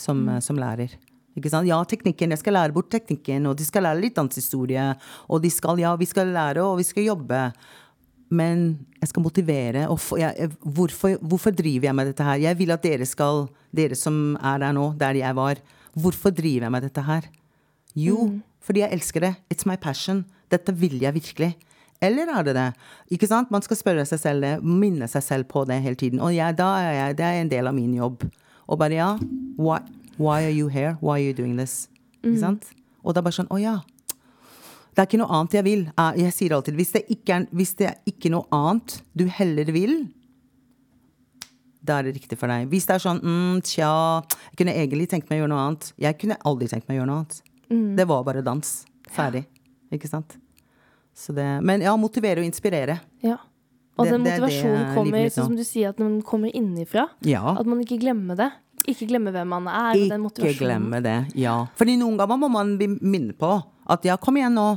som, 0.00 0.24
mm. 0.24 0.40
som 0.44 0.58
lærer. 0.58 0.96
Ja, 1.36 1.82
teknikken, 1.84 2.32
jeg 2.32 2.40
skal 2.40 2.56
lære 2.56 2.72
bort 2.72 2.88
teknikken, 2.88 3.44
og 3.50 3.58
de 3.60 3.66
skal 3.68 3.84
lære 3.84 4.00
litt 4.00 4.16
dansehistorie, 4.16 4.86
og 5.28 5.42
de 5.44 5.50
skal, 5.52 5.76
ja, 5.82 5.92
vi 6.00 6.08
skal 6.08 6.32
lære, 6.32 6.64
og 6.64 6.80
vi 6.80 6.86
skal 6.88 7.10
jobbe. 7.10 7.42
Men 8.30 8.86
jeg 9.00 9.08
skal 9.08 9.22
motivere. 9.22 9.88
Og 9.88 9.98
få- 10.00 10.18
jeg, 10.18 10.50
hvorfor, 10.62 11.16
hvorfor 11.22 11.50
driver 11.54 11.86
jeg 11.88 11.94
med 11.94 12.06
dette 12.06 12.24
her? 12.24 12.34
Jeg 12.42 12.58
vil 12.58 12.70
at 12.74 12.82
dere 12.82 13.06
skal, 13.06 13.46
dere 13.76 13.94
som 13.94 14.36
er 14.42 14.58
der 14.58 14.72
nå, 14.72 14.92
der 14.98 15.14
jeg 15.20 15.36
var, 15.36 15.56
hvorfor 15.94 16.30
driver 16.30 16.66
jeg 16.66 16.72
med 16.72 16.82
dette 16.82 17.02
her? 17.06 17.22
Jo, 17.96 18.40
fordi 18.60 18.80
jeg 18.80 18.92
elsker 18.92 19.20
det. 19.20 19.34
It's 19.54 19.64
my 19.66 19.76
passion. 19.76 20.24
Dette 20.50 20.74
vil 20.74 20.98
jeg 21.00 21.14
virkelig. 21.14 21.56
Eller 22.02 22.26
er 22.28 22.42
det 22.44 22.54
det? 22.54 22.66
Ikke 23.10 23.26
sant? 23.26 23.50
Man 23.50 23.62
skal 23.62 23.76
spørre 23.76 24.04
seg 24.06 24.18
selv 24.20 24.42
det, 24.44 24.62
minne 24.62 25.06
seg 25.08 25.22
selv 25.22 25.44
på 25.48 25.64
det 25.66 25.78
hele 25.82 25.94
tiden. 25.96 26.20
Og 26.20 26.34
jeg, 26.34 26.58
da 26.58 26.66
er 26.82 26.92
jeg, 26.92 27.16
det 27.18 27.24
er 27.24 27.40
en 27.40 27.48
del 27.50 27.66
av 27.66 27.74
min 27.74 27.94
jobb. 27.96 28.26
Og 28.68 28.78
bare 28.78 28.92
ja, 28.98 29.12
why, 29.58 29.78
why 30.18 30.42
are 30.44 30.52
you 30.52 30.68
here? 30.68 30.96
Why 31.00 31.16
are 31.20 31.24
you 31.24 31.32
doing 31.32 31.56
this? 31.56 31.88
Ikke 32.24 32.40
sant? 32.40 32.66
Og 33.04 33.14
det 33.14 33.22
er 33.22 33.22
bare 33.30 33.38
sånn, 33.38 33.48
å 33.54 33.56
ja. 33.62 33.78
Det 34.96 35.02
er 35.02 35.08
ikke 35.10 35.18
noe 35.20 35.34
annet 35.36 35.54
jeg 35.58 35.64
vil. 35.66 35.82
Jeg 36.16 36.32
sier 36.32 36.54
alltid 36.56 36.76
hvis 36.78 36.94
det 36.94 37.02
ikke 37.12 37.34
er, 37.34 37.42
hvis 37.52 37.74
det 37.76 37.88
er 37.90 37.96
ikke 38.08 38.30
noe 38.32 38.48
annet 38.56 38.94
du 39.12 39.26
heller 39.28 39.68
vil, 39.74 39.98
da 41.86 41.98
er 42.00 42.08
det 42.08 42.14
riktig 42.16 42.38
for 42.40 42.50
deg. 42.50 42.64
Hvis 42.72 42.88
det 42.88 42.96
er 42.96 43.02
sånn 43.04 43.20
mm, 43.20 43.58
tja, 43.68 43.90
jeg 44.48 44.58
kunne 44.62 44.72
egentlig 44.74 45.10
tenkt 45.12 45.28
meg 45.28 45.38
å 45.38 45.44
gjøre 45.44 45.52
noe 45.52 45.66
annet. 45.66 45.90
Jeg 46.00 46.16
kunne 46.22 46.38
aldri 46.48 46.70
tenkt 46.72 46.88
meg 46.88 46.96
å 46.96 46.98
gjøre 47.02 47.10
noe 47.10 47.18
annet. 47.20 47.36
Det 48.00 48.08
var 48.08 48.24
bare 48.26 48.42
dans. 48.46 48.72
Ferdig. 49.12 49.44
Ikke 49.92 50.08
sant? 50.10 50.38
Så 51.16 51.36
det, 51.36 51.44
men 51.64 51.84
ja, 51.84 51.92
motivere 52.00 52.40
og 52.40 52.48
inspirere. 52.48 52.98
Ja. 53.24 53.36
Og 54.00 54.08
den 54.08 54.24
motivasjonen 54.24 54.90
kommer, 54.96 55.28
sånn 55.32 55.52
som 55.52 55.60
du 55.60 55.64
sier, 55.64 55.92
at 55.92 56.00
den 56.00 56.18
kommer 56.24 56.52
innifra. 56.56 57.06
Ja. 57.24 57.44
At 57.52 57.68
man 57.68 57.84
ikke 57.84 58.00
glemmer 58.00 58.36
det. 58.36 58.50
Ikke 58.88 59.08
glemmer 59.12 59.32
hvem 59.36 59.48
man 59.52 59.70
er. 59.70 59.96
Ikke 60.00 60.56
glemme 60.58 61.04
det. 61.04 61.16
Ja. 61.38 61.62
Fordi 61.78 62.00
noen 62.00 62.18
ganger 62.20 62.40
må 62.40 62.50
man 62.52 62.76
bli 62.80 62.90
minnet 62.96 63.36
på 63.40 63.54
at 63.88 64.04
ja, 64.04 64.16
kom 64.16 64.36
igjen 64.36 64.54
nå. 64.56 64.68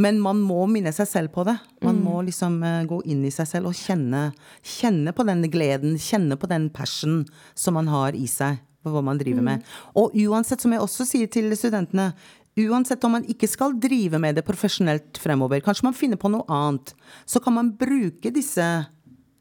Men 0.00 0.20
man 0.22 0.38
må 0.40 0.62
minne 0.70 0.92
seg 0.96 1.08
selv 1.10 1.32
på 1.34 1.44
det. 1.44 1.56
Man 1.82 1.96
Mm. 1.98 2.04
må 2.04 2.20
liksom 2.24 2.62
uh, 2.62 2.84
gå 2.88 3.02
inn 3.10 3.24
i 3.26 3.30
seg 3.34 3.46
selv 3.50 3.66
og 3.66 3.74
kjenne, 3.74 4.32
kjenne 4.62 5.12
på 5.12 5.26
den 5.26 5.42
gleden, 5.50 5.96
kjenne 5.98 6.36
på 6.40 6.48
den 6.48 6.70
passion 6.70 7.26
som 7.54 7.74
man 7.74 7.88
har 7.88 8.12
i 8.16 8.26
seg 8.26 8.60
for 8.82 8.92
hva 8.94 9.02
man 9.04 9.18
driver 9.18 9.42
Mm. 9.42 9.44
med. 9.44 9.64
Og 9.96 10.14
uansett, 10.14 10.60
som 10.62 10.72
jeg 10.72 10.80
også 10.80 11.04
sier 11.04 11.26
til 11.28 11.50
studentene, 11.56 12.14
uansett 12.56 13.04
om 13.04 13.12
man 13.12 13.24
ikke 13.24 13.48
skal 13.48 13.72
drive 13.78 14.18
med 14.18 14.36
det 14.36 14.44
profesjonelt 14.46 15.18
fremover, 15.18 15.60
kanskje 15.60 15.82
man 15.84 15.92
finner 15.94 16.16
på 16.16 16.30
noe 16.30 16.44
annet, 16.48 16.94
så 17.26 17.42
kan 17.42 17.52
man 17.54 17.72
bruke 17.76 18.32
disse 18.32 18.86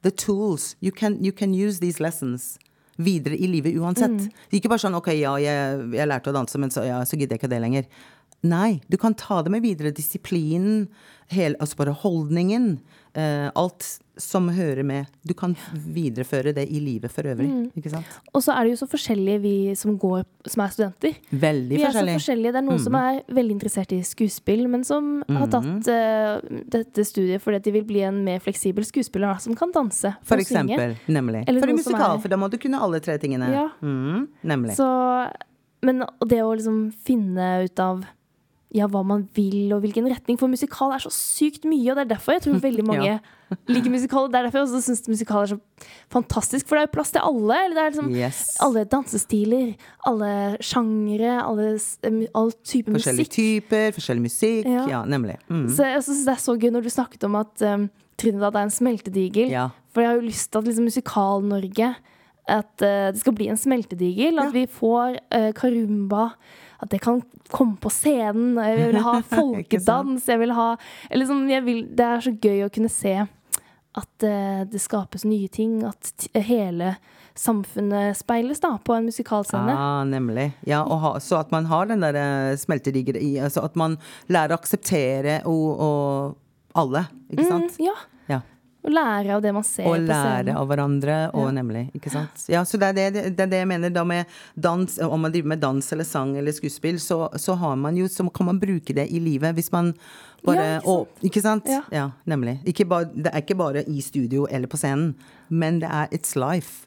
the 0.01 0.11
tools. 0.11 0.75
You 0.81 0.91
can, 0.91 1.23
you 1.23 1.31
can 1.31 1.53
use 1.53 1.79
these 1.79 1.99
lessons 2.01 2.57
videre 2.97 3.37
i 3.39 3.47
livet 3.47 3.75
uansett. 3.79 4.29
Ikke 4.51 4.67
bare 4.67 4.79
sånn 4.79 4.95
OK, 4.95 5.07
ja, 5.15 5.37
jeg, 5.37 5.91
jeg 5.93 6.07
lærte 6.07 6.31
å 6.31 6.33
danse, 6.35 6.57
men 6.59 6.69
så, 6.69 6.83
ja, 6.85 6.99
så 7.05 7.15
gidder 7.15 7.37
jeg 7.37 7.39
ikke 7.43 7.49
det 7.49 7.61
lenger. 7.61 7.85
Nei, 8.47 8.79
du 8.87 8.95
kan 8.97 9.13
ta 9.19 9.41
det 9.43 9.51
med 9.51 9.61
videre. 9.65 9.91
Disiplinen, 9.91 10.87
altså 11.59 11.75
bare 11.75 11.91
holdningen. 11.91 12.77
Uh, 13.17 13.49
alt 13.57 13.83
som 14.21 14.45
hører 14.53 14.83
med. 14.85 15.07
Du 15.25 15.33
kan 15.33 15.55
videreføre 15.73 16.51
det 16.53 16.67
i 16.71 16.79
livet 16.79 17.11
for 17.11 17.25
øvrig. 17.27 17.49
Ikke 17.75 17.89
sant? 17.91 18.05
Og 18.35 18.43
så 18.45 18.53
er 18.53 18.67
det 18.67 18.75
jo 18.75 18.79
så 18.83 18.87
forskjellige 18.91 19.41
vi 19.43 19.53
som 19.79 19.95
går, 19.99 20.23
som 20.47 20.63
er 20.63 20.73
studenter. 20.75 21.17
Veldig 21.31 21.79
Vi 21.79 21.83
er 21.87 21.95
så 21.95 22.03
forskjellige. 22.05 22.53
Det 22.53 22.61
er 22.61 22.67
noen 22.67 22.83
som 22.83 22.95
er 22.99 23.21
veldig 23.33 23.55
interessert 23.57 23.95
i 23.95 23.99
skuespill, 24.05 24.67
men 24.71 24.85
som 24.87 25.09
har 25.27 25.49
tatt 25.51 25.89
uh, 25.89 26.61
dette 26.75 27.05
studiet 27.07 27.41
fordi 27.43 27.59
de 27.65 27.73
vil 27.79 27.87
bli 27.89 28.05
en 28.07 28.21
mer 28.27 28.39
fleksibel 28.43 28.85
skuespiller 28.87 29.39
som 29.43 29.57
kan 29.57 29.73
danse 29.75 30.13
For 30.23 30.37
og 30.39 30.45
synge. 30.47 30.77
eksempel. 30.77 30.95
Nemlig. 31.11 31.43
Eller 31.47 31.65
For 31.65 31.73
noe 31.73 31.81
musikal, 31.81 32.15
er- 32.15 32.23
for 32.23 32.35
da 32.35 32.39
må 32.39 32.51
du 32.53 32.59
kunne 32.61 32.79
alle 32.79 33.01
tre 33.03 33.17
tingene. 33.17 33.51
Ja. 33.51 33.67
Mm, 33.81 34.27
nemlig. 34.43 34.77
Så, 34.79 34.87
men 35.83 36.03
og 36.07 36.29
det 36.29 36.39
å 36.45 36.53
liksom 36.55 36.91
finne 37.07 37.51
ut 37.65 37.79
av 37.83 38.05
ja, 38.71 38.85
hva 38.85 38.99
man 39.03 39.23
vil, 39.33 39.71
og 39.73 39.81
hvilken 39.81 40.05
retning. 40.11 40.37
For 40.37 40.47
musikal 40.51 40.91
er 40.93 41.01
så 41.01 41.09
sykt 41.09 41.63
mye, 41.65 41.89
og 41.89 41.95
det 41.97 42.03
er 42.05 42.09
derfor 42.15 42.35
jeg 42.35 42.43
tror 42.45 42.59
veldig 42.67 42.85
mange 42.85 43.07
Ja. 43.07 43.19
liker 43.65 43.89
musikal. 43.89 44.27
Det 44.29 44.37
er 44.37 44.43
derfor 44.45 44.59
jeg 44.59 44.67
også 44.67 44.81
syns 44.85 45.07
musikal 45.09 45.41
er 45.41 45.49
så 45.55 45.57
fantastisk, 46.13 46.67
for 46.69 46.77
det 46.77 46.83
er 46.83 46.87
jo 46.87 46.91
plass 46.93 47.11
til 47.15 47.23
alle. 47.25 47.55
Eller 47.65 47.75
det 47.79 47.83
er 47.83 47.89
liksom 47.95 48.11
Yes. 48.13 48.41
alle 48.61 48.83
dansestiler, 48.85 49.71
alle 50.05 50.29
sjangere, 50.61 51.39
alle, 51.41 51.71
all 52.35 52.51
type 52.61 52.93
Forskjellige 52.93 53.25
musikk. 53.25 53.33
typer, 53.39 53.91
forskjellig 53.97 54.25
musikk. 54.27 54.69
Ja. 54.69 54.85
Ja, 54.93 55.01
nemlig. 55.05 55.39
Mm. 55.49 55.65
Så 55.73 55.89
jeg 55.89 56.03
synes 56.05 56.21
det 56.29 56.35
er 56.35 56.43
så 56.45 56.57
gøy 56.61 56.69
når 56.77 56.85
du 56.85 56.89
snakket 56.93 57.23
om 57.25 57.35
at 57.41 57.65
um, 57.65 57.89
Trinidad 58.21 58.53
er 58.55 58.67
en 58.67 58.75
smeltedigel. 58.77 59.49
Ja. 59.49 59.69
For 59.93 60.01
jeg 60.05 60.11
har 60.11 60.19
jo 60.21 60.27
lyst 60.29 60.51
til 60.51 60.59
at 60.61 60.65
liksom, 60.69 60.85
Musikal-Norge 60.91 61.95
At 62.49 62.81
uh, 62.81 63.09
det 63.13 63.19
skal 63.21 63.33
bli 63.37 63.49
en 63.49 63.57
smeltedigel. 63.57 64.37
At 64.41 64.53
vi 64.53 64.65
får 64.69 65.17
uh, 65.33 65.51
karumba. 65.57 66.29
At 66.79 66.93
jeg 66.95 67.03
kan 67.03 67.21
komme 67.51 67.75
på 67.81 67.91
scenen. 67.91 68.55
Jeg 68.55 68.93
vil 68.93 69.01
ha 69.03 69.17
folkedans. 69.35 70.27
jeg 70.27 70.39
vil 70.39 70.55
ha 70.55 70.69
liksom, 71.11 71.45
jeg 71.51 71.65
vil, 71.65 71.83
Det 71.91 72.05
er 72.05 72.23
så 72.23 72.35
gøy 72.35 72.65
å 72.65 72.71
kunne 72.73 72.91
se 72.93 73.15
at 73.99 74.23
uh, 74.23 74.61
det 74.69 74.79
skapes 74.79 75.25
nye 75.27 75.49
ting. 75.51 75.81
At 75.87 76.29
hele 76.45 76.95
samfunnet 77.39 78.17
speiles 78.19 78.59
da 78.59 78.73
på 78.83 78.93
en 78.95 79.07
musikalscene. 79.07 79.75
Ah, 79.75 80.03
nemlig. 80.07 80.51
Ja, 80.67 80.81
og 80.83 80.99
ha, 81.03 81.11
så 81.23 81.39
at 81.39 81.51
man 81.55 81.69
har 81.71 81.87
den 81.87 82.03
der 82.03 82.17
eh, 82.19 82.57
smeltedigger 82.59 83.15
i 83.15 83.37
altså 83.39 83.63
At 83.63 83.77
man 83.79 83.95
lærer 84.27 84.55
å 84.55 84.59
akseptere 84.59 85.39
og, 85.47 85.67
og 85.79 86.79
alle, 86.79 87.05
ikke 87.31 87.47
sant? 87.47 87.77
Mm, 87.79 87.85
ja. 87.87 87.95
Ja. 88.29 88.41
Og 88.79 88.93
lære 88.95 89.33
av 89.35 89.41
det 89.43 89.51
man 89.53 89.63
ser 89.67 89.83
på 89.83 89.91
scenen. 89.91 90.07
Å 90.07 90.13
lære 90.13 90.53
av 90.55 90.67
hverandre, 90.69 91.15
og 91.35 91.49
nemlig. 91.53 91.81
Ikke 91.97 92.11
sant? 92.13 92.45
Ja, 92.47 92.61
så 92.63 92.79
det 92.79 92.87
er 92.93 93.11
det, 93.11 93.23
det 93.35 93.43
er 93.43 93.51
det 93.51 93.59
jeg 93.59 93.67
mener 93.67 93.91
da 93.91 94.05
med 94.07 94.25
dans. 94.55 94.95
Om 95.03 95.19
man 95.25 95.33
driver 95.33 95.51
med 95.51 95.59
dans 95.59 95.91
eller 95.93 96.07
sang 96.07 96.31
eller 96.39 96.55
skuespill, 96.55 96.95
så, 97.03 97.25
så 97.35 97.57
har 97.59 97.75
man 97.75 97.97
jo 97.99 98.07
Så 98.07 98.23
kan 98.33 98.45
man 98.47 98.59
bruke 98.59 98.95
det 98.95 99.09
i 99.11 99.19
livet 99.19 99.55
hvis 99.57 99.71
man 99.75 99.93
bare 100.45 100.55
Ja, 100.63 100.77
ikke 100.79 100.87
og- 100.87 101.07
Ikke 101.27 101.41
sant? 101.43 101.67
Ja. 101.91 102.11
nemlig. 102.25 102.59
Ikke 102.65 102.87
bare, 102.87 103.05
det 103.13 103.33
er 103.33 103.41
ikke 103.41 103.57
bare 103.57 103.83
i 103.87 103.99
studio 104.01 104.47
eller 104.49 104.67
på 104.67 104.77
scenen, 104.79 105.15
men 105.49 105.79
det 105.79 105.89
er 105.91 106.07
it's 106.15 106.35
life. 106.39 106.85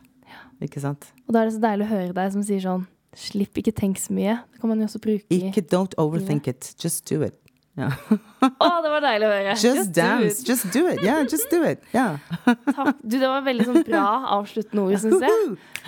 Ikke 0.62 0.80
sant? 0.80 1.12
Og 1.28 1.34
da 1.34 1.40
er 1.42 1.44
det 1.50 1.54
så 1.58 1.60
deilig 1.60 1.84
å 1.86 1.92
høre 1.92 2.12
deg 2.14 2.32
som 2.32 2.42
sier 2.42 2.60
sånn 2.60 2.86
Slipp, 3.14 3.58
ikke 3.60 3.74
tenk 3.76 3.98
så 4.00 4.14
mye. 4.16 4.38
Det 4.54 4.60
kan 4.62 4.70
man 4.70 4.78
jo 4.80 4.86
også 4.86 4.98
bruke 5.04 5.28
Ikke 5.28 5.60
don't 5.68 5.92
overthink 5.98 6.46
it. 6.48 6.74
Just 6.80 7.04
do 7.10 7.20
it. 7.22 7.34
Ja. 7.80 7.88
Å, 8.60 8.66
det 8.84 8.90
var 8.92 9.00
deilig 9.00 9.24
å 9.24 9.30
høre! 9.32 9.52
Just 9.56 9.64
just 9.64 9.92
dance. 9.96 10.42
Do 10.44 10.50
Just 10.52 10.66
do 10.74 10.82
it. 10.90 11.00
Yeah, 11.00 11.22
just 11.24 11.48
do 11.52 11.62
it. 11.64 11.84
Yeah. 11.94 12.18
Takk. 12.44 12.98
Du, 13.00 13.16
det 13.16 13.28
var 13.30 13.44
veldig 13.46 13.68
sånn 13.70 13.86
bra 13.86 14.04
avsluttende 14.36 14.84
ord, 14.84 14.98
syns 15.00 15.24
jeg. 15.24 15.38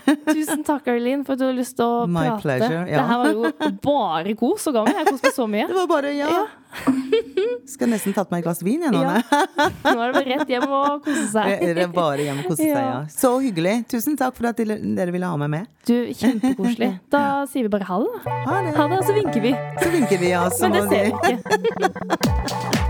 Tusen 0.34 0.64
takk, 0.66 0.88
Arlene, 0.92 1.24
for 1.24 1.34
at 1.34 1.40
du 1.40 1.46
har 1.46 1.54
lyst 1.56 1.76
til 1.78 1.86
å 1.86 2.04
My 2.10 2.26
prate. 2.34 2.42
pleasure, 2.42 2.82
ja. 2.90 2.98
Det 2.98 3.06
her 3.08 3.22
var 3.22 3.32
jo 3.32 3.72
bare 3.84 4.34
kos 4.40 4.66
og 4.70 4.76
gammel. 4.76 4.98
Jeg 5.00 5.06
koste 5.12 5.30
meg 5.30 5.36
så 5.38 5.46
mye. 5.50 5.66
Det 5.70 5.76
var 5.78 5.88
bare 5.90 6.12
ja. 6.18 6.44
Skal 7.74 7.88
nesten 7.92 8.12
tatt 8.16 8.32
meg 8.34 8.42
et 8.42 8.46
glass 8.48 8.60
vin, 8.66 8.82
jeg 8.82 8.92
nå. 8.92 9.00
Ja. 9.04 9.20
Nå 9.22 9.94
er 9.94 10.10
det 10.10 10.16
bare 10.18 10.24
rett 10.26 10.50
hjem 10.50 10.66
og 10.68 11.04
kose 11.06 11.26
seg. 11.32 11.52
Dere 11.62 11.86
bare 11.94 12.26
hjem 12.26 12.40
og 12.42 12.48
kose 12.50 12.60
seg, 12.62 12.72
Ja. 12.74 12.84
ja. 12.88 13.00
Så 13.14 13.30
hyggelig. 13.44 13.76
Tusen 13.94 14.18
takk 14.20 14.36
for 14.36 14.50
at 14.50 14.58
dere 14.60 15.10
ville 15.14 15.30
ha 15.30 15.38
meg 15.44 15.52
med. 15.54 15.70
Du, 15.86 15.94
Kjempekoselig. 16.18 16.90
Da 17.14 17.24
sier 17.50 17.68
vi 17.68 17.74
bare 17.76 17.88
ha 17.88 18.00
det. 18.04 18.38
Ha 18.48 18.62
det. 18.68 18.74
Og 18.98 19.04
så 19.06 19.16
vinker 19.16 19.44
vi. 19.44 19.54
Så 19.80 19.92
vinker 19.94 20.18
vi, 20.24 20.32
ja. 20.34 20.48
Så 20.50 20.68
Men 20.68 20.80
det 20.80 20.88
ser 20.90 21.04
vi 21.08 21.12
ikke. 21.14 22.83